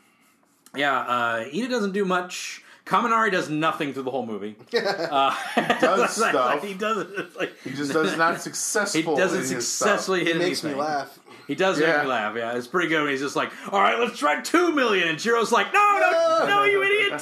[0.76, 2.62] yeah, uh, Ida doesn't do much.
[2.86, 4.56] Kaminari does nothing through the whole movie.
[4.74, 5.34] Uh,
[5.80, 6.64] does like- stuff.
[6.64, 7.36] he does it.
[7.36, 8.34] Like, He just does not
[8.92, 11.18] he doesn't successfully It hit makes me laugh.
[11.46, 11.92] He does Yeah.
[11.94, 12.36] make me laugh.
[12.36, 13.02] Yeah, it's pretty good.
[13.02, 15.08] When he's just like, "All right, let's try two million.
[15.08, 17.20] and Jiro's like, "No, no, no, you idiot!"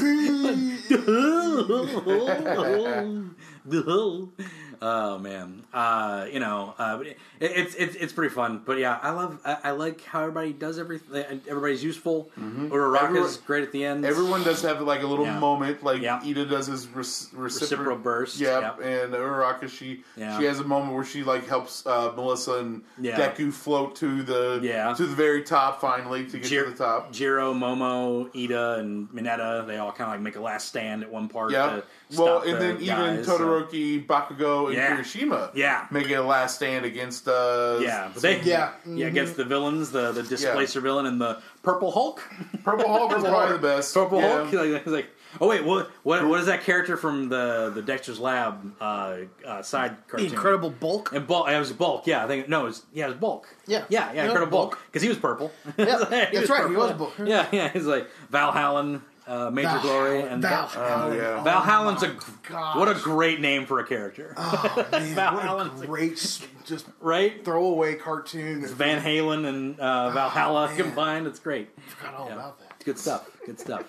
[4.83, 8.63] Oh man, uh, you know, uh, it, it's it's it's pretty fun.
[8.65, 11.41] But yeah, I love I, I like how everybody does everything.
[11.49, 12.31] Everybody's useful.
[12.39, 12.69] Mm-hmm.
[12.69, 14.05] Uraraka's great at the end.
[14.05, 15.39] Everyone does have like a little Yeah.
[15.39, 16.21] moment, like Yeah.
[16.25, 18.81] Ida does his rec- Reciprocal burst, Yep, yep.
[18.83, 20.39] and Uraraka she Yeah.
[20.39, 23.17] she has a moment where she like helps uh, Melissa and Yeah.
[23.33, 24.93] Deku float to the Yeah.
[24.95, 27.13] to the very top finally to get Jir- to the top.
[27.13, 31.11] Jiro, Momo, Ida, and Mineta, they all kind of like make a last stand at
[31.13, 31.53] one part.
[31.53, 31.81] Yeah.
[32.17, 34.97] Well, and the then even guys, so- Todoroki, Bakugo, and Yeah.
[34.97, 35.87] Kirishima Yeah.
[35.91, 38.71] make it a last stand against uh Yeah, but they, Yeah.
[38.87, 42.23] yeah, against the villains, the the displacer villain and the Purple Hulk.
[42.65, 43.95] Purple Hulk is probably the best.
[43.95, 44.45] Purple Yeah.
[44.45, 44.53] Hulk.
[44.53, 45.07] Like, he's like,
[45.41, 49.17] oh wait, what what what is that character from the the Dexter's Lab uh,
[49.47, 50.25] uh, side The?
[50.25, 51.13] Incredible Bulk.
[51.13, 51.49] And bulk.
[51.49, 52.07] It was bulk.
[52.07, 53.47] Yeah, I think no, it was yeah, it was bulk.
[53.67, 53.85] Yeah.
[53.89, 54.13] yeah, yeah.
[54.15, 54.71] Yeah, Incredible Bulk.
[54.73, 55.53] bulk because he was purple.
[55.77, 55.85] Yeah,
[56.31, 57.13] He that's right, he was Bulk.
[57.25, 57.69] Yeah, yeah.
[57.69, 61.43] He's like Valhallen, uh, Major Val- Glory, and Val- Oh yeah.
[61.45, 62.17] Valhallen's a
[62.49, 62.77] gosh.
[62.77, 66.47] what a great name for a character, Oh, man, Valhallen's what a- a great s-
[66.65, 67.45] just right?
[67.45, 68.63] throwaway cartoon.
[68.65, 70.77] It's Van Halen and uh, Valhalla man.
[70.77, 71.27] combined.
[71.27, 71.69] It's great.
[71.89, 72.35] forgot all Yeah.
[72.35, 72.68] about that.
[72.85, 73.29] Good stuff.
[73.45, 73.85] Good stuff.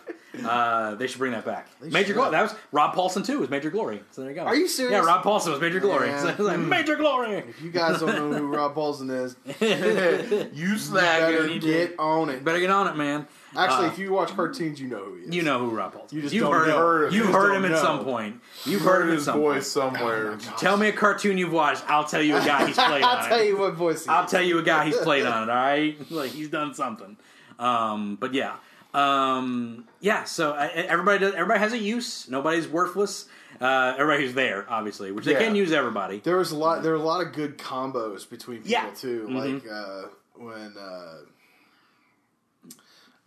[0.46, 1.68] Uh, they should bring that back.
[1.82, 2.16] They Major should.
[2.16, 2.32] Glory.
[2.32, 3.40] That was Rob Paulsen too.
[3.40, 4.02] Was Major Glory.
[4.12, 4.44] So there you go.
[4.44, 4.94] Are you serious?
[4.94, 6.10] Yeah, Rob Paulsen was Major Glory.
[6.10, 6.20] Man.
[6.38, 7.34] So like Major Glory.
[7.40, 9.36] If you guys don't know who Rob Paulsen is,
[10.54, 12.44] you slag better get on it.
[12.44, 13.28] Better get on it, man.
[13.58, 15.36] Actually, Uh, if you watch cartoons, you know who he is.
[15.36, 16.06] You know who Rob Paulsen.
[16.08, 16.14] Is.
[16.14, 17.08] You just You've don't heard know.
[17.08, 17.14] him.
[17.14, 18.40] You've You heard him at some point.
[18.66, 19.94] You've heard Heard him at his some voice point.
[19.96, 20.38] somewhere.
[20.58, 21.84] Tell me a cartoon you've watched.
[21.90, 23.30] I'll tell you a guy he's played on I'll it.
[23.30, 24.32] tell you what voice I'll is.
[24.32, 25.52] tell you a guy he's played on it.
[25.52, 27.18] All right, like he's done something.
[27.58, 28.56] Um, but yeah,
[28.94, 30.24] um, yeah.
[30.24, 31.34] So I, everybody does.
[31.34, 32.28] Everybody has a use.
[32.30, 33.28] Nobody's worthless.
[33.62, 35.40] Uh, everybody who's there, obviously, which they Yeah.
[35.40, 36.20] can use everybody.
[36.20, 36.82] There was a lot.
[36.84, 38.90] There were a lot of good combos between people Yeah.
[38.96, 39.28] too.
[39.30, 39.36] Mhm.
[39.64, 40.04] Like uh,
[40.36, 41.16] when uh,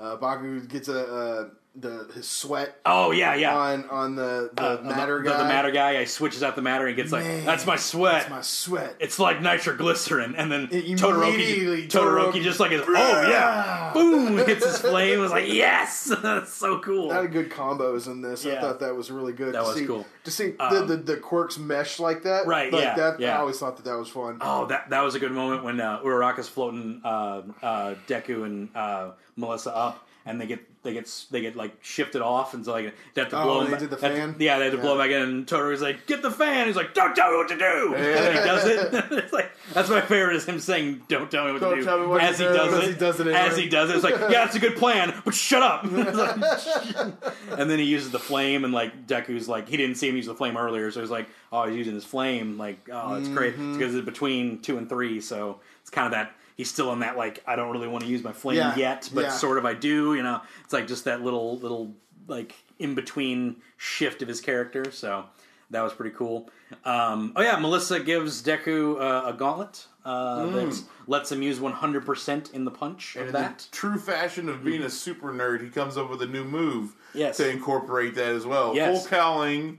[0.00, 3.56] uh, Baku gets a uh, the his sweat Oh yeah, yeah.
[3.56, 5.38] on on the the Uh, matter the, guy.
[5.38, 5.98] The, matter guy.
[6.00, 8.96] He switches out the matter and gets like, "That's my sweat." That's my sweat.
[9.00, 14.36] it's like nitroglycerin, and then It Todoroki, Todoroki Todoroki- just like, is, oh yeah, boom,
[14.36, 15.18] hits his flame.
[15.18, 17.08] It was like, yes, that's so cool.
[17.08, 18.44] That had good combos in this.
[18.44, 19.54] I thought that was really good.
[19.54, 20.06] That to was see, cool.
[20.24, 23.18] To see Um, the, the the quirks mesh like that, Right, Like yeah, that.
[23.20, 23.36] yeah.
[23.36, 24.38] I always thought that that was fun.
[24.42, 28.68] Oh, that that was a good moment when uh, Uraraka's floating uh, uh, Deku and
[28.76, 32.72] uh, Melissa up, and they get they get they get like shifted off, and so
[32.72, 33.78] like they have to Oh, blow they him.
[33.78, 34.36] did the they to- fan?
[34.40, 35.04] yeah, they had to blow him Yeah.
[35.06, 37.56] back in, and Totoro's like, "Get the fan!" He's like, "Don't tell me what to
[37.58, 38.92] do." And then he does it.
[39.12, 41.98] it's like that's my favorite is him saying, "Don't tell me what Don't to do."
[42.00, 44.04] me what as he do, does as he does it as he does it, it's
[44.04, 45.84] like, "Yeah, it's a good plan, but shut up."
[47.52, 50.26] And then he uses the flame, and like Deku's like, he didn't see him use
[50.26, 53.54] the flame earlier, so he's like, "Oh, he's using his flame." Like, oh, it's great
[53.54, 53.78] Mm-hmm.
[53.78, 56.32] because it's between two and three, so it's kind of that.
[56.56, 59.08] He's still in that like I don't really want to use my flame Yeah, yet,
[59.14, 59.30] but yeah.
[59.32, 60.14] sort of I do.
[60.14, 61.92] You know, it's like just that little little
[62.28, 64.90] like in between shift of his character.
[64.92, 65.24] So
[65.70, 66.50] that was pretty cool.
[66.84, 72.04] Um, oh yeah, Melissa gives Deku uh, a gauntlet uh, that lets him use 100
[72.06, 73.58] percent in the punch And of in that.
[73.58, 76.94] the true fashion of being a super nerd, he comes up with a new move
[77.14, 77.36] Yes.
[77.38, 78.74] to incorporate that as well.
[78.74, 79.02] Yes.
[79.02, 79.78] Full cowling,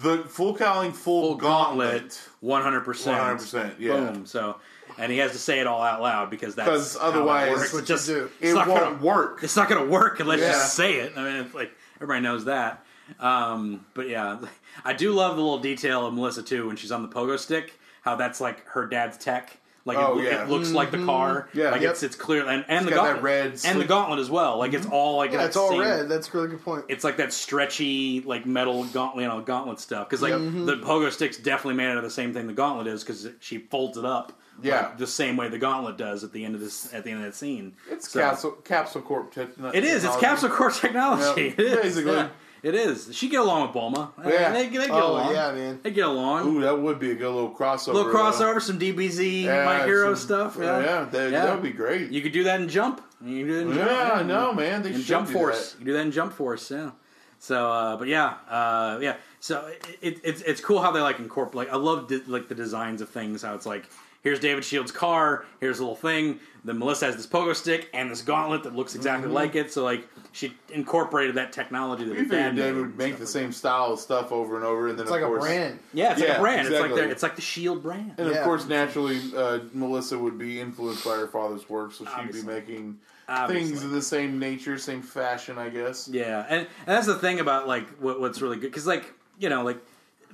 [0.00, 1.90] the full cowling, full, Full gauntlet.
[1.90, 3.40] gauntlet, 100 percent.
[3.40, 3.92] 100%, yeah.
[4.12, 4.26] Boom.
[4.26, 4.56] So,
[4.98, 7.72] and he has to say it all out loud because that's 'Cause how otherwise- works.
[7.72, 8.30] What It's just do.
[8.40, 9.40] it's It not won't gonna- work.
[9.42, 10.64] It's not going to work unless you Yeah.
[10.64, 11.12] say it.
[11.16, 12.84] I mean, it's like everybody knows that.
[13.20, 14.38] Um, but yeah,
[14.84, 17.78] I do love the little detail of Melissa too when she's on the pogo stick.
[18.02, 19.58] How that's like her dad's tech.
[19.84, 20.42] Like Oh, it, yeah.
[20.42, 21.48] it looks like the car.
[21.54, 21.70] Yeah.
[21.70, 21.90] like Yep.
[21.92, 24.58] it's it's clear and, and the got that gauntlet red and the gauntlet as well.
[24.58, 26.08] Like it's all like yeah, that it's all same- red.
[26.08, 26.84] That's a really good point.
[26.88, 30.08] it's like that stretchy, like metal gauntlet, you know, gauntlet stuff.
[30.08, 30.66] Because like Mm-hmm.
[30.66, 33.58] the pogo stick's definitely made out of the same thing the gauntlet is, because she
[33.58, 34.32] folds it up,
[34.62, 34.82] Yeah.
[34.82, 37.20] like, the same way the gauntlet does at the end of this, at the end
[37.20, 37.74] of that scene.
[37.90, 39.34] It's So- capsule, capsule corp.
[39.34, 40.04] Te- It is.
[40.04, 41.42] It's capsule corp technology.
[41.42, 41.76] Yeah, it is.
[41.82, 42.12] basically.
[42.14, 42.28] Yeah,
[42.62, 43.10] it is.
[43.14, 44.10] She get along with Bulma.
[44.24, 44.52] Yeah.
[44.52, 45.34] They, they get Oh along.
[45.34, 45.80] yeah, man.
[45.82, 46.48] They get along.
[46.48, 47.94] Ooh, that would be a good little crossover.
[47.94, 50.56] little crossover, some DBZ, Yeah, My Hero some- stuff.
[50.58, 52.10] Yeah, Yeah, that, that would be great.
[52.10, 53.02] You could do that in Jump.
[53.24, 53.90] You can do it in Jump.
[53.90, 54.82] yeah, no, man.
[54.82, 55.72] They in Jump Force.
[55.72, 55.80] that.
[55.80, 56.90] You do that in Jump Force, yeah.
[57.38, 59.16] So, uh, but yeah, uh, yeah.
[59.40, 61.54] So it, it, it's it's cool how they like incorporate.
[61.68, 63.42] Like, I love di- like the designs of things.
[63.42, 63.84] How it's like
[64.26, 65.44] here's David Shields' car.
[65.60, 66.40] Here's a little thing.
[66.64, 69.72] Then Melissa has this pogo stick and this gauntlet that looks exactly like it.
[69.72, 73.20] So like she incorporated that technology that We dad figured they made would make the
[73.20, 75.44] like same style of stuff over and over, and then It's of like a course,
[75.44, 75.78] brand.
[75.94, 76.62] Yeah, it's like a brand.
[76.62, 77.00] It's like exactly.
[77.02, 78.14] their, it's like the Shield brand.
[78.18, 82.10] And of course, naturally, uh, Melissa would be influenced by her father's work, so she'd
[82.10, 82.40] Obviously.
[82.42, 82.98] be making
[83.28, 83.68] Obviously.
[83.68, 86.08] things of the same nature, same fashion, I guess.
[86.08, 89.04] Yeah, and, and that's the thing about like what, what's really good because like
[89.38, 89.78] you know like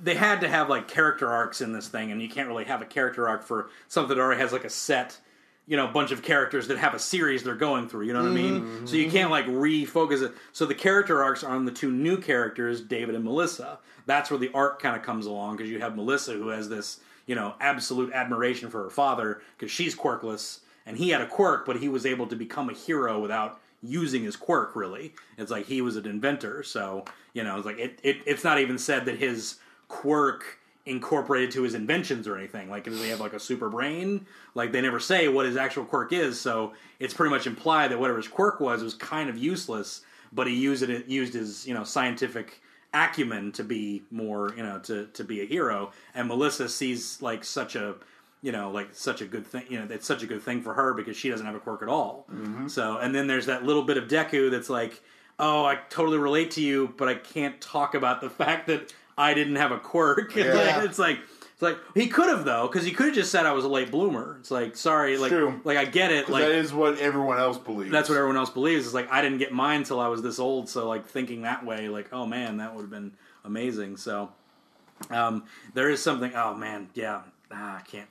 [0.03, 2.81] they had to have like character arcs in this thing, and you can't really have
[2.81, 5.17] a character arc for something that already has like a set
[5.65, 8.05] you know, bunch of characters that have a series they're going through.
[8.05, 8.61] You know what I mean?
[8.61, 8.85] Mm-hmm.
[8.85, 10.33] So you can't like refocus it.
[10.51, 13.79] So the character arcs are on the two new characters, David and Melissa.
[14.05, 16.99] That's where the arc kind of comes along because you have Melissa who has this,
[17.27, 21.65] you know, absolute admiration for her father because she's quirkless and he had a quirk,
[21.65, 24.75] but he was able to become a hero without using his quirk.
[24.75, 26.63] Really, it's like he was an inventor.
[26.63, 29.59] So you know, it's like it, it it's not even said that his
[29.93, 32.69] quirk incorporated to his inventions or anything.
[32.69, 34.25] Like, does he have like a super brain?
[34.55, 37.99] Like, they never say what his actual quirk is, so it's pretty much implied that
[37.99, 40.01] whatever his quirk was was kind of useless.
[40.33, 42.59] But he used it used his you know scientific
[42.91, 45.91] acumen to be more you know to to be a hero.
[46.15, 47.95] And Melissa sees like such a
[48.41, 50.73] you know like such a good thing you know it's such a good thing for
[50.73, 52.25] her because she doesn't have a quirk at all.
[52.33, 52.67] Mm-hmm.
[52.67, 55.03] So and then there's that little bit of Deku that's like
[55.39, 59.33] oh, I totally relate to you, but I can't talk about the fact that I
[59.33, 60.19] didn't have a quirk.
[60.35, 60.77] It's Yeah.
[60.77, 61.19] like- it's like,
[61.53, 63.67] it's like he could have though, because he could have just said I was a
[63.69, 64.37] late bloomer.
[64.39, 65.61] It's like, sorry, like, true.
[65.63, 66.27] like I get it.
[66.29, 67.91] like that is what everyone else believes.
[67.91, 68.85] that's what everyone else believes.
[68.85, 71.63] It's like I didn't get mine until I was this old, so like thinking that
[71.65, 73.11] way, like, oh man, that would have been
[73.45, 73.97] amazing.
[73.97, 74.29] So,
[75.09, 75.43] um,
[75.73, 76.31] there is something.
[76.35, 78.09] Oh man, yeah, ah, I can't.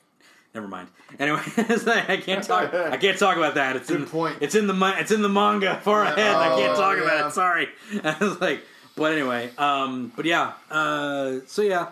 [0.54, 0.88] Never mind.
[1.18, 2.72] Anyway, like, I can't talk.
[2.74, 3.74] I can't talk about that.
[3.74, 4.36] It's in Good point.
[4.40, 6.36] It's in the it's in the manga far ahead.
[6.36, 7.32] I can't Oh, talk about it.
[7.32, 7.68] Sorry.
[8.04, 8.62] I was like,
[8.96, 10.52] but anyway, um, but yeah.
[10.70, 11.88] Uh, so yeah,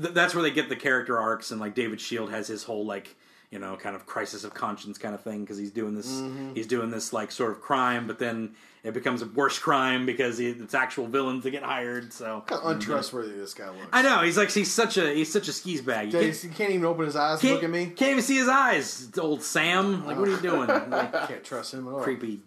[0.00, 2.84] th- that's where they get the character arcs, and like David Shield has his whole
[2.84, 3.14] like
[3.50, 6.54] you know kind of crisis of conscience kind of thing because he's doing this Mm-hmm.
[6.54, 10.36] he's doing this like sort of crime, but then it becomes a worse crime because
[10.36, 12.12] he, it's actual villains that get hired.
[12.12, 13.86] So How untrustworthy this guy looks.
[13.92, 16.12] I know he's like he's such a he's such a skis bag.
[16.12, 17.86] You He can't, can't even open his eyes look at me.
[17.86, 19.10] can't even see his eyes.
[19.18, 20.66] Old Sam, like what are you doing?
[20.68, 22.00] Like, Can't trust him at all.
[22.02, 22.40] creepy,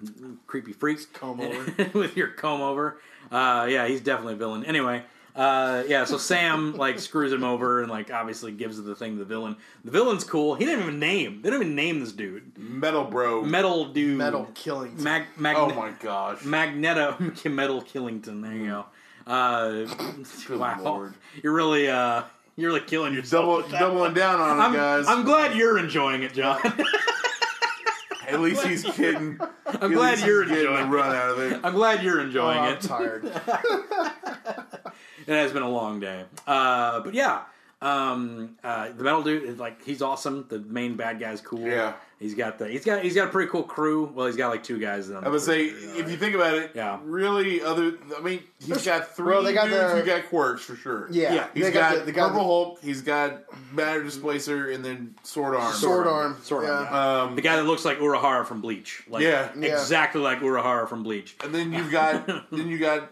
[0.45, 1.05] creepy freaks.
[1.07, 1.89] Comb over.
[1.97, 2.99] with your comb over.
[3.32, 4.63] Uh, yeah, he's definitely a villain.
[4.65, 5.03] Anyway,
[5.36, 6.05] uh, yeah.
[6.05, 9.55] So Sam like screws him over and like obviously gives the thing to the villain.
[9.86, 10.55] The villain's cool.
[10.55, 11.41] He didn't even name.
[11.41, 12.57] They don't even name this dude.
[12.57, 13.43] Metal Bro.
[13.43, 14.17] Metal dude.
[14.17, 15.01] Metal killing.
[15.01, 15.25] Mag.
[15.38, 16.43] Mag- oh my gosh.
[16.43, 17.15] Magneto.
[17.45, 18.41] Metal Killington.
[18.41, 18.86] There you go.
[19.28, 19.86] Uh,
[20.51, 20.80] wow.
[20.82, 21.13] Lord.
[21.43, 22.23] You're really uh,
[22.55, 23.69] you're really killing yourself.
[23.69, 25.05] Double, doubling down on it, I'm, guys.
[25.05, 26.61] I'm glad you're enjoying it, John.
[28.28, 29.39] At least he's kidding.
[29.65, 31.17] I'm glad you're getting a enjoying run it.
[31.17, 31.59] out of it.
[31.63, 32.82] I'm glad you're Oh, enjoying I'm it.
[32.82, 33.23] tired.
[35.25, 36.23] It has been a long day.
[36.45, 37.41] Uh, but yeah,
[37.82, 40.45] um, uh, the metal dude is like he's awesome.
[40.47, 41.59] The main bad guy's cool.
[41.67, 41.95] Yeah.
[42.20, 44.11] He's got the he's got he's got a pretty cool crew.
[44.13, 45.09] Well, he's got like two guys.
[45.11, 46.99] I would say, if you think about it, Yeah.
[47.03, 47.93] really, other.
[48.18, 51.07] I mean, he's got three Well, they got dudes the- who got quirks for sure.
[51.11, 52.80] Yeah, Yeah, He's got, the, the guy Purple Hulk.
[52.82, 53.43] He's got
[53.74, 55.74] Matter Displacer, and then Sword Arm.
[55.74, 56.38] sword arm.
[56.41, 56.70] Sword.
[56.70, 57.22] Arm, yeah.
[57.24, 59.03] Um, the guy that looks like Urahara from Bleach.
[59.09, 59.49] Like, Yeah.
[59.57, 59.74] Yeah.
[59.80, 61.36] exactly like Urahara from Bleach.
[61.43, 63.11] and then you've got then you got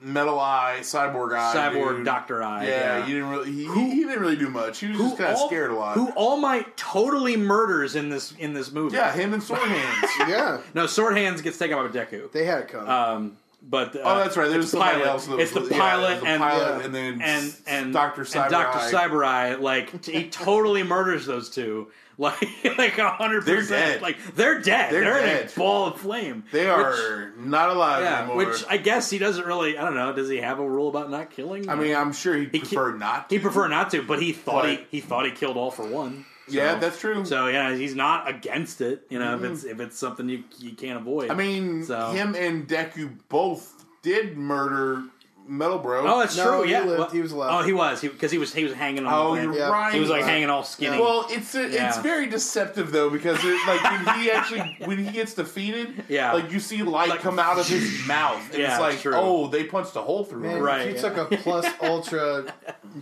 [0.00, 2.04] Metal Eye, Cyborg Eye, Cyborg dude.
[2.04, 2.64] Doctor Eye.
[2.66, 3.06] Yeah, Yeah.
[3.06, 3.52] you didn't really.
[3.52, 4.78] He, he, he didn't really do much.
[4.78, 5.94] He was just kind of scared a lot.
[5.94, 8.96] Who All Might totally murders in this in this movie.
[8.96, 10.10] yeah, him and Sword Hands.
[10.28, 12.30] yeah, No, Sword Hands gets taken by Deku.
[12.32, 12.88] they had it coming.
[12.88, 13.36] Um,
[13.68, 14.48] but uh, Oh, that's right.
[14.48, 15.08] There's it's somebody pilot.
[15.08, 15.26] else.
[15.26, 16.84] That It's the was- yeah, pilot it was the and pilot, Yeah.
[16.84, 21.88] and then and and Doctor Cyber Doctor Cyber Eye, like he totally murders those two,
[22.18, 22.40] like
[22.78, 24.00] like a hundred percent.
[24.00, 24.90] Like they're dead.
[24.92, 25.52] They're They're, in dead.
[25.54, 26.44] a ball of flame.
[26.50, 28.36] They Which- are not alive yeah, anymore.
[28.38, 29.76] which I guess he doesn't really.
[29.76, 30.12] I don't know.
[30.14, 31.68] Does he have a rule about not killing?
[31.68, 33.28] I mean, I'm sure he'd He prefer ki- not.
[33.28, 33.34] To.
[33.34, 35.86] he prefer not to, but he thought But- he he thought he killed all for
[35.86, 36.24] one.
[36.48, 37.24] Yeah, that's true.
[37.24, 39.02] So yeah, he's not against it.
[39.10, 39.52] You know, if mm-hmm.
[39.52, 41.30] it's if it's something you you can't avoid.
[41.30, 45.02] I mean, So- him and Deku both did murder
[45.48, 46.06] Metal Bro.
[46.06, 46.62] oh, that's No, true.
[46.64, 46.98] he Yeah, lived.
[46.98, 47.50] Well- He was alive.
[47.52, 49.12] Oh, he was because he, was he was hanging on.
[49.12, 49.50] Oh, the thing.
[49.52, 49.68] you're Yeah.
[49.70, 49.94] right.
[49.94, 50.98] He was like hanging all skinny.
[50.98, 51.88] Well, it's uh, a, Yeah.
[51.88, 56.32] it's very deceptive though because it, like when he actually when he gets defeated, Yeah.
[56.32, 59.14] like you see light Like- come out of his mouth, and Yeah, it's like, true.
[59.14, 60.62] oh, they punched a hole through Man, him.
[60.62, 61.14] Right, if you yeah.
[61.14, 62.52] took a plus ultra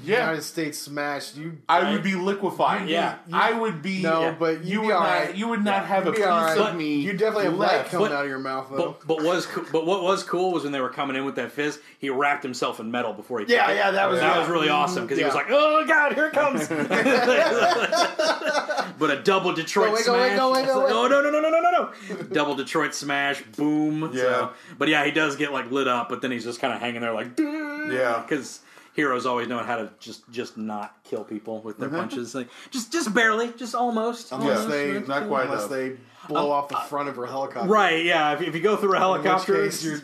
[0.04, 0.20] Yeah.
[0.26, 2.88] United States smash, you I would be liquefied.
[2.88, 3.16] Yeah.
[3.32, 4.02] I would be.
[4.02, 5.08] no, but you'd you be would all not.
[5.08, 5.34] right.
[5.34, 6.58] You would not have a You'd piece all right.
[6.58, 6.96] of me.
[6.96, 8.96] You definitely have light coming out of your mouth, though.
[9.06, 11.52] But, but was but what was cool was when they were coming in with that
[11.52, 13.46] fizz, he wrapped himself in metal before he.
[13.52, 14.40] Yeah, yeah, that was- that yeah.
[14.40, 16.68] was really awesome because he was like, "Oh God, here it comes!"
[18.98, 20.36] but a double Detroit Go away, smash.
[20.38, 20.92] go away, go It's like, away.
[20.92, 22.24] oh no no no no no no no!
[22.32, 24.10] double Detroit smash, boom.
[24.12, 24.22] Yeah.
[24.22, 26.80] So, but yeah, he does get like lit up, but then he's just kind of
[26.80, 28.22] hanging there like, Yeah.
[28.26, 28.60] because
[28.94, 31.90] heroes always know how to just just not kill people with Mm-hmm.
[31.92, 34.32] their punches, like just just barely, just almost.
[34.32, 34.68] unless almost.
[34.68, 35.70] they not quite unless enough.
[35.70, 35.96] they
[36.28, 37.68] blow off the front of her helicopter.
[37.68, 38.32] Right, yeah.
[38.34, 40.00] If, if you go through a helicopter case, you're,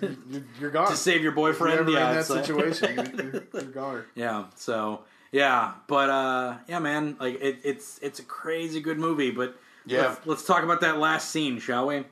[0.61, 0.89] you're, gone.
[0.91, 3.63] to save your If you're boyfriend, yeah, in that it's like- situation, you're, you're, you're
[3.73, 4.05] gone.
[4.15, 4.45] Yeah.
[4.57, 5.01] So
[5.33, 9.31] yeah, but uh, yeah, man, like it, it's it's a crazy good movie.
[9.31, 9.57] But
[9.87, 10.09] Yeah.
[10.09, 12.05] let's, let's talk about that last scene, shall we?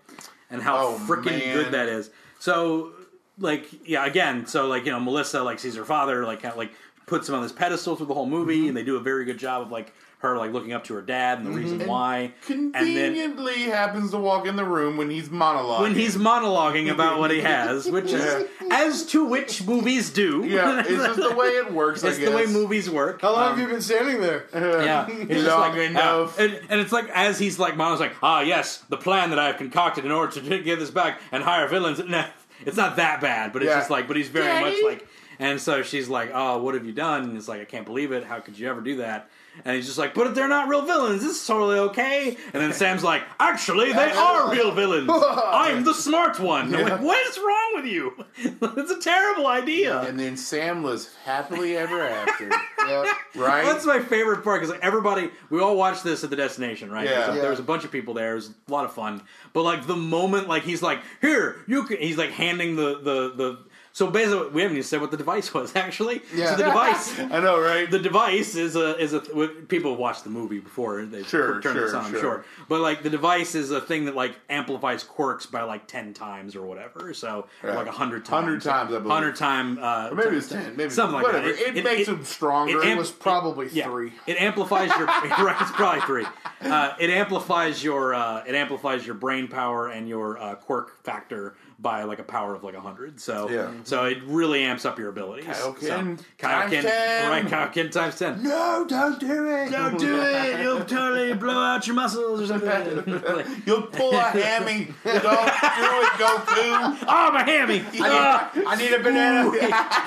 [0.50, 2.10] And how Oh, freaking good that is.
[2.38, 2.92] So
[3.40, 6.58] like yeah again so like you know melissa like sees her father like kind of
[6.58, 6.72] like
[7.06, 8.68] puts him on this pedestal through the whole movie Mm-hmm.
[8.68, 11.02] and they do a very good job of like her like looking up to her
[11.02, 15.10] dad and the reason why and then Conveniently happens to walk in the room when
[15.10, 15.80] he's monologuing.
[15.82, 20.80] when he's monologuing about what he has which is as to which movies do yeah,
[20.80, 22.02] it's just the way it works.
[22.04, 24.46] it's I the way movies work How long Um, have you been standing there?
[24.54, 26.38] yeah, it's just Long like, enough.
[26.38, 29.38] uh, and, and it's like as he's like, monologuing, like, ah, yes, the plan that
[29.38, 32.00] I've concocted in order to get this back and hire villains.
[32.04, 32.26] Nah,
[32.66, 33.78] it's not that bad, but it's Yeah.
[33.78, 34.64] just like, but he's very Daddy?
[34.82, 35.08] much like,
[35.38, 37.22] and so she's like, oh, what have you done?
[37.24, 38.24] And it's like, I can't believe it.
[38.24, 39.30] How could you ever do that?
[39.64, 41.20] And he's just like, but they're not real villains.
[41.22, 42.36] This is totally okay.
[42.52, 45.10] And then Sam's like, actually, they are real villains.
[45.12, 46.72] I'm the smart one.
[46.72, 48.24] I'm like, what is wrong with you?
[48.78, 50.00] It's a terrible idea.
[50.02, 52.48] And then Sam lives happily ever after,
[52.88, 53.12] Yeah.
[53.34, 53.64] right?
[53.64, 57.04] That's my favorite part because like everybody, we all watched this at the destination, right?
[57.06, 57.10] Yeah.
[57.10, 57.42] There was, Yeah.
[57.42, 58.32] there was a bunch of people there.
[58.32, 59.22] It was a lot of fun.
[59.52, 63.32] But like the moment, like he's like, "Here, you," can, he's like handing the the
[63.36, 63.58] the.
[63.98, 66.22] So basically, we haven't even said what the device was actually.
[66.32, 66.52] Yeah.
[66.52, 67.18] So the device.
[67.18, 67.90] I know, right?
[67.90, 69.18] The device is a is a
[69.66, 72.20] people have watched the movie before they Sure, turned this sure, on, I'm sure.
[72.20, 72.44] sure.
[72.68, 76.54] But like the device is a thing that like amplifies quirks by like ten times
[76.54, 77.12] or whatever.
[77.12, 77.74] So Right.
[77.74, 79.10] like a hundred times, 100 times, I believe.
[79.12, 80.76] hundred time, uh, Or maybe it's ten.
[80.76, 81.48] Maybe something like whatever.
[81.52, 81.76] that.
[81.76, 82.80] It, makes them stronger.
[82.80, 84.12] it It was probably yeah, three.
[84.28, 85.56] It amplifies your right.
[85.60, 86.26] It's probably three.
[86.60, 91.56] Uh, it amplifies your uh, it amplifies your brain power and your uh, quirk factor
[91.80, 93.20] by like a power of like hundred.
[93.20, 93.70] So Yeah.
[93.84, 95.44] so it really amps up your abilities.
[95.46, 95.80] Kaioken
[96.18, 97.30] so, times 10.
[97.30, 97.44] right?
[97.46, 98.42] Kaioken times ten.
[98.42, 99.70] No, don't do it.
[99.70, 100.60] Don't do it.
[100.60, 103.22] You'll totally blow out your muscles or something.
[103.22, 104.88] Like, You'll pull a hammy.
[105.04, 106.98] Don't do it, Goku.
[107.06, 107.84] oh, my hammy!
[108.00, 109.50] Ah, I need a banana.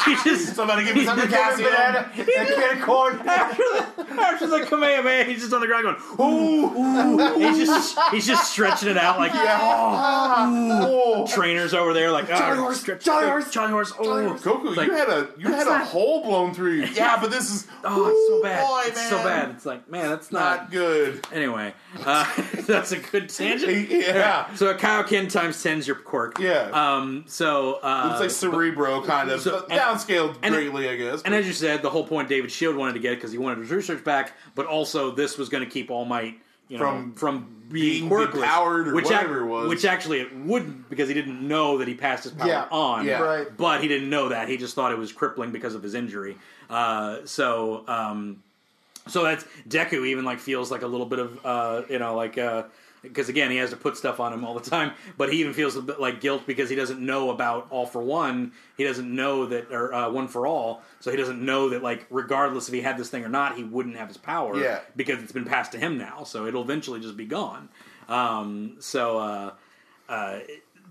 [0.06, 1.70] he just Somebody give me some Give me a potassium.
[1.70, 2.12] banana.
[2.74, 3.20] And a corn.
[3.28, 7.40] after the, after the Kamehameha, he's just on the ground going, ooh, ooh.
[7.40, 11.26] He's just he's just stretching it out like, Oh.
[11.62, 14.42] Trainers over there like, Jolly oh, horse, stretch, jolly horse, jolly horse, oh, jolly horse.
[14.42, 16.86] Goku, Like, you had a you had a not- hole blown through you.
[16.86, 19.50] Yeah, but this is oh, it's so bad, boy, it's so bad.
[19.52, 20.42] It's like, man, that's not.
[20.62, 21.26] not good.
[21.32, 21.74] Anyway,
[22.06, 22.26] uh,
[22.68, 23.90] that's a good tangent.
[24.02, 24.54] Yeah.
[24.56, 26.40] So a Kaioken times ten's your quirk.
[26.40, 26.70] Yeah.
[26.74, 27.24] Um.
[27.28, 31.22] So uh, It's like Cerebro, kind of so- and- downscaled and- greatly, I guess.
[31.24, 33.60] And as you said, the whole point David Shield wanted to get because he wanted
[33.60, 36.40] his research back, but also this was going to keep All Might,
[36.72, 39.68] you know, From from being, being quirkless, depowered or which whatever it was.
[39.70, 42.68] Which actually it wouldn't because he didn't know that he passed his power Yeah.
[42.72, 43.06] on.
[43.06, 43.20] Yeah.
[43.22, 43.48] Right.
[43.58, 44.48] But he didn't know that.
[44.48, 46.38] He just thought it was crippling because of his injury.
[46.70, 48.42] Uh, so, um,
[49.08, 52.38] so that's Deku even like feels like a little bit of uh, you know like
[53.02, 55.54] because again he has to put stuff on him all the time, but he even
[55.54, 58.52] feels a bit like guilt because he doesn't know about all for one.
[58.78, 62.06] He doesn't know that or uh, one for all, so he doesn't know that like
[62.10, 64.58] regardless if he had this thing or not, he wouldn't have his power.
[64.58, 64.80] Yeah.
[64.96, 67.70] because it's been passed to him now, so it'll eventually just be gone.
[68.08, 69.18] Um, so.
[69.18, 69.52] Uh,
[70.10, 70.40] uh,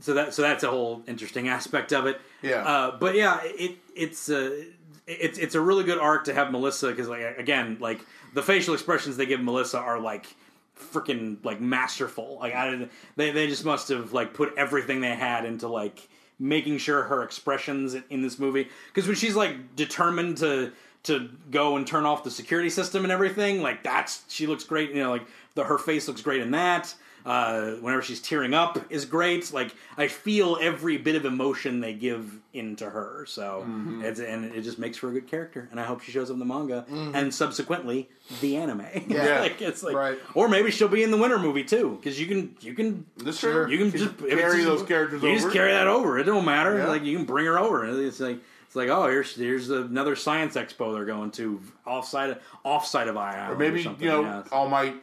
[0.01, 2.21] so that so that's a whole interesting aspect of it.
[2.43, 2.67] Yeah.
[2.67, 4.65] Uh, but yeah, it it's a
[5.07, 8.01] it's it's a really good arc to have Melissa because like again like
[8.35, 10.35] the facial expressions they give Melissa are like
[10.81, 12.39] freaking like masterful.
[12.41, 16.09] Like I they they just must have like put everything they had into like
[16.39, 20.73] making sure her expressions in, in this movie because when she's like determined to
[21.03, 24.91] to go and turn off the security system and everything like that's she looks great
[24.91, 26.95] you know like the her face looks great in that
[27.27, 29.53] uh, whenever she's tearing up is great.
[29.53, 33.65] Like I feel every bit of emotion they give into her, so
[34.03, 35.69] it's and it just makes for a good character.
[35.71, 38.09] And I hope she shows up in the manga and subsequently
[38.41, 38.87] the anime.
[39.09, 39.41] Yeah.
[39.41, 40.19] like it's like, Right.
[40.35, 43.41] or maybe she'll be in the winter movie too, because you can you can this
[43.41, 43.69] true.
[43.69, 45.39] you can just carry it's those characters You over.
[45.39, 46.19] just carry that over.
[46.19, 46.79] It don't matter.
[46.79, 46.87] Yeah.
[46.89, 47.85] Like you can bring her over.
[48.05, 53.09] It's like it's like oh here's here's another science expo they're going to offside offside
[53.09, 54.03] of I Or maybe something.
[54.05, 54.43] you know, yeah.
[54.53, 54.95] All Might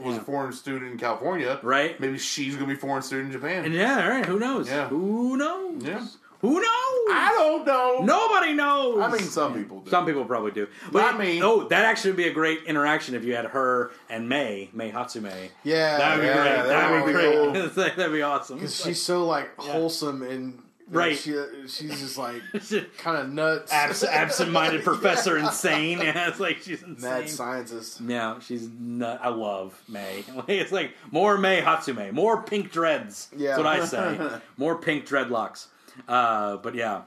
[0.00, 0.20] was Yeah.
[0.20, 1.98] a foreign student in California, Right.
[2.00, 3.64] Maybe she's gonna be a foreign student in Japan.
[3.64, 4.26] And yeah, all right.
[4.26, 4.68] Who knows?
[4.68, 4.88] Yeah.
[4.88, 5.82] Who knows?
[5.84, 6.04] Yeah.
[6.40, 6.64] Who knows?
[6.64, 8.00] I don't know.
[8.02, 8.98] Nobody knows.
[9.00, 9.90] I mean, some people do.
[9.90, 10.66] Some people probably do.
[10.92, 11.40] Not me.
[11.40, 14.90] Oh, that actually would be a great interaction if you had her and May, May
[14.90, 15.30] Hatsume.
[15.62, 15.98] Yeah.
[15.98, 16.68] That would be Yeah, great.
[16.68, 17.74] that would be be great.
[17.96, 18.56] That'd be awesome.
[18.56, 20.58] Because she's so like wholesome and
[20.90, 21.16] Right.
[21.16, 21.32] She,
[21.68, 22.42] she's just like
[22.98, 23.72] kind of nuts.
[23.72, 25.98] Abs- absent-minded professor, insane.
[26.02, 27.10] Yeah, it's like she's insane.
[27.10, 28.00] Mad scientist.
[28.00, 29.20] Yeah, she's nut.
[29.22, 30.24] I love May.
[30.48, 33.28] It's like more May Hatsume, more pink dreads.
[33.36, 33.56] Yeah.
[33.56, 34.40] That's what I say.
[34.56, 35.66] more pink dreadlocks.
[36.08, 37.02] Uh, but yeah,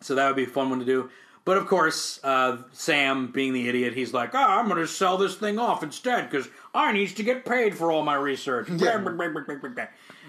[0.00, 1.10] so that would be a fun one to do.
[1.44, 5.18] But of course, uh, Sam, being the idiot, he's like, "Ah, I'm going to sell
[5.18, 8.68] this thing off instead because I needs to get paid for all my research.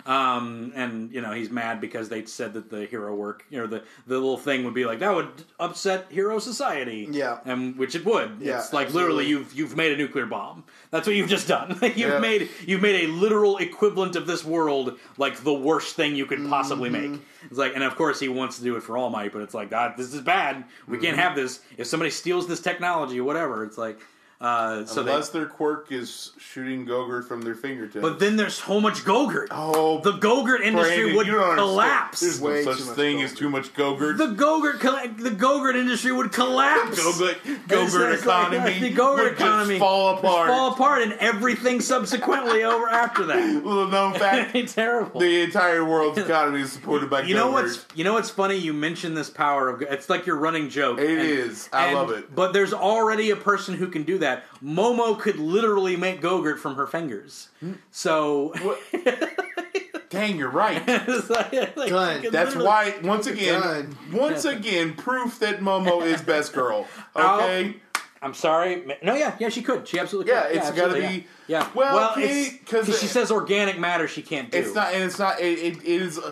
[0.06, 3.66] Um, and you know he's mad because they said that the hero work, you know,
[3.66, 5.28] the the little thing would be like that would
[5.60, 7.08] upset hero society.
[7.10, 7.40] Yeah.
[7.46, 8.38] and which it would.
[8.40, 9.14] Yeah, it's like absolutely.
[9.24, 10.64] literally you've you've made a nuclear bomb.
[10.92, 11.78] That's what you've just done.
[11.82, 12.20] you've Yeah.
[12.20, 16.48] made you've made a literal equivalent of this world like the worst thing you could
[16.50, 17.12] possibly Mm-hmm.
[17.14, 17.22] make.
[17.50, 19.54] It's like, and of course he wants to do it for All Might, but it's
[19.54, 20.66] like, God, this is bad.
[20.88, 21.62] We can't have this.
[21.78, 24.00] If somebody steals this technology whatever, it's like,
[24.42, 25.12] uh, so they.
[25.12, 28.02] Unless their quirk is shooting Gogurt from their fingertips.
[28.02, 29.48] But then there's so much Gogurt.
[29.52, 31.70] oh, the Gogurt industry Brendan, would you don't understand.
[31.70, 32.20] collapse.
[32.20, 33.24] There's Way no too such much thing Gogurt.
[33.24, 34.18] as too much Gogurt.
[34.18, 37.00] the Gogurt, the Gogurt industry would collapse.
[37.00, 40.48] Gogurt, It's- Gogurt it's like- economy the Gogurt would economy just fall apart.
[40.50, 43.38] fall apart, and everything subsequently over after that.
[43.66, 45.20] Little known fact: terrible.
[45.22, 47.54] the entire world's economy is supported by you know Gogurt.
[47.54, 48.56] what's you know what's funny?
[48.56, 51.00] You mentioned this power of it's like your running joke.
[51.00, 51.52] It It is.
[51.52, 51.70] is.
[51.72, 52.36] I love it.
[52.36, 54.35] But there's already a person who can do that.
[54.64, 57.50] Momo could literally make Gogurt from her fingers.
[57.92, 58.54] So
[60.10, 60.82] Dang, you're right.
[60.88, 62.24] it's like- like, Gun.
[62.24, 64.14] you That's why, once again, God.
[64.14, 66.88] once again, proof that Momo is best girl.
[67.16, 67.78] Okay,
[68.22, 68.86] I'm sorry.
[69.04, 69.88] No, yeah, yeah, she could.
[69.88, 70.56] She absolutely Yeah, could.
[70.58, 71.20] it's gotta be- Yeah.
[71.48, 71.70] yeah.
[71.76, 74.58] well, it's- Katie, 'cause 'cause she says organic matter she can't do.
[74.58, 75.40] it's not, and it's not.
[75.40, 76.18] It, it, it is.
[76.18, 76.32] Uh,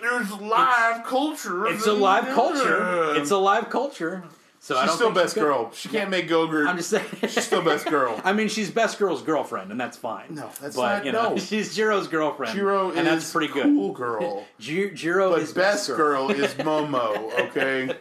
[0.00, 1.66] there's live culture.
[1.68, 3.14] It's a live culture.
[3.16, 4.22] It's a live culture.
[4.64, 5.70] So I She's don't still best girl.
[5.74, 6.66] She can't make Gogurt.
[6.66, 7.04] I'm just saying.
[7.20, 8.18] She's still best girl.
[8.24, 10.34] I mean, she's best girl's girlfriend, and that's fine.
[10.34, 11.36] No, that's but, not- You know, no.
[11.50, 13.64] she's Jiro's girlfriend, Jiro and is that's pretty good.
[13.64, 14.46] cool girl.
[14.58, 17.30] Ji- Jiro But is best girl is Momo.
[17.48, 17.94] Okay,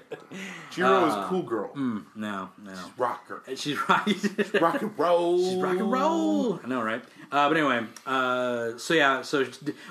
[0.72, 1.72] Jiro Uh, is cool girl.
[1.76, 3.44] No, no, Rocker.
[3.56, 4.62] she's right.
[4.62, 5.40] Rock and roll.
[5.40, 6.62] She's rock and roll.
[6.64, 7.04] I know, right?
[7.34, 9.44] Uh, but anyway, uh, so yeah, so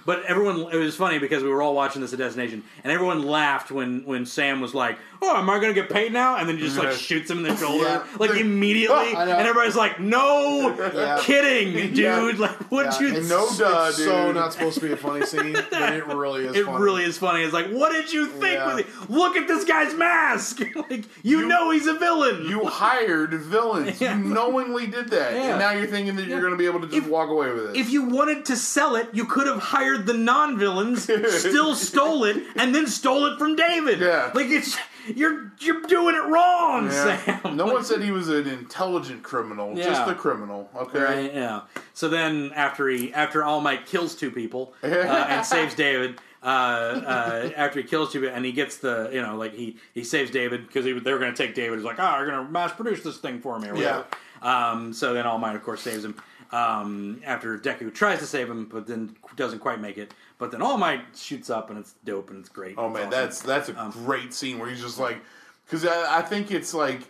[0.06, 3.24] but everyone, it was funny because we were all watching this at Destination, and everyone
[3.26, 6.48] laughed when when Sam was like, "Oh, am I going to get paid now?" And
[6.48, 8.04] then he just like shoots him in the shoulder, Yeah.
[8.20, 11.18] like immediately, and everybody's like, "No, Yeah.
[11.20, 11.98] kidding, dude!
[11.98, 12.30] Yeah.
[12.38, 15.52] Like, what you?" it's, No duh, it's so not supposed to be a funny scene,
[15.54, 16.54] but it really is.
[16.54, 16.80] It funny.
[16.84, 17.42] really is funny.
[17.42, 18.64] It's like, what did you think?
[18.66, 19.10] With it?
[19.10, 20.60] Look at this guy's mask.
[20.88, 22.44] like, you, know he's a villain.
[22.46, 24.00] You hired villains.
[24.00, 26.86] You knowingly did that, and now you're thinking that you're going to be able to
[26.86, 27.76] just If- walk away with it.
[27.76, 31.02] if you wanted to sell it, you could have hired the non-villains,
[31.38, 34.00] still stole it, and then stole it from David.
[34.00, 34.30] Yeah.
[34.34, 34.76] like it's
[35.14, 37.40] you're you're doing it wrong, Yeah.
[37.42, 37.56] Sam.
[37.56, 39.86] No one said he was an intelligent criminal, Yeah.
[39.86, 40.70] just a criminal.
[40.76, 41.00] Okay.
[41.00, 41.62] Right, yeah.
[41.94, 46.46] So then, after he, after All Might kills two people uh, and saves David, uh,
[46.46, 50.04] uh, after he kills two people, and he gets the, you know, like he he
[50.04, 51.78] saves David because they were going to take David.
[51.78, 54.04] He's like, oh, you're going to mass produce this thing for me, whatever.
[54.40, 56.14] Um, so then All Might, of course, saves him.
[56.52, 60.12] Um, after Deku tries to save him, but then doesn't quite make it.
[60.38, 62.74] But then All Might shoots up, and it's dope, and it's great.
[62.76, 63.10] Oh It's man, awesome.
[63.10, 65.18] that's that's a Um, great scene where he's just like,
[65.64, 67.00] because I, I think it's like,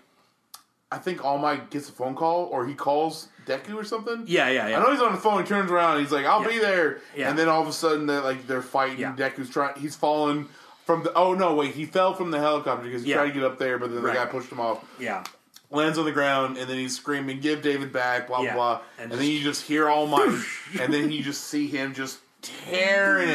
[0.92, 4.24] I think All Might gets a phone call or he calls Deku or something.
[4.26, 4.78] yeah, yeah, yeah.
[4.78, 5.42] I know he's on the phone.
[5.42, 5.92] He turns around.
[5.96, 6.48] and He's like, "I'll Yeah.
[6.48, 7.28] be there." Yeah.
[7.30, 9.00] And then all of a sudden, they're like they're fighting.
[9.00, 9.14] Yeah.
[9.16, 9.74] Deku's trying.
[9.76, 10.48] He's falling
[10.84, 11.12] from the.
[11.14, 11.54] Oh no!
[11.54, 13.16] Wait, he fell from the helicopter because he Yeah.
[13.16, 14.14] tried to get up there, but then Right.
[14.16, 14.84] the guy pushed him off.
[15.00, 15.24] yeah.
[15.72, 18.54] Lands on the ground, and then he's screaming, "Give David back!" Blah Yeah.
[18.54, 18.84] blah blah.
[18.98, 20.42] And And, then you just hear All Might,
[20.80, 23.28] and then you just see him just tearing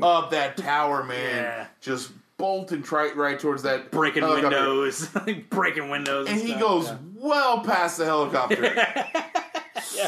[0.00, 1.36] it up that tower, man.
[1.36, 1.66] Yeah.
[1.80, 4.48] Just bolting right right towards that Breaking helicopter.
[4.58, 5.08] windows,
[5.50, 6.60] breaking windows, and he stuff.
[6.60, 6.96] goes Yeah.
[7.14, 8.62] well past the helicopter,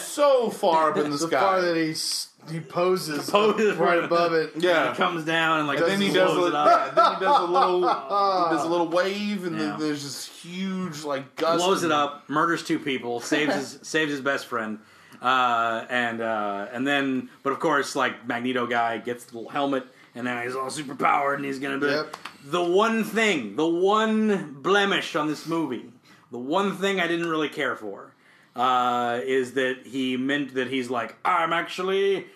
[0.01, 1.39] so far up in the The sky.
[1.39, 4.53] part that he s- he poses, Poses right right above it.
[4.57, 6.67] yeah, He comes down and like And then he does a it little, up.
[6.69, 7.81] yeah, then he does a little,
[8.49, 9.63] he does a little wave, and Yeah.
[9.71, 11.65] then there's this huge like gust.
[11.65, 14.79] blows it and- up, murders two people, saves his saves his best friend,
[15.23, 19.87] uh, and uh, and then, but of course, like Magneto guy gets the little helmet,
[20.15, 22.17] and then he's all super powered, and he's gonna be Yep.
[22.45, 25.87] the one thing, the one blemish on this movie,
[26.31, 28.13] the one thing I didn't really care for,
[28.57, 32.27] uh, is that he meant that he's like, I'm actually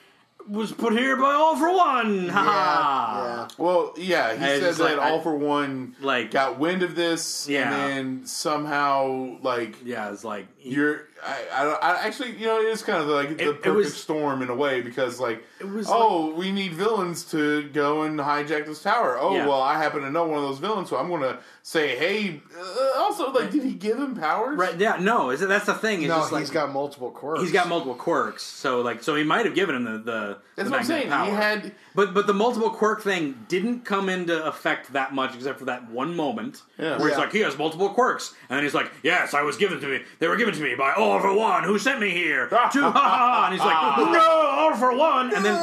[0.49, 3.49] was put here by all for one, ha ha.
[3.59, 3.63] yeah.
[3.63, 6.95] Well, yeah, he I said that like, I- all for one Like, got wind of
[6.95, 7.71] this, Yeah.
[7.71, 7.73] and
[8.21, 11.08] then somehow like yeah, it's like he- you're.
[11.25, 13.75] I, I, I actually, you know, it is kind of like the It- it perfect
[13.77, 15.43] was- storm in a way because like.
[15.61, 19.19] it was Oh, we need villains to go and hijack this tower.
[19.21, 19.47] Oh, Yeah.
[19.47, 22.41] well, I happen to know one of those villains, so I'm going to say, hey.
[22.57, 24.57] Uh, also, like, did he give him powers?
[24.57, 26.03] right, yeah, no, is it, that's the thing.
[26.03, 27.41] It's No, just like, he's got multiple quirks.
[27.43, 30.39] He's got multiple quirks, so like, so he might have given him the the.
[30.57, 31.09] That's the what I'm saying.
[31.11, 31.73] magnetic He had.
[31.95, 35.91] but but the multiple quirk thing didn't come into effect that much, except for that
[35.91, 36.99] one moment Yeah.
[36.99, 39.81] where he's like, he has multiple quirks, and then he's like, yes, I was given
[39.81, 40.01] to me.
[40.21, 42.47] They were given to me by All for One, who sent me here.
[42.51, 45.55] to ha ha ha, and he's like, no, All for One, and then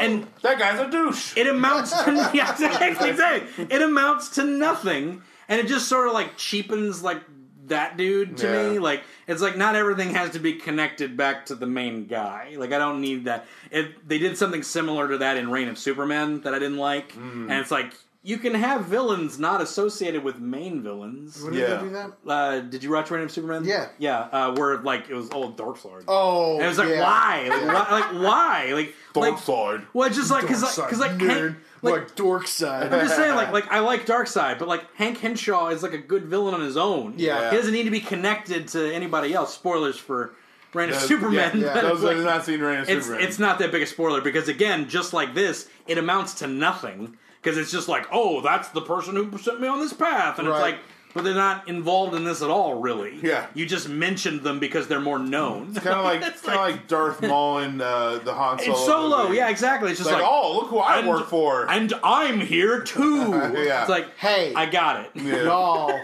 [0.00, 1.36] and That guy's a douche.
[1.36, 3.66] it amounts to yeah, exactly, exactly.
[3.70, 7.20] It amounts to nothing, and it just sort of like cheapens like
[7.66, 8.68] that dude to Yeah.
[8.72, 8.78] me.
[8.78, 12.54] Like it's like not everything has to be connected back to the main guy.
[12.56, 13.46] Like I don't need that.
[13.70, 17.12] It, they did something similar to that in Reign of Superman that I didn't like,
[17.12, 17.42] Mm.
[17.50, 21.42] and it's like you can have villains not associated with main villains.
[21.42, 21.76] When did Yeah.
[21.76, 22.12] they do that?
[22.26, 23.64] Uh, did you watch Reign of Superman?
[23.64, 23.88] Yeah.
[23.98, 24.18] yeah.
[24.30, 26.04] Uh, where like it was old Darkseid.
[26.06, 27.00] Oh, and it was like yeah.
[27.02, 27.48] why?
[27.48, 27.90] Like, why?
[28.00, 28.72] Like why?
[28.74, 29.86] Like Dark like side.
[29.94, 31.28] well, it's just like because like Darkseid, because like nerd.
[31.40, 32.92] Hank, like like dork side.
[32.92, 35.98] I'm just saying, like, like I like Darkseid, but like Hank Henshaw is like a
[35.98, 37.14] good villain on his own.
[37.16, 37.50] Yeah.
[37.50, 39.54] he doesn't need to be connected to anybody else.
[39.54, 40.34] Spoilers for
[40.74, 41.58] Reign of Yeah, Superman.
[41.58, 43.26] yeah, but Those it's, that like- not seen Reign of it's Superman.
[43.26, 47.16] it's not that big a spoiler because again, just like this, it amounts to nothing
[47.42, 50.48] because it's just like, oh, that's the person who sent me on this path, and
[50.48, 50.76] it's like.
[51.12, 53.18] But they're not involved in this at all, really.
[53.20, 53.48] Yeah.
[53.52, 55.74] you just mentioned them because they're more known.
[55.74, 58.70] kind of like It's kind of like Darth Maul in uh, the Han Solo.
[58.70, 59.38] It's solo, movie.
[59.38, 59.90] yeah, exactly.
[59.90, 61.68] It's just It's like, like, oh, look who I and- work for.
[61.68, 63.32] and I'm here too.
[63.32, 63.80] Yeah.
[63.80, 64.54] It's like, Hey.
[64.54, 65.10] I got it.
[65.16, 65.42] Yeah.
[65.42, 66.00] Y'all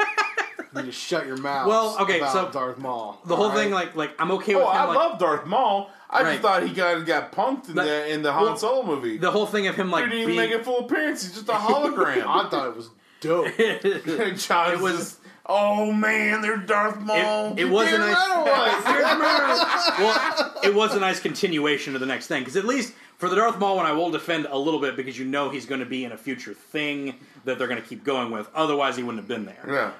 [0.74, 1.68] You to shut your mouth.
[1.68, 3.20] Well, okay, about so Darth Maul.
[3.26, 4.76] The whole all thing, like, like I'm okay with Oh, him.
[4.76, 5.88] I like, love Darth Maul.
[6.08, 6.30] I Right.
[6.32, 9.16] just thought he got got punked in But- the in the Han well, Solo movie.
[9.18, 10.50] the whole thing of him like he didn't even being.
[10.50, 11.22] make a full appearance.
[11.22, 12.24] He's just a hologram.
[12.26, 12.90] I thought it was
[13.20, 13.46] dope.
[14.38, 17.52] John It was- just, oh man, they're Darth Maul.
[17.52, 18.14] it, it was a nice.
[18.16, 22.92] right it well, it was a nice continuation of the next thing because at least
[23.18, 25.64] for the Darth Maul one, I will defend a little bit because you know he's
[25.66, 27.14] going to be in a future thing
[27.46, 28.48] that they're going to keep going with.
[28.54, 29.64] Otherwise, he wouldn't have been there.
[29.66, 29.90] yeah.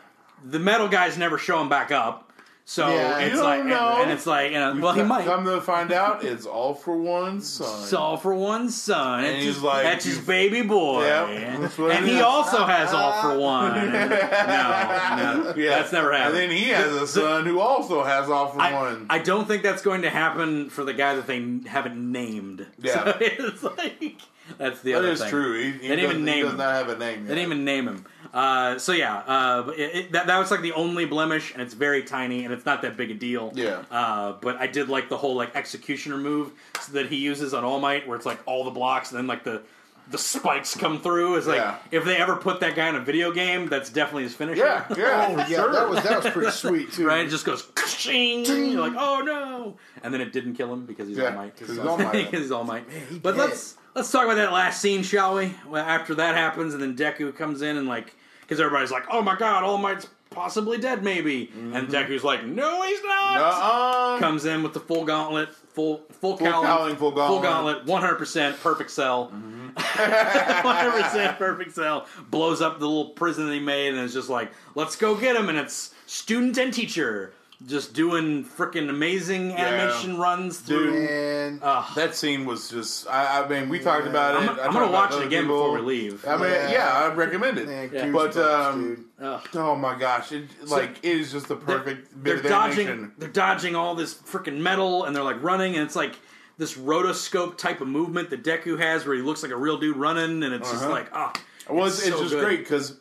[0.45, 2.26] The metal guys never show him back up.
[2.69, 4.03] So Yeah, it's like, know.
[4.03, 5.25] and it's like, you know, well, he might.
[5.25, 7.83] Come to find out, it's all for one son.
[7.85, 9.23] It's all for one son.
[9.23, 11.05] And It's he's like, that's his baby boy.
[11.05, 12.23] Yep, and that's what and it he is.
[12.25, 13.77] also has all for one.
[13.79, 16.39] And- no, no, yeah, that's never happened.
[16.41, 19.07] And then he has a son who also has all for I, one.
[19.11, 22.67] I don't think that's going to happen for the guy that they haven't named.
[22.81, 23.05] Yeah.
[23.07, 24.17] So it's like
[24.59, 25.31] that's the that other is thing.
[25.31, 25.57] true.
[25.61, 26.59] He, he They didn't even he name does him.
[26.59, 27.25] not have a name.
[27.27, 27.35] They Yet.
[27.37, 28.05] didn't even name him.
[28.37, 31.73] Uh, so yeah, uh, it, it, that, that was like the only blemish, and it's
[31.73, 33.51] very tiny, and it's not that big a deal.
[33.55, 33.83] Yeah.
[33.91, 36.53] Uh, but I did like the whole like executioner move
[36.93, 39.43] that he uses on All Might, where it's like all the blocks, and then like
[39.43, 39.63] the
[40.11, 41.37] the spikes come through.
[41.37, 41.79] Is like Yeah.
[41.91, 44.65] if they ever put that guy in a video game, that's definitely his finisher.
[44.67, 45.73] Yeah, yeah, Oh yeah, sure.
[45.73, 47.07] that was that was pretty sweet too.
[47.07, 48.45] Right, it just goes ching.
[48.45, 51.57] You're like, oh no, and then it didn't kill him because he's Yeah, all might.
[51.57, 52.13] 'cause he's All Might.
[52.27, 52.85] Because he's all might.
[53.11, 53.39] he but did.
[53.41, 55.55] let's let's talk about that last scene, shall we?
[55.67, 58.15] Well, after that happens, and then Deku comes in and like,
[58.47, 61.93] because everybody's like, oh my god, All Might's possibly dead, maybe, and mm-hmm.
[61.93, 63.37] Deku's like, no, he's not.
[63.39, 64.19] Uh-uh.
[64.19, 67.43] Comes in with the full gauntlet, full full, Full cowling, cowling, full gauntlet.
[67.43, 69.29] gauntlet, one hundred percent perfect cell.
[69.29, 69.67] Mm-hmm.
[70.65, 74.15] One hundred percent perfect cell blows up the little prison that he made, and it's
[74.15, 75.51] just like, let's go get him.
[75.51, 77.35] And it's student and teacher
[77.67, 80.93] just doing freaking amazing animation runs through.
[80.93, 81.11] Dude.
[81.11, 81.61] And
[81.95, 83.07] That scene was just.
[83.09, 84.49] I, I mean, we talked about it.
[84.51, 85.57] I'm, I I'm gonna watch it again people.
[85.57, 86.27] before we leave.
[86.27, 86.71] I mean, Yeah.
[86.71, 87.67] yeah, I recommend it.
[87.67, 88.11] man, Yeah.
[88.11, 89.07] But um.
[89.19, 89.49] Ugh.
[89.55, 93.13] oh my gosh, it, like it is just the perfect they're bit of dodging animation.
[93.17, 96.17] they're dodging all this freaking metal and they're like running and it's like
[96.59, 99.97] this rotoscope type of movement that Deku has where he looks like a real dude
[99.97, 100.93] running and it's just Uh-huh.
[100.93, 101.33] like ah
[101.71, 102.45] Well, it's, it's, so just good.
[102.45, 102.99] great because,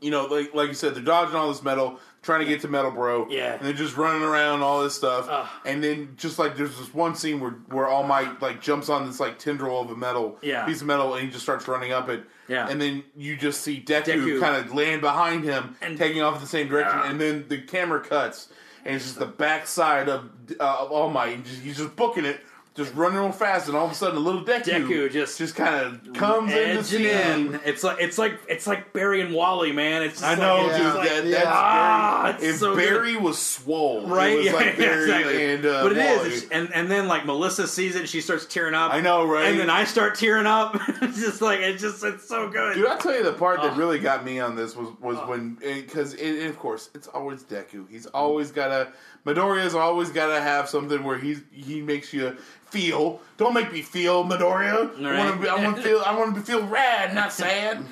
[0.00, 2.68] you know, like like you said, they're dodging all this metal, trying to get to
[2.68, 3.28] Metal Bro.
[3.30, 3.54] Yeah.
[3.54, 5.26] And they're just running around all this stuff.
[5.28, 5.48] Ugh.
[5.64, 9.06] And then just like there's this one scene where where All Might like jumps on
[9.06, 10.66] this like tendril of a metal Yeah.
[10.66, 12.24] piece of metal and he just starts running up it.
[12.48, 12.68] Yeah.
[12.68, 14.40] And then you just see Deku, Deku.
[14.40, 17.10] kind of land behind him, And- taking off in the same direction, Yeah.
[17.10, 18.48] and then the camera cuts.
[18.84, 21.34] And it's just the backside of, uh, of All Might.
[21.36, 22.40] And just, he's just booking it,
[22.76, 25.56] just running real fast, and all of a sudden, a little Deku, Deku just- just
[25.56, 27.60] kind of comes in to edging in.
[27.64, 30.02] It's like it's like it's like Barry and Wally, man.
[30.02, 30.94] It's just I like, know, it's dude.
[30.94, 32.50] like- that, that's Ah, Barry.
[32.50, 33.16] If so good.
[33.22, 35.52] Was swole, Right, It was yeah, like Barry exactly.
[35.54, 36.28] and uh, but it is, Wally.
[36.28, 38.92] It's- and and then like Melissa sees it, and she starts tearing up.
[38.94, 39.46] I know, right?
[39.46, 40.76] And then I start tearing up.
[41.02, 42.76] it's just like it's just it's so good.
[42.76, 45.54] Dude, I tell you, the part that really got me on this was was when
[45.56, 47.90] because of course it's always Deku.
[47.90, 48.92] He's always got to
[49.26, 52.36] Midoriya's always got to have something where he's he makes you
[52.70, 53.20] feel.
[53.36, 54.90] Don't make me feel, Midoriya.
[55.04, 55.42] I want Right.
[55.42, 55.48] to.
[55.50, 56.02] I want to feel.
[56.06, 57.78] I want to feel rad, not sad.
[57.78, 57.84] um,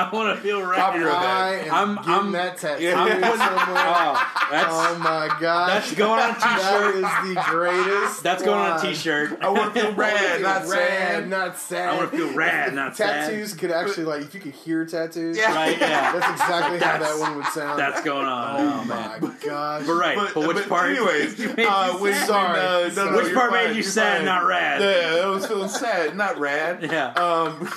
[0.06, 0.78] I want to feel right.
[0.78, 1.24] Copyright that.
[1.24, 3.02] I am I'm- getting I'm- that tattoo Yeah.
[3.02, 3.34] I'm somewhere.
[4.50, 6.94] Oh, that's oh my god, that's going on a That t-shirt.
[6.96, 8.22] is the greatest.
[8.22, 8.80] That's going on a line.
[8.86, 9.38] t-shirt.
[9.42, 11.28] I want to feel rad, not Rad, sad.
[11.28, 11.88] not sad.
[11.90, 13.26] I want to feel rad, not sad.
[13.28, 15.36] tattoos could actually like if you could hear tattoos.
[15.36, 15.54] Yeah.
[15.54, 15.78] Right?
[15.78, 16.12] Yeah.
[16.18, 17.78] That's exactly how that one would sound.
[17.78, 18.60] That's going on.
[18.60, 19.20] oh, Oh, man.
[19.20, 19.86] my gosh.
[19.86, 20.16] But right.
[20.16, 20.90] But, But, which but part?
[20.90, 22.14] Anyways, uh, when.
[22.26, 22.48] Sorry.
[22.52, 24.80] when, uh, no, no, Which part fine, made you sad, not rad?
[24.80, 26.82] Yeah, that was feeling sad, not rad.
[26.82, 27.08] Yeah.
[27.14, 27.68] Um,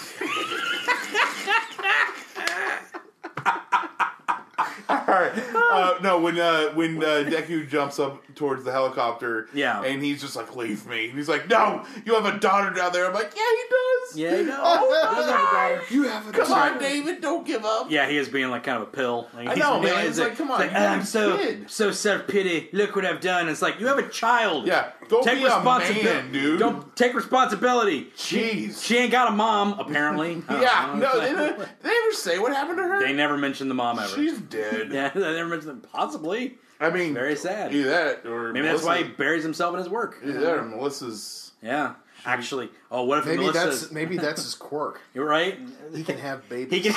[4.89, 5.31] all right.
[5.71, 9.81] Uh, no, when uh, when uh, Deku jumps up towards the helicopter, Yeah.
[9.83, 12.91] and he's just like, "Leave me." And he's like, "No, you have a daughter down
[12.91, 14.79] there." I'm like, "Yeah, he does." Yeah, he does.
[14.79, 15.81] He does have a daughter.
[15.91, 17.89] You have a Come on, David, don't give up.
[17.89, 19.29] Yeah, he is being like kind of a pill.
[19.33, 19.97] Like, I he's- know, man.
[20.05, 22.67] he's It's like, come on, it's you got I'm a so kid." so self pity.
[22.73, 23.47] Look what I've done.
[23.47, 24.67] It's like you have a child.
[24.67, 26.59] Yeah, go take be a responsibility, man, dude.
[26.59, 28.07] Don't take responsibility.
[28.17, 28.83] Jeez.
[28.83, 30.41] She ain't got a mom, apparently.
[30.49, 32.99] Uh, yeah, uh, no, It's they, like- never- they never say what happened to her.
[33.01, 34.07] they never mentioned the mom ever.
[34.15, 34.89] She's dead.
[34.93, 36.55] yeah, they never mentioned possibly.
[36.79, 37.73] I mean, Very sad.
[37.75, 40.17] Either that, or Maybe that's why he buries himself in his work.
[40.23, 41.51] Either that, or Melissa's.
[41.61, 41.93] Yeah,
[42.25, 42.69] actually.
[42.89, 43.65] Oh, what if Maybe Melissa?
[43.67, 44.99] that's maybe that's his quirk.
[45.13, 45.59] You're right.
[45.93, 46.73] He can have babies.
[46.73, 46.93] He can.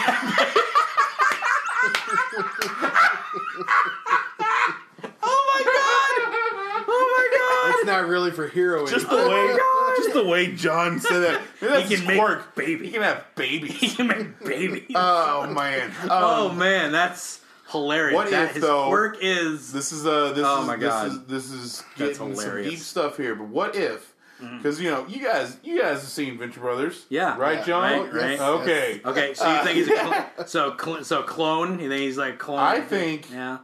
[5.23, 6.85] oh my god!
[6.87, 8.99] Oh my It's not really for heroism.
[8.99, 9.57] Just the way,
[9.97, 11.41] just the way John said that.
[11.61, 12.55] Maybe that's He can his make quirk.
[12.55, 12.87] baby.
[12.87, 14.91] He can have He can make babies.
[14.95, 15.91] oh man.
[16.03, 17.41] Um, oh man, that's
[17.71, 18.15] hilarious.
[18.15, 21.13] what that if, his though- work is This is uh this Oh is my this
[21.13, 22.71] is this is That's getting some hilarious.
[22.71, 23.35] deep stuff here.
[23.35, 24.13] But what if?
[24.43, 24.57] Mm-hmm.
[24.59, 27.37] Because you know you guys you guys have seen Venture Brothers, Yeah.
[27.39, 27.83] right, Yeah, John?
[28.11, 28.41] right, right.
[28.41, 29.01] Okay.
[29.05, 29.33] okay.
[29.35, 31.79] So you think he's a cl- so cl- so clone?
[31.79, 32.59] You think he's like clone?
[32.59, 33.59] I think yeah.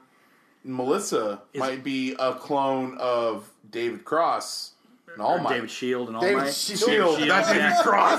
[0.64, 4.72] Melissa Is- might be a clone of David Cross
[5.12, 5.54] and All Might.
[5.54, 6.54] David Shield and All David Might.
[6.54, 6.80] Shield.
[7.18, 7.82] Shield, not David yeah.
[7.82, 8.18] Cross.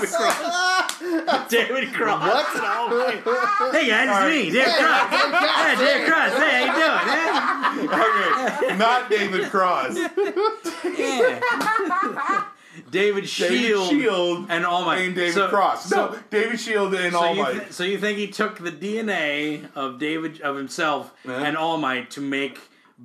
[1.48, 2.22] David Cross.
[2.22, 2.56] What?
[2.56, 3.22] and All Might.
[3.74, 5.10] Hey guys, it's me, David Cross.
[5.10, 6.32] Hey, David Cross.
[6.32, 7.88] Hey, how you doing?
[8.68, 9.96] okay, not David Cross.
[10.98, 12.44] Yeah.
[12.90, 13.50] David Shield,
[13.90, 14.98] David Shield and All Might.
[15.02, 15.86] and David So- Cross.
[15.90, 17.52] So, no, David Shield and so All Might.
[17.52, 21.42] th- so you think he took the DNA of David of himself Yeah.
[21.42, 22.58] and All Might to make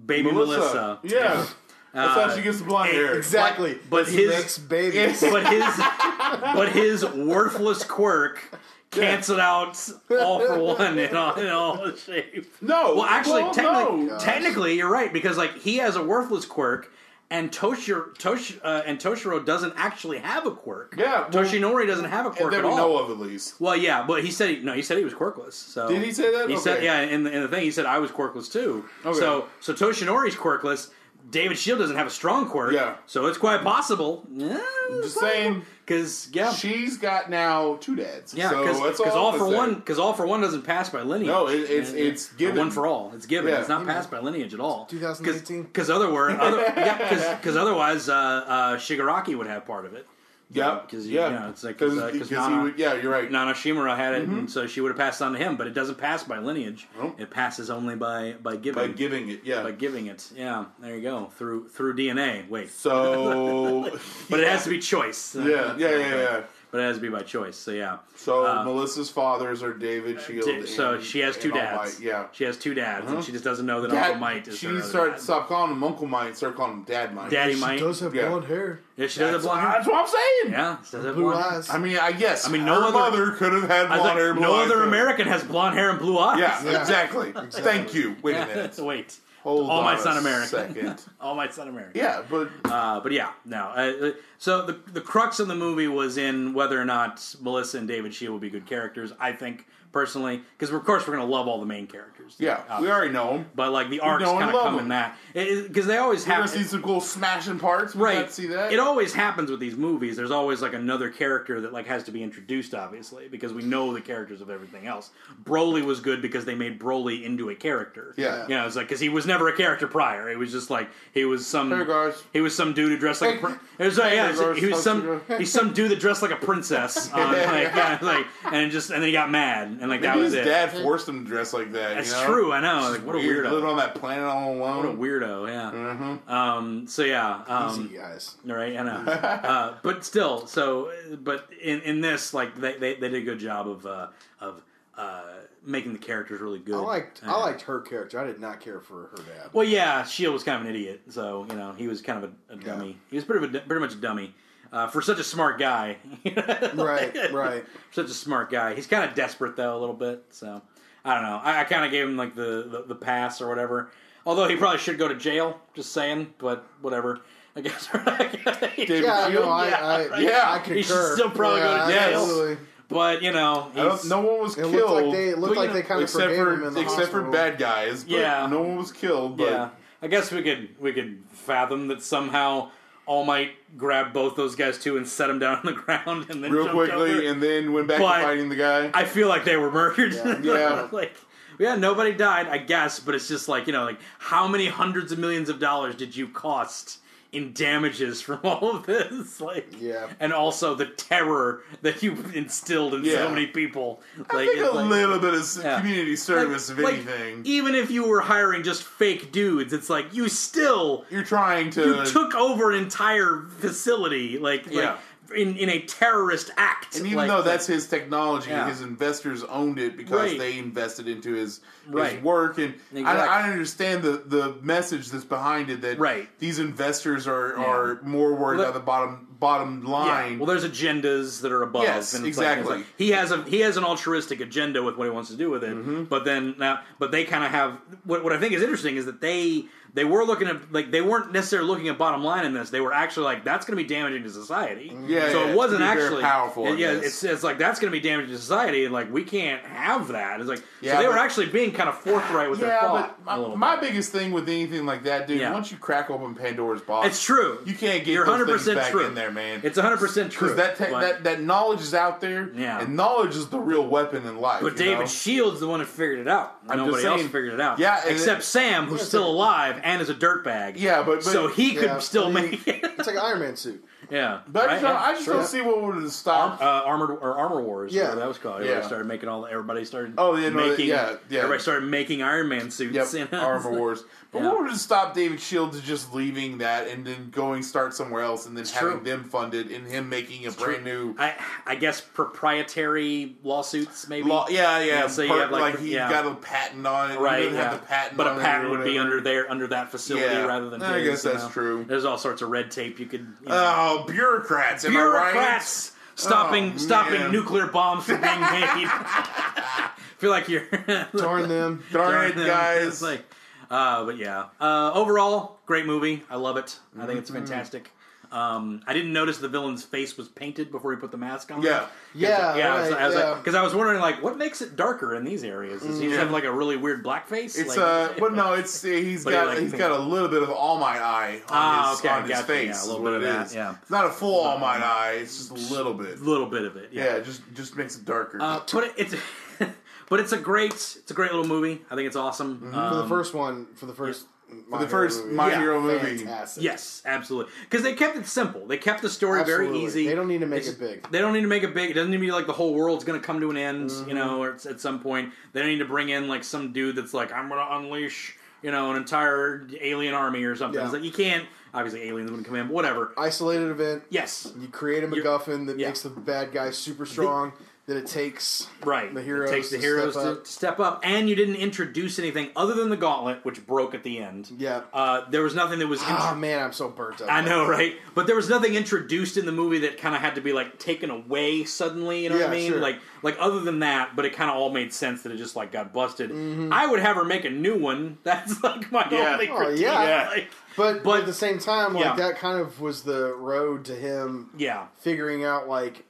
[0.05, 0.99] baby Melissa?
[1.03, 1.45] Yeah.
[1.93, 3.15] That's Uh, how she gets the blonde hair.
[3.17, 3.79] exactly.
[3.89, 5.21] But he his- makes babies.
[5.21, 5.63] but his
[6.55, 8.43] but his worthless quirk
[8.91, 9.77] canceled out
[10.11, 12.45] all for one in all, in all shape.
[12.61, 12.95] No.
[12.95, 14.17] Well, actually, well, technically, no.
[14.19, 16.91] technically, you're right because like he has a worthless quirk,
[17.29, 20.95] and Toshiro, Tosh, uh, and Toshiro doesn't actually have a quirk.
[20.97, 22.77] Yeah, well- Toshinori doesn't have a quirk that at we all.
[22.77, 23.59] know of at least.
[23.59, 24.73] Well, yeah, but he said he, no.
[24.73, 25.53] He said he was quirkless.
[25.53, 26.49] So Did he say that?
[26.49, 27.01] He said yeah.
[27.01, 28.85] In the, in the thing, he said I was quirkless too.
[29.05, 29.19] Okay.
[29.19, 30.89] So so Toshinori's quirkless.
[31.30, 32.73] David Shield doesn't have a strong quirk.
[32.73, 32.95] Yeah.
[33.05, 34.25] So it's quite possible.
[34.32, 34.59] Yeah,
[35.01, 38.34] Just saying, Because yeah, she's got now two dads.
[38.34, 41.28] yeah, because that's all, all, for one because all for one doesn't pass by lineage.
[41.28, 42.03] No, it- it's- yeah.
[42.05, 42.57] it's given.
[42.57, 43.11] one for all.
[43.13, 43.51] It's given.
[43.51, 43.59] Yeah.
[43.59, 44.86] It's not passed by lineage at all.
[44.86, 45.63] 2018.
[45.63, 46.07] Because other
[46.39, 50.07] other, yeah, otherwise uh, uh, Shigaraki would have part of it.
[50.49, 51.27] Yeah, because yeah.
[51.27, 51.97] you know, it's like because
[52.31, 52.79] uh, Nana- would.
[52.79, 53.29] Yeah, you're right.
[53.29, 55.57] Nana Shimura had it, and so she would have passed on to him.
[55.57, 56.87] But it doesn't pass by lineage.
[56.97, 57.19] Nope.
[57.19, 58.87] It passes only by by giving.
[58.87, 59.63] By giving it, yeah.
[59.63, 60.31] By giving it.
[60.35, 61.25] Yeah, there you go.
[61.35, 62.47] Through through DNA.
[62.47, 63.91] Wait, so,
[64.29, 65.35] but it has to be choice.
[65.35, 66.43] yeah, yeah, yeah, yeah.
[66.70, 67.55] But it has to be by choice.
[67.55, 67.97] So yeah.
[68.18, 70.45] So Uh, Melissa's fathers are David Shield.
[70.45, 71.97] Di- so and- she has two dads.
[71.97, 72.26] Might, Yeah.
[72.34, 74.68] She has two dads, and she just doesn't know that Dad, Uncle Mike is she
[74.68, 75.22] her other started dad.
[75.22, 77.30] stop calling him Uncle Might, start calling him Dad Mike.
[77.30, 77.80] Daddy she Might.
[77.80, 78.28] does have Yeah.
[78.28, 78.80] blonde hair.
[78.97, 79.72] Yeah, she does have That's, blonde hair.
[79.72, 80.51] that's what I'm saying.
[80.51, 81.53] Yeah, she does have Blue blonde hair.
[81.53, 81.70] eyes.
[81.70, 82.45] I mean, I guess.
[82.47, 84.34] I mean, her no other- mother could have had blonde like, hair.
[84.34, 84.88] blue no eyes, other too.
[84.88, 86.39] American has blonde hair and blue eyes.
[86.39, 86.82] Yeah, Yeah.
[86.82, 87.34] exactly.
[87.51, 88.18] Thank you.
[88.22, 88.78] Wait a minute.
[88.80, 89.15] Wait.
[89.47, 90.49] Hold All on Might's a not American.
[90.49, 91.01] Second.
[91.21, 91.93] All Might's not American.
[91.97, 93.67] Yeah, but Uh, but yeah, no.
[93.67, 97.87] Uh, so the the crux of the movie was in whether or not Melissa and
[97.87, 99.13] David Shield would be good characters.
[99.21, 102.16] I think personally, because of course we're gonna love all the main characters.
[102.38, 103.45] Yeah, Uh, we already know him.
[103.55, 104.84] But like the arcs kind of come them.
[104.84, 107.95] in that because they always We're have gonna see some cool smashing parts.
[107.95, 108.32] We right.
[108.32, 108.71] see that.
[108.73, 110.15] It always happens with these movies.
[110.17, 113.93] There's always like another character that like has to be introduced, obviously, because we know
[113.93, 115.11] the characters of everything else.
[115.43, 118.13] Broly was good because they made Broly into a character.
[118.17, 118.43] Yeah.
[118.43, 120.30] you know, it's like because he was never a character prior.
[120.30, 121.71] It was just like he was some.
[121.71, 122.11] Hey.
[122.34, 123.32] He was some dude who dressed like.
[123.32, 123.38] Hey.
[123.38, 124.57] a prin- it was like, yeah, guys.
[124.57, 125.21] he was some.
[125.38, 127.11] He's some dude that dressed like a princess.
[127.11, 130.34] On, like, yeah, like, and just and then he got mad and like that was
[130.34, 130.45] his it.
[130.45, 131.95] dad forced him to dress like that.
[131.95, 132.26] That's know?
[132.26, 132.51] true.
[132.51, 132.91] I know.
[132.91, 133.51] Like, what a weirdo.
[133.51, 134.86] Living on that planet all alone.
[134.86, 135.47] What a weirdo.
[135.47, 135.72] Yeah.
[135.72, 136.30] Mhm.
[136.30, 136.88] Um.
[136.88, 137.43] So yeah.
[137.47, 138.36] Um, Easy guys.
[138.45, 139.11] Right, I know.
[139.11, 143.39] uh, but still, so but in in this, like they they, they did a good
[143.39, 144.07] job of uh,
[144.39, 144.63] of
[144.97, 145.24] uh,
[145.63, 146.76] making the characters really good.
[146.76, 148.20] I liked I liked her character.
[148.20, 149.49] I did not care for her dad.
[149.53, 152.32] Well, yeah, Shield was kind of an idiot, so you know he was kind of
[152.49, 152.97] a, a dummy.
[153.09, 154.34] He was pretty of a, pretty much a dummy
[154.72, 155.97] uh, for such a smart guy.
[156.76, 157.65] Right, right.
[157.91, 158.76] such a smart guy.
[158.76, 160.24] He's kind of desperate though a little bit.
[160.32, 160.61] So
[161.07, 161.39] I don't know.
[161.43, 163.89] I, I kind of gave him like the, the the pass or whatever.
[164.25, 165.59] Although he probably should go to jail.
[165.73, 167.21] Just saying, but whatever.
[167.55, 167.87] I guess.
[168.75, 169.45] Dude, Yeah, Shield?
[169.45, 170.61] no, I, I, Yeah.
[170.65, 172.19] I He should still probably go to jail.
[172.21, 172.57] absolutely.
[172.89, 174.73] but you know, he's, no one was It killed.
[174.73, 176.67] looked like they it looked Well, you like they kind of except forgave him for
[176.67, 178.03] in the except for bad guys.
[178.03, 178.47] But Yeah.
[178.47, 179.37] no one was killed.
[179.37, 179.69] But yeah.
[180.01, 182.69] I guess we could we could fathom that somehow
[183.07, 186.43] All Might grabbed both those guys too and set them down on the ground and
[186.43, 187.21] then real quickly, over.
[187.23, 188.91] and then went back But- to fighting the guy.
[188.93, 190.13] I feel like they were murdered.
[190.43, 190.88] Yeah.
[190.91, 191.13] like
[191.59, 195.11] yeah, nobody died, I guess, but it's just like you know, like how many hundreds
[195.11, 196.99] of millions of dollars did you cost
[197.33, 199.41] in damages from all of this.
[199.41, 200.07] Like, Yeah.
[200.19, 203.15] and also the terror that you instilled in Yeah.
[203.17, 204.01] so many people.
[204.17, 205.79] Like, I think a like- little bit of Yeah.
[205.79, 207.41] community service, if like, anything.
[207.43, 211.97] even if you were hiring just fake dudes, it's like you still You're trying to.
[211.97, 214.97] you took over an entire facility, like, like Yeah.
[215.35, 216.95] In in a terrorist act.
[216.97, 218.67] and even like- though that's his technology, Yeah.
[218.69, 220.39] his investors owned it because Right.
[220.39, 222.13] they invested into his Right.
[222.13, 223.03] his work, and Exactly.
[223.27, 225.81] I, I understand the the message that's behind it.
[225.81, 226.29] That Right.
[226.39, 227.65] these investors are Yeah.
[227.65, 229.91] are more worried Well, about the bottom bottom Yeah.
[229.91, 230.39] line.
[230.39, 231.83] Well, there's agendas that are above.
[231.83, 232.77] Yes, and it's like- exactly.
[232.77, 235.49] like- he has a he has an altruistic agenda with what he wants to do
[235.49, 235.75] with it.
[235.75, 236.03] Mm-hmm.
[236.05, 237.73] But then now, but they kind of have
[238.03, 239.65] what what I think is interesting is that they
[239.98, 242.69] they were looking at like they weren't necessarily looking at bottom line in this.
[242.69, 244.91] They were actually like that's going to be damaging to society.
[244.94, 245.10] Mm.
[245.10, 247.06] Yeah, So yeah, it wasn't gonna be very actually powerful in Yeah, this.
[247.06, 250.10] it's it's like that's going to be damaging to society, and like we can't have
[250.10, 250.40] that.
[250.40, 253.26] It's like Yeah, so they were actually being kind of forthright with their yeah, thought.
[253.26, 255.52] but my, my biggest thing with anything like that, dude, Yeah.
[255.52, 257.57] once you crack open Pandora's box, it's true.
[257.65, 259.06] You can't get You're 100% back true.
[259.07, 259.61] in there, man.
[259.64, 260.49] It's 100 percent true.
[260.49, 262.82] because that, te- but- that that knowledge is out there, Yeah.
[262.82, 264.61] and knowledge is the real weapon in life.
[264.61, 265.06] But David know?
[265.07, 266.57] Shields the one who figured it out.
[266.69, 267.80] I'm Nobody just else figured it out.
[267.80, 270.73] Yeah, except it- Sam, who's still alive and is a dirtbag.
[270.76, 272.84] Yeah, but- but- so he could Yeah, still I mean, make it.
[272.84, 273.84] It's like an Iron Man suit.
[274.09, 274.71] Yeah, But I right?
[274.73, 275.34] just, don't, I just Sure.
[275.35, 276.61] don't see what would have stopped.
[276.61, 277.93] uh, armored or armor wars.
[277.93, 278.15] Yeah.
[278.15, 278.55] That was called.
[278.61, 278.85] Everybody Yeah.
[278.88, 279.45] started making all.
[279.45, 280.13] Everybody started.
[280.17, 280.88] Oh, yeah, no, making.
[280.88, 281.39] yeah, yeah.
[281.39, 283.13] Everybody started making Iron Man suits.
[283.13, 283.34] Yep?
[283.34, 284.03] Armor Wars.
[284.29, 284.49] But Yeah.
[284.49, 288.45] what would have stopped David Shields just leaving that and then going start somewhere else
[288.45, 289.03] and then having true.
[289.05, 291.34] them funded and him making a brand new I
[291.65, 294.27] I guess proprietary lawsuits maybe.
[294.27, 294.47] law?
[294.49, 294.85] Yeah, yeah.
[295.01, 296.09] Yeah, so you have like, like, he's yeah.
[296.09, 297.19] got a patent on it.
[297.19, 297.69] Right, yeah.
[297.69, 300.81] have the patent but a patent would be under there under that facility rather than.
[300.81, 301.49] I his, guess you that's know?
[301.49, 301.85] true.
[301.88, 303.21] There's all sorts of red tape you could.
[303.41, 304.86] You know, Oh, bureaucrats!
[304.86, 305.32] Am I right?
[305.34, 308.88] bureaucrats stopping Oh, stopping nuclear bombs from being made.
[310.18, 310.65] feel like you're
[311.15, 311.84] Darn them.
[311.91, 312.48] Darn it, them.
[312.48, 312.88] guys!
[312.88, 313.24] It's like,
[313.69, 314.45] uh, but yeah.
[314.60, 316.24] Uh, overall, great movie.
[316.30, 316.80] I love it.
[316.95, 317.18] I think Mm-hmm.
[317.19, 317.91] it's fantastic.
[318.31, 321.61] Um, I didn't notice the villain's face was painted before he put the mask on.
[321.61, 321.85] yeah.
[322.13, 323.29] Yeah, Yeah, I was, right, I was yeah.
[323.31, 325.81] like, because I was wondering, like, what makes it darker in these areas?
[325.83, 327.57] Does he just have like a really weird black face?
[327.57, 329.99] It's like, uh, but no, it's he's But he, got like, he's pink- got a
[329.99, 332.83] little bit of All Might Eye on Ah, his okay, on his face.
[332.85, 333.55] yeah, a little bit of that, is.
[333.55, 333.75] yeah.
[333.81, 335.17] It's not a full All Might Eye.
[335.21, 336.19] It's just a little bit.
[336.21, 336.89] little bit of it.
[336.91, 338.39] Yeah, it just just makes it darker.
[338.41, 339.15] Uh, but it, it's
[340.09, 341.81] but it's a great it's a great little movie.
[341.91, 342.59] I think it's awesome.
[342.59, 344.25] For the Um, first one, for the first,
[344.69, 345.60] For the first My Yeah.
[345.60, 346.18] Hero movie.
[346.18, 346.64] fantastic.
[346.64, 347.52] Yes, absolutely.
[347.69, 348.65] Because they kept it simple.
[348.65, 350.07] They kept the story very easy.
[350.07, 351.11] They don't need to make It's- it big.
[351.11, 351.91] They don't need to make it big.
[351.91, 353.90] It doesn't need to be like the whole world's going to come to an end,
[353.90, 354.10] Mm-hmm.
[354.10, 355.34] you know, or it's at some point.
[355.53, 358.38] They don't need to bring in like some dude that's like, I'm going to unleash,
[358.61, 360.80] you know, an entire alien army or something.
[360.80, 360.86] Yeah.
[360.86, 361.45] It's like you can't.
[361.74, 363.14] Obviously, aliens wouldn't come in, but whatever.
[363.18, 364.03] Isolated event.
[364.10, 365.88] Yes, You create a You're- MacGuffin that yeah.
[365.88, 367.52] makes the bad guy super strong.
[367.88, 369.14] That it takes right.
[369.14, 372.19] the heroes it takes the to heroes step to, step up, and you didn't introduce
[372.19, 374.51] anything other than the gauntlet, which broke at the end.
[374.57, 374.81] Yeah.
[374.93, 376.01] Uh, there was nothing that was.
[376.03, 377.30] Ah intro- man, I'm so burnt out.
[377.31, 377.95] I know, right?
[378.14, 380.77] But there was nothing introduced in the movie that kind of had to be like
[380.80, 382.23] taken away suddenly.
[382.23, 382.72] You know what I mean?
[382.73, 382.81] sure.
[382.81, 385.55] Like, like other than that, but it kind of all made sense that it just
[385.55, 386.30] like got busted.
[386.30, 386.73] Mm-hmm.
[386.73, 388.18] I would have her make a new one.
[388.23, 389.31] That's like my Yeah.
[389.34, 389.81] only Oh, critique.
[389.81, 390.27] yeah.
[390.30, 392.15] Like, But, But- at the same time, like Yeah.
[392.18, 394.88] that kind of was the road to him yeah.
[394.99, 396.03] figuring out like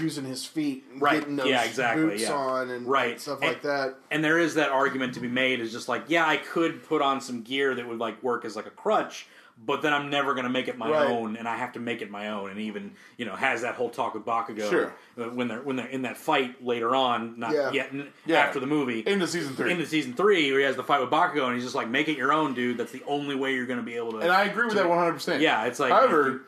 [0.00, 1.20] using his feet, and Right.
[1.20, 2.32] getting those Yeah, exactly, boots yeah.
[2.32, 3.20] on, and Right.
[3.20, 3.96] stuff And- like that.
[4.10, 7.00] And there is that argument to be made is just like, yeah, I could put
[7.02, 9.26] on some gear that would like work as like a crutch,
[9.64, 11.10] but then I'm never going to make it my Right.
[11.10, 12.50] own, and I have to make it my own.
[12.50, 14.92] And even you know has that whole talk with Bakugo Sure.
[15.18, 17.72] uh, when they're when they're in that fight later on, not Yeah.
[17.72, 18.38] yet n- Yeah.
[18.40, 19.00] after the movie.
[19.00, 19.72] Into season three.
[19.72, 22.06] into season three, where he has the fight with Bakugo, and he's just like, "Make
[22.08, 22.76] it your own, dude.
[22.78, 24.88] That's the only way you're going to be able to." and I agree with that
[24.88, 25.14] 100.
[25.14, 26.42] percent yeah, it's like, However,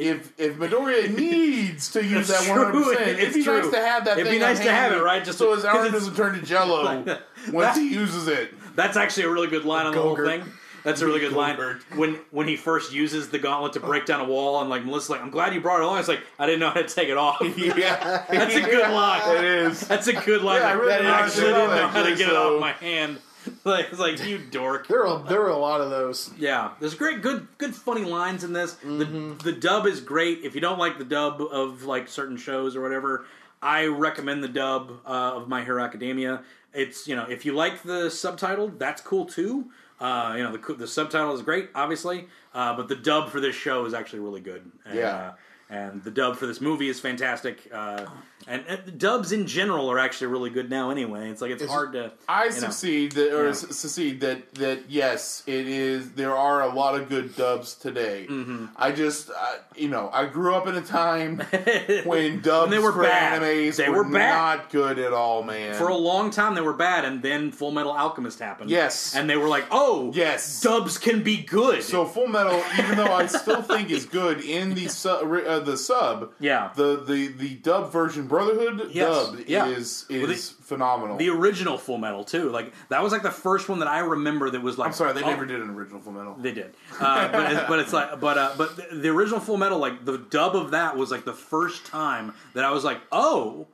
[0.00, 3.60] if if Midoriya needs to use that one hundred percent, it'd It's be true.
[3.62, 4.18] nice to have that.
[4.18, 5.24] It'd be nice on to have it, right?
[5.24, 7.22] Just so his arm doesn't turn to Jello That-
[7.52, 8.54] once he uses it.
[8.76, 10.42] that's actually a really good line on the whole thing.
[10.82, 11.58] That's a really good line
[11.94, 15.10] when when he first uses the gauntlet to break down a wall, and like Melissa's
[15.10, 17.10] like, "I'm glad you brought it along." It's like I didn't know how to take
[17.10, 17.36] it off.
[17.58, 19.36] Yeah, That's a good line.
[19.36, 19.80] It is.
[19.86, 20.62] That's a good line.
[20.62, 22.28] Yeah, I really I didn't know how to actually didn't know how to actually, get
[22.30, 23.18] it off my hand.
[23.64, 24.88] Like it's like you dork.
[24.88, 26.30] There are there were a lot of those.
[26.38, 28.74] Yeah, there's great, good, good, funny lines in this.
[28.74, 29.38] Mm-hmm.
[29.38, 30.40] The the dub is great.
[30.44, 33.26] If you don't like the dub of like certain shows or whatever,
[33.62, 36.42] I recommend the dub uh, of My Hero Academia.
[36.72, 39.70] It's you know if you like the subtitle, that's cool too.
[40.00, 43.54] Uh, you know the the subtitle is great, obviously, uh, but the dub for this
[43.54, 44.70] show is actually really good.
[44.86, 45.32] And, Yeah.
[45.70, 47.68] Uh, and the dub for this movie is fantastic.
[47.72, 48.06] Uh,
[48.48, 50.90] and, and dubs in general are actually really good now.
[50.90, 52.10] Anyway, it's like it's, It's- hard to.
[52.28, 52.56] I you know.
[52.56, 56.12] succeed that, or succeed that that yes, it is.
[56.12, 58.26] There are a lot of good dubs today.
[58.28, 58.66] Mm-hmm.
[58.76, 61.38] I just, I, you know, I grew up in a time
[62.04, 63.42] when dubs they were for bad.
[63.42, 64.34] animes They were, were bad.
[64.58, 65.74] not good at all, man.
[65.74, 68.70] For a long time, they were bad, and then Full Metal Alchemist happened.
[68.70, 69.14] Yes.
[69.14, 70.60] and they were like, "Oh, Yes.
[70.62, 74.74] dubs can be good." so Full Metal, even though I still think is good in
[74.74, 75.26] the sub,
[75.60, 76.70] uh, the sub, Yeah.
[76.74, 79.08] the the the dub version Brotherhood Yes.
[79.30, 79.66] dub Yeah.
[79.68, 81.16] is is Well, the- phenomenal.
[81.16, 84.50] the original Full Metal too, like that was like the first one that I remember
[84.50, 84.88] that was like.
[84.88, 86.36] I'm sorry, they oh, never did an original Full Metal.
[86.38, 89.56] They did, uh, but it's, but it's like, but uh, but the, the original Full
[89.56, 93.00] Metal, like the dub of that was like the first time that I was like,
[93.12, 93.66] oh,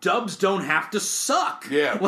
[0.00, 1.66] dubs don't have to suck.
[1.70, 1.98] Yeah.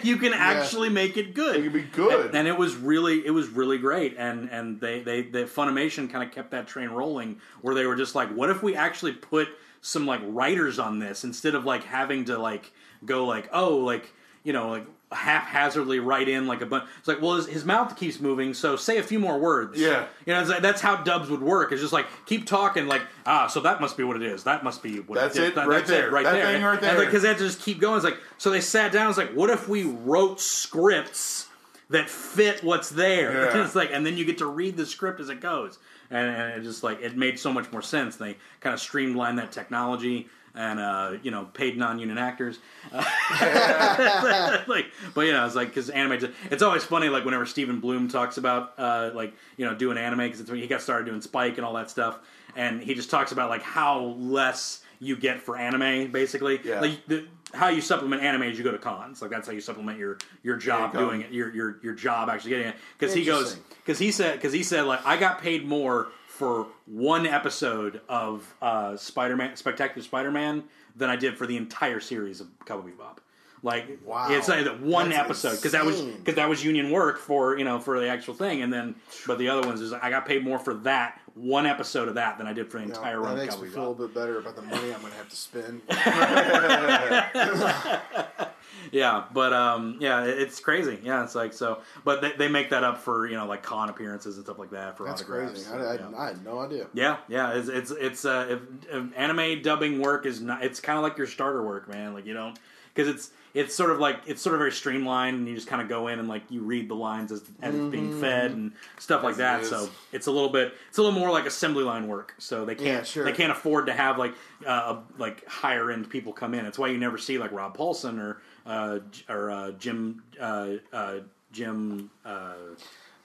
[0.02, 1.56] You can actually make it good.
[1.56, 2.26] It can be good.
[2.26, 4.16] and, and it was really, it was really great.
[4.18, 7.96] And and they they, they Funimation kind of kept that train rolling, where they were
[7.96, 9.48] just like, what if we actually put
[9.80, 12.72] some like writers on this instead of like having to like
[13.04, 14.12] go like, oh, like
[14.44, 16.84] you know like haphazardly write in like a bunch.
[16.98, 19.78] It's like, well, his, his mouth keeps moving, so say a few more words.
[19.80, 20.06] Yeah.
[20.26, 21.72] you know, it's like, that's how dubs would work.
[21.72, 24.44] It's just like keep talking, like ah, so that must be what it is.
[24.44, 25.48] That must be what That's it is.
[25.50, 26.08] it, That- right that's there.
[26.08, 26.52] it, right That there.
[26.52, 27.04] thing right And, there.
[27.06, 27.96] because they had to just keep going.
[27.96, 29.08] It's like so they sat down.
[29.08, 31.48] It's like, what if we wrote scripts
[31.90, 33.32] that fit what's there?
[33.54, 33.62] Yeah.
[33.64, 35.78] it's like, and then you get to read the script as it goes,
[36.10, 38.16] and, and it just like it made so much more sense.
[38.16, 40.28] They kind of streamlined that technology.
[40.54, 42.58] And uh, you know, paid non-union actors,
[42.92, 46.32] like, but you know, it's like because anime.
[46.50, 50.30] It's always funny, like whenever Stephen Blum talks about uh, like you know doing anime
[50.30, 52.18] because he got started doing Spike and all that stuff,
[52.56, 56.60] and he just talks about like how less you get for anime, basically.
[56.64, 56.80] Yeah.
[56.80, 59.22] Like the, how you supplement anime is you go to cons.
[59.22, 62.28] Like that's how you supplement your your job Yeah, doing it, your your your job
[62.28, 62.76] actually getting it.
[62.98, 63.54] Because he goes,
[63.84, 66.08] because he said, because he said like I got paid more
[66.38, 70.62] for one episode of uh, Spider-Man, Spectacular Spider-Man,
[70.94, 73.16] than I did for the entire series of Cowboy Bebop.
[73.64, 74.28] Like, Wow.
[74.30, 77.58] it's like that one That's episode because that was because that was union work for
[77.58, 78.94] you know for the actual thing, and then
[79.26, 82.38] but the other ones is I got paid more for that one episode of that
[82.38, 83.80] than I did for the You know, entire that run of makes me feel a
[83.90, 85.80] little bit better about the money I'm going to have to spend.
[88.92, 90.98] Yeah, but um, yeah, it's crazy.
[91.02, 93.88] Yeah, it's like so, but they, they make that up for you know like con
[93.88, 95.66] appearances and stuff like that for That's autographs.
[95.66, 95.82] crazy.
[95.84, 96.08] I, I, yeah.
[96.18, 96.86] I had no idea.
[96.94, 98.60] Yeah, yeah, it's it's it's uh, if,
[98.90, 100.62] if anime dubbing work is not.
[100.64, 102.14] It's kind of like your starter work, man.
[102.14, 102.58] Like you don't
[102.94, 105.80] because it's it's sort of like it's sort of very streamlined, and you just kind
[105.80, 108.72] of go in and like you read the lines as, as it's being fed and
[108.98, 109.62] stuff like that.
[109.62, 109.66] it.
[109.66, 112.34] So it's a little bit it's a little more like assembly line work.
[112.38, 113.24] So they can't Yeah, sure.
[113.24, 114.34] they can't afford to have like
[114.66, 116.66] uh, like higher end people come in.
[116.66, 121.14] It's why you never see like Rob Paulsen or uh, or uh, Jim uh, uh,
[121.52, 122.10] Jim.
[122.24, 122.54] Uh,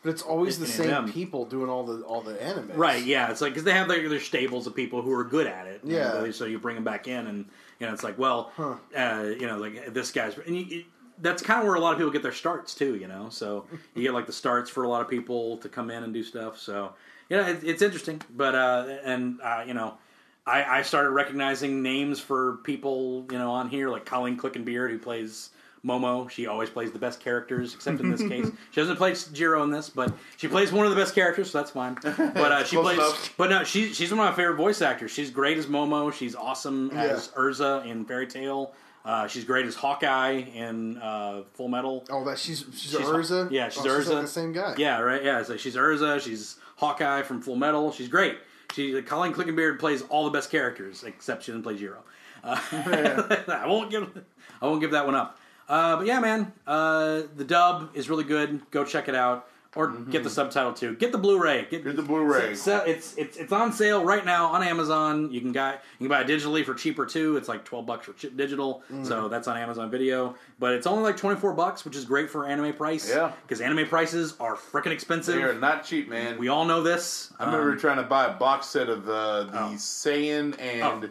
[0.01, 1.11] But it's always the same them.
[1.11, 2.71] people doing all the all the anime.
[2.75, 5.47] Right, yeah, it's like because they have their, their stables of people who are good
[5.47, 5.81] at it.
[5.83, 6.23] Yeah.
[6.23, 7.45] And so you bring them back in, and
[7.79, 10.83] you know it's like, well, uh, you know, like this guy's, and you, you,
[11.21, 12.95] that's kind of where a lot of people get their starts too.
[12.95, 13.65] You know, so
[13.95, 16.23] you get like the starts for a lot of people to come in and do
[16.23, 16.59] stuff.
[16.59, 16.93] So
[17.29, 19.97] yeah, it, it's interesting, but uh, and uh, you know.
[20.45, 24.99] I, I started recognizing names for people, you know, on here like Colleen Clinkenbeard, who
[24.99, 25.49] plays
[25.85, 26.29] Momo.
[26.29, 29.71] She always plays the best characters, except in this case, she doesn't play Jiro in
[29.71, 31.97] this, but she plays one of the best characters, so that's fine.
[32.03, 32.17] But
[32.51, 33.33] uh, she plays, enough.
[33.37, 35.11] but no, she, she's one of my favorite voice actors.
[35.11, 36.11] She's great as Momo.
[36.11, 37.41] She's awesome as Yeah.
[37.41, 38.73] Erza in Fairy Tail.
[39.05, 42.05] Uh, she's great as Hawkeye in uh, Full Metal.
[42.09, 43.51] Oh, that she's she's, She's- Erza.
[43.51, 43.97] yeah, she's oh, Erza.
[43.99, 44.75] She's like the same guy.
[44.77, 45.21] Yeah, right.
[45.23, 46.21] Yeah, so she's Erza.
[46.21, 47.91] She's Hawkeye from Full Metal.
[47.91, 48.37] She's great.
[48.73, 52.03] She Colleen Clinkenbeard plays all the best characters, except she doesn't play Jiro.
[52.45, 52.59] Uh,
[53.47, 54.21] I won't give
[54.61, 55.39] I won't give that one up.
[55.69, 58.59] Uh, but yeah, man, uh, the dub is really good.
[58.69, 60.95] Go check it out, or get the subtitle too.
[60.95, 61.67] Get the Blu-ray.
[61.69, 62.55] Get the Blu-ray.
[62.55, 65.31] So it's it's it's on sale right now on Amazon.
[65.31, 67.37] You can buy you can buy it digitally for cheaper too.
[67.37, 70.35] It's like twelve bucks for digital, so that's on Amazon Video.
[70.59, 73.09] But it's only like twenty four bucks, which is great for anime price.
[73.09, 73.31] Yeah.
[73.43, 75.35] because anime prices are freaking expensive.
[75.35, 76.37] They are not cheap, man.
[76.37, 77.31] We all know this.
[77.39, 79.73] I remember Um, trying to buy a box set of uh, the Oh.
[79.75, 81.09] Saiyan and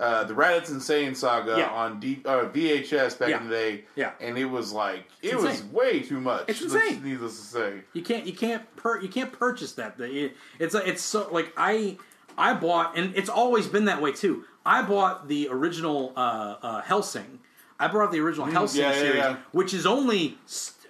[0.00, 1.68] uh, the Raditz Saiyan saga Yeah.
[1.70, 3.38] on D- uh, VHS back Yeah.
[3.40, 3.84] in the day.
[3.94, 4.10] Yeah.
[4.20, 6.44] and it was like it It's was way too much.
[6.48, 7.02] It's insane.
[7.04, 9.94] Needless to say, you can't you can't per you can't purchase that.
[10.58, 11.96] It's it's so like I
[12.36, 14.44] I bought and it's always been that way too.
[14.66, 17.38] I bought the original uh, uh, Hellsing.
[17.78, 20.38] I brought the original Hellsing Mm, yeah, yeah, series, which is only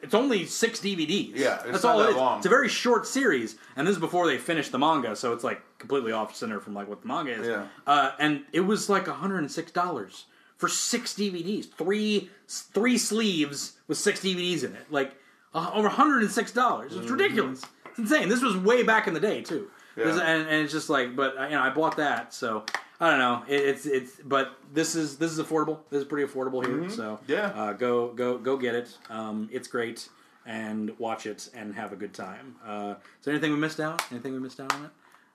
[0.05, 1.32] it's only six DVDs.
[1.35, 2.16] Yeah, it's that's not all that it is.
[2.16, 2.36] long.
[2.36, 5.43] It's a very short series, and this is before they finished the manga, so it's
[5.43, 7.47] like completely off center from like what the manga is.
[7.47, 7.66] Yeah.
[7.86, 10.26] Uh, and it was like hundred and six dollars
[10.59, 15.16] for six DVDs, three three sleeves with six DVDs in it, like
[15.55, 16.94] uh, over hundred and six dollars.
[16.94, 17.62] It's ridiculous.
[17.86, 18.28] It's insane.
[18.28, 19.70] This was way back in the day too.
[19.97, 20.10] Yeah.
[20.10, 22.64] And, and it's just like, but uh, you know, I bought that, so
[23.00, 23.42] I don't know.
[23.48, 25.78] It, it's it's, but this is this is affordable.
[25.90, 26.88] This is pretty affordable here.
[26.90, 27.32] So Mm-hmm.
[27.32, 27.46] Yeah.
[27.48, 28.96] uh, go go go get it.
[29.10, 30.08] Um, it's great,
[30.46, 32.56] and watch it and have a good time.
[32.64, 34.02] Uh, is there anything we missed out?
[34.12, 34.90] Anything we missed out on it?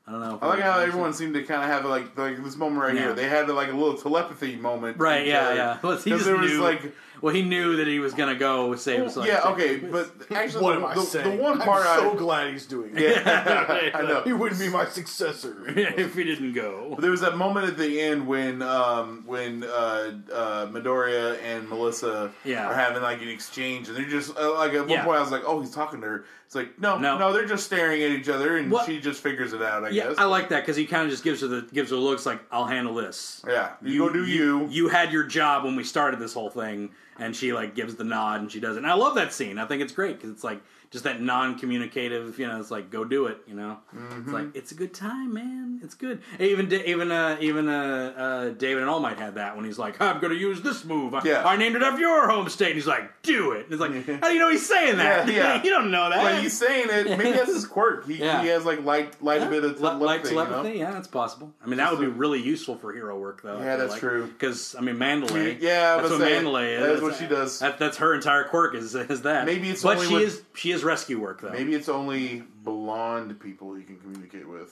[0.08, 0.40] I don't know.
[0.42, 3.02] I like how everyone seemed to kind of have like like this moment right Yeah.
[3.02, 3.14] here.
[3.14, 5.28] They had like a little telepathy moment, Right?
[5.28, 5.78] Yeah, yeah.
[5.84, 6.62] Well, he 'Cause just there was knew.
[6.64, 9.28] like well, he knew that he was gonna go save his life.
[9.28, 11.38] yeah, okay, but actually, What the, am I the, saying?
[11.38, 13.24] the one part I'm so I glad he's doing it.
[13.26, 14.22] yeah, I know.
[14.24, 15.64] He wouldn't be my successor.
[15.68, 16.92] if he didn't go.
[16.96, 21.68] But There was that moment at the end when um, when uh, uh, Midoriya and
[21.70, 22.68] Melissa Yeah.
[22.68, 25.04] are having like an exchange, and they're just uh, like at one Yeah.
[25.06, 27.20] point I was like, "Oh, he's talking to her." It's like, no, No.
[27.20, 29.84] no, they're just staring at each other, and What- she just figures it out.
[29.86, 30.18] I Yeah, guess.
[30.18, 32.40] I like that because he kind of just gives her the gives her looks like
[32.52, 33.44] I'll handle this.
[33.48, 34.68] Yeah, you, go do you.
[34.70, 36.90] You had your job when we started this whole thing,
[37.20, 38.80] and she like gives the nod and she does it.
[38.80, 39.58] And I love that scene.
[39.58, 42.40] I think it's great because it's like just that non-communicative.
[42.40, 43.38] You know, it's like go do it.
[43.48, 44.22] You know, Mm-hmm.
[44.22, 45.80] it's like it's a good time, man.
[45.84, 46.22] It's good.
[46.40, 50.00] Even even uh, even uh, uh, David and All Might had that when he's like,
[50.02, 51.14] I'm going to use this move.
[51.14, 51.44] I, Yeah.
[51.46, 52.68] I named it after your home state.
[52.68, 53.66] And he's like, do it.
[53.66, 53.92] And it's like,
[54.22, 55.28] how do you know he's saying that?
[55.28, 55.64] Yeah, yeah.
[55.64, 56.22] you don't know that.
[56.22, 57.18] But he's saying it.
[57.18, 58.06] Maybe that's his quirk.
[58.08, 58.42] He, Yeah.
[58.42, 60.36] he has like light, light a bit of telepathy.
[60.36, 60.64] like you know?
[60.64, 61.54] yeah, that's possible.
[61.64, 63.60] I mean, that would be really useful for hero work, though.
[63.60, 64.28] Yeah, that's true.
[64.28, 65.58] Because I mean, Mandalay.
[65.60, 66.82] Yeah, that's what saying, Mandalay is.
[66.82, 67.60] that is what she does.
[67.60, 69.46] That, that's her entire quirk is is that.
[69.46, 71.52] Maybe it's but only she with- is she is rescue work though.
[71.52, 74.72] Maybe it's only blonde people he can communicate with.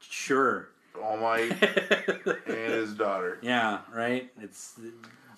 [0.00, 0.68] sure.
[1.02, 1.50] All Might
[2.46, 3.38] and his daughter.
[3.42, 4.30] Yeah, right.
[4.40, 4.78] It's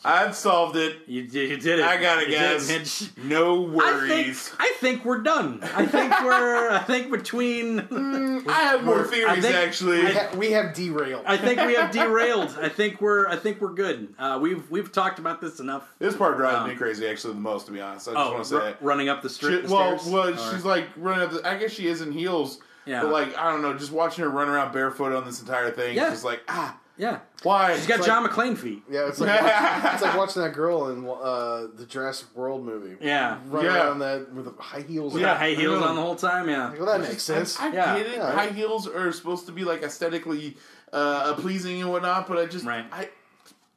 [0.05, 0.99] I've solved it.
[1.07, 1.85] you, did- you did it.
[1.85, 2.69] I got it, You did, guys.
[2.69, 3.11] Mitch.
[3.25, 4.53] No I think worries.
[4.59, 5.61] I think we're done.
[5.63, 7.81] I think we're I think between
[8.49, 10.01] I have more theories think- actually.
[10.05, 11.25] We, ha- we have derailed.
[11.27, 12.57] I think we have derailed.
[12.61, 14.15] I think we're I think we're good.
[14.19, 15.89] Uh, we've we've talked about this enough.
[15.99, 18.09] this part drives Um, me crazy actually the most, to be honest.
[18.09, 18.75] I just Oh, want to ru- say.
[18.81, 19.67] running up the She, street.
[19.67, 20.13] the well, stairs?
[20.13, 21.33] well, Or- she's like running up.
[21.33, 22.61] The, I guess she is in heels.
[22.85, 23.03] Yeah.
[23.03, 25.97] But like I don't know, just watching her run around barefoot on this entire thing,
[25.97, 26.05] Yeah.
[26.05, 27.21] it's just like ah, yeah.
[27.43, 27.77] why?
[27.77, 28.83] She's got like- John McClane feet.
[28.91, 32.97] yeah, it's like watching, it's like watching that girl in uh, the Jurassic World movie.
[33.01, 33.39] Yeah.
[33.49, 33.77] Run Yeah.
[33.77, 35.15] around that with the high heels.
[35.15, 35.29] With on.
[35.31, 36.49] the high heels on the whole time.
[36.49, 36.73] Yeah.
[36.75, 37.59] Well, that makes sense.
[37.61, 37.97] I Yeah.
[37.99, 38.17] get it.
[38.17, 38.33] Yeah.
[38.33, 40.57] High heels are supposed to be like aesthetically
[40.93, 42.87] uh, pleasing and whatnot, but I just Right.
[42.93, 43.09] I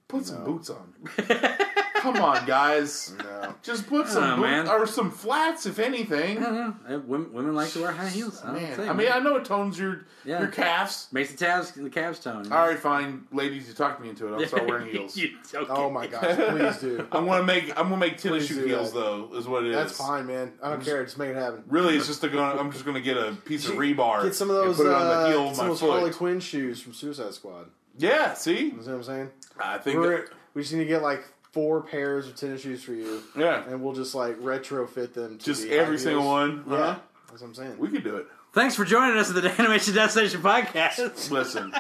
[0.10, 0.94] put some boots on.
[2.00, 3.14] Come on, guys.
[3.22, 3.54] No.
[3.62, 4.68] Just put some know, boots man.
[4.70, 6.38] or some flats, if anything.
[6.42, 6.72] Uh,
[7.06, 8.42] women, women like to wear high heels.
[8.42, 10.40] I Man, say, I mean, I know it tones your Yeah.
[10.40, 11.10] your calves.
[11.12, 12.50] makes the calves the calves tone.
[12.54, 14.38] All right, fine, ladies, you talked me into it.
[14.42, 15.18] I'll start wearing heels.
[15.18, 15.66] You- okay.
[15.70, 17.06] Oh my gosh, please do.
[17.12, 19.00] I'm gonna make I'm gonna make tennis Please shoe do heels that.
[19.00, 19.32] though.
[19.36, 19.76] Is what it is.
[19.76, 20.54] That's fine, man.
[20.64, 21.04] I don't care.
[21.04, 21.66] Just make it happen.
[21.68, 24.24] Really, it's just a gonna, I'm just gonna get a piece of rebar.
[24.24, 25.74] Get some of and those, put it on uh, the heel get of some my
[25.74, 26.18] of those Harley foot.
[26.18, 27.66] Quinn shoes from Suicide Squad.
[28.00, 29.30] Yeah, see, You know what I'm saying?
[29.60, 32.94] I think We're, we just need to get like four pairs of tennis shoes for
[32.94, 35.38] you, yeah, and we'll just like retrofit them.
[35.38, 36.64] To just the high every single one.
[36.68, 37.00] Yeah, Uh-huh.
[37.30, 37.78] that's what I'm saying.
[37.78, 38.28] We could do it.
[38.54, 41.30] Thanks for joining us at the Animation Destination Podcast.
[41.30, 41.74] Listen,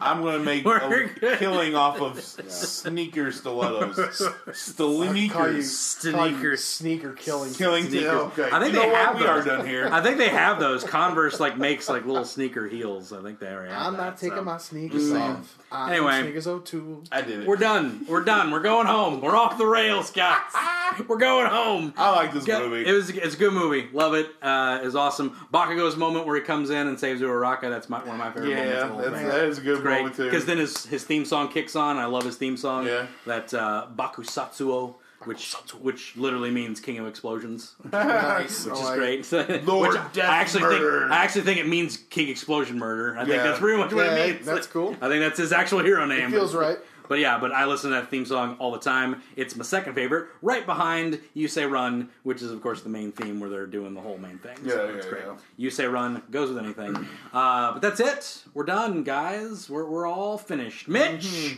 [0.00, 1.38] I'm gonna make We're a good.
[1.38, 3.96] killing off of sneaker stilettos.
[3.96, 4.08] Call
[4.46, 5.32] you, Stilettos.
[5.32, 6.64] call you Sneakers.
[6.64, 7.52] sneaker killing.
[7.54, 8.08] Killing Sneakers.
[8.08, 8.48] Okay.
[8.52, 9.06] I think you know they what?
[9.06, 9.44] have We are those.
[9.44, 9.88] done here.
[9.92, 10.84] I think they have those.
[10.84, 13.12] Converse like makes like little sneaker heels.
[13.12, 14.44] I think they already have I'm not that, taking so.
[14.44, 15.58] my sneakers Just off.
[15.72, 16.12] I Anyway.
[16.14, 17.04] am sneakers O'Toole.
[17.12, 17.46] I did it.
[17.46, 18.04] We're done.
[18.08, 18.50] We're done.
[18.50, 19.20] We're going home.
[19.20, 20.40] We're off the rails, guys.
[21.08, 21.94] We're going home.
[21.96, 22.84] I like this Yeah, movie.
[22.88, 23.88] It was it's a good movie.
[23.92, 24.28] Love it.
[24.42, 25.36] Uh, it's awesome.
[25.54, 27.62] Bakugo's moment where he comes in and saves Uraraka.
[27.70, 28.90] That's my, one of my favorite yeah, moments.
[28.90, 30.24] of the that's, that is a good Great moment too.
[30.24, 31.96] because then his his theme song kicks on.
[31.98, 32.86] I love his theme song.
[32.86, 33.06] Yeah.
[33.26, 39.32] That uh, Bakusatsuo, which which literally means King of Explosions, which is like great.
[39.66, 41.00] Lord which Death I actually Murder.
[41.00, 43.16] think I actually think it means King Explosion Murder.
[43.18, 44.46] I think that's pretty much what Yeah, it means.
[44.46, 44.96] that's cool.
[45.00, 46.30] I think that's his actual hero name.
[46.30, 46.78] Feels right.
[47.08, 49.20] But yeah, but I listen to that theme song all the time.
[49.34, 53.10] It's my second favorite, right behind "You Say Run," which is of course the main
[53.10, 54.56] theme where they're doing the whole main thing.
[54.64, 55.22] Yeah, so yeah, it's great.
[55.26, 55.34] yeah.
[55.56, 56.94] "You Say Run" goes with anything.
[57.32, 58.44] Uh, but that's it.
[58.54, 59.68] We're done, guys.
[59.68, 60.86] We're we're all finished.
[60.88, 61.56] Mitch,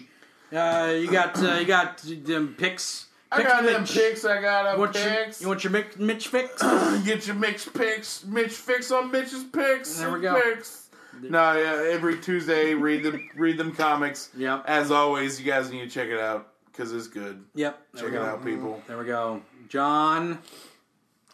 [0.53, 3.07] uh, you got uh, you got them picks.
[3.33, 4.25] I got them picks.
[4.25, 5.41] I got them want, your, picks.
[5.41, 6.63] you want your Mitch fix?
[7.05, 9.99] Get your mixed picks, Mitch fix on Mitch's picks.
[9.99, 10.41] There we go.
[10.41, 10.89] Picks.
[11.23, 14.31] No, yeah, every Tuesday read them, read them comics.
[14.37, 14.65] Yep.
[14.67, 17.45] As always, you guys need to check it out because it's good.
[17.55, 17.79] Yep.
[17.93, 18.23] There Check it go.
[18.23, 18.75] out, people.
[18.83, 19.43] Mm, there we go.
[19.69, 20.39] John.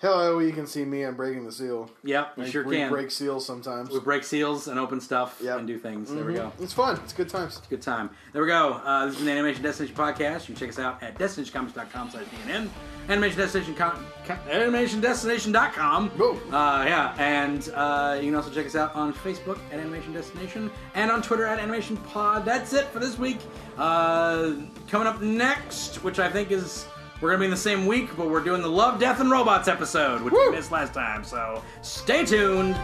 [0.01, 1.03] Hello, you can see me.
[1.03, 1.91] I'm breaking the seal.
[2.05, 2.35] Yep.
[2.37, 2.89] You I sure we can.
[2.89, 3.91] break seals sometimes.
[3.91, 5.59] We break seals and open stuff Yep.
[5.59, 6.15] and do things.
[6.15, 6.53] There we go.
[6.61, 7.01] It's fun.
[7.03, 7.61] It's good times.
[7.69, 8.11] Good time.
[8.33, 8.75] There we go.
[8.85, 10.43] Uh, this is the Animation Destination Podcast.
[10.49, 12.69] You can check us out at destinationcomics.com slash DNN.
[13.09, 16.11] Animation Destination com- com- animationdestination.com.
[16.11, 16.35] Whoa.
[16.57, 20.71] Uh, yeah, and uh, you can also check us out on Facebook at Animation Destination
[20.95, 22.45] and on Twitter at Animation Pod.
[22.45, 23.39] That's it for this week.
[23.77, 24.53] Uh,
[24.89, 26.87] coming up next, which I think is
[27.21, 29.67] we're gonna be in the same week, but we're doing the Love, Death, and Robots
[29.67, 30.51] episode, which Woo!
[30.51, 31.25] we missed last time.
[31.25, 32.77] So stay tuned.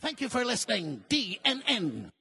[0.00, 2.11] Thank you for listening, DNN.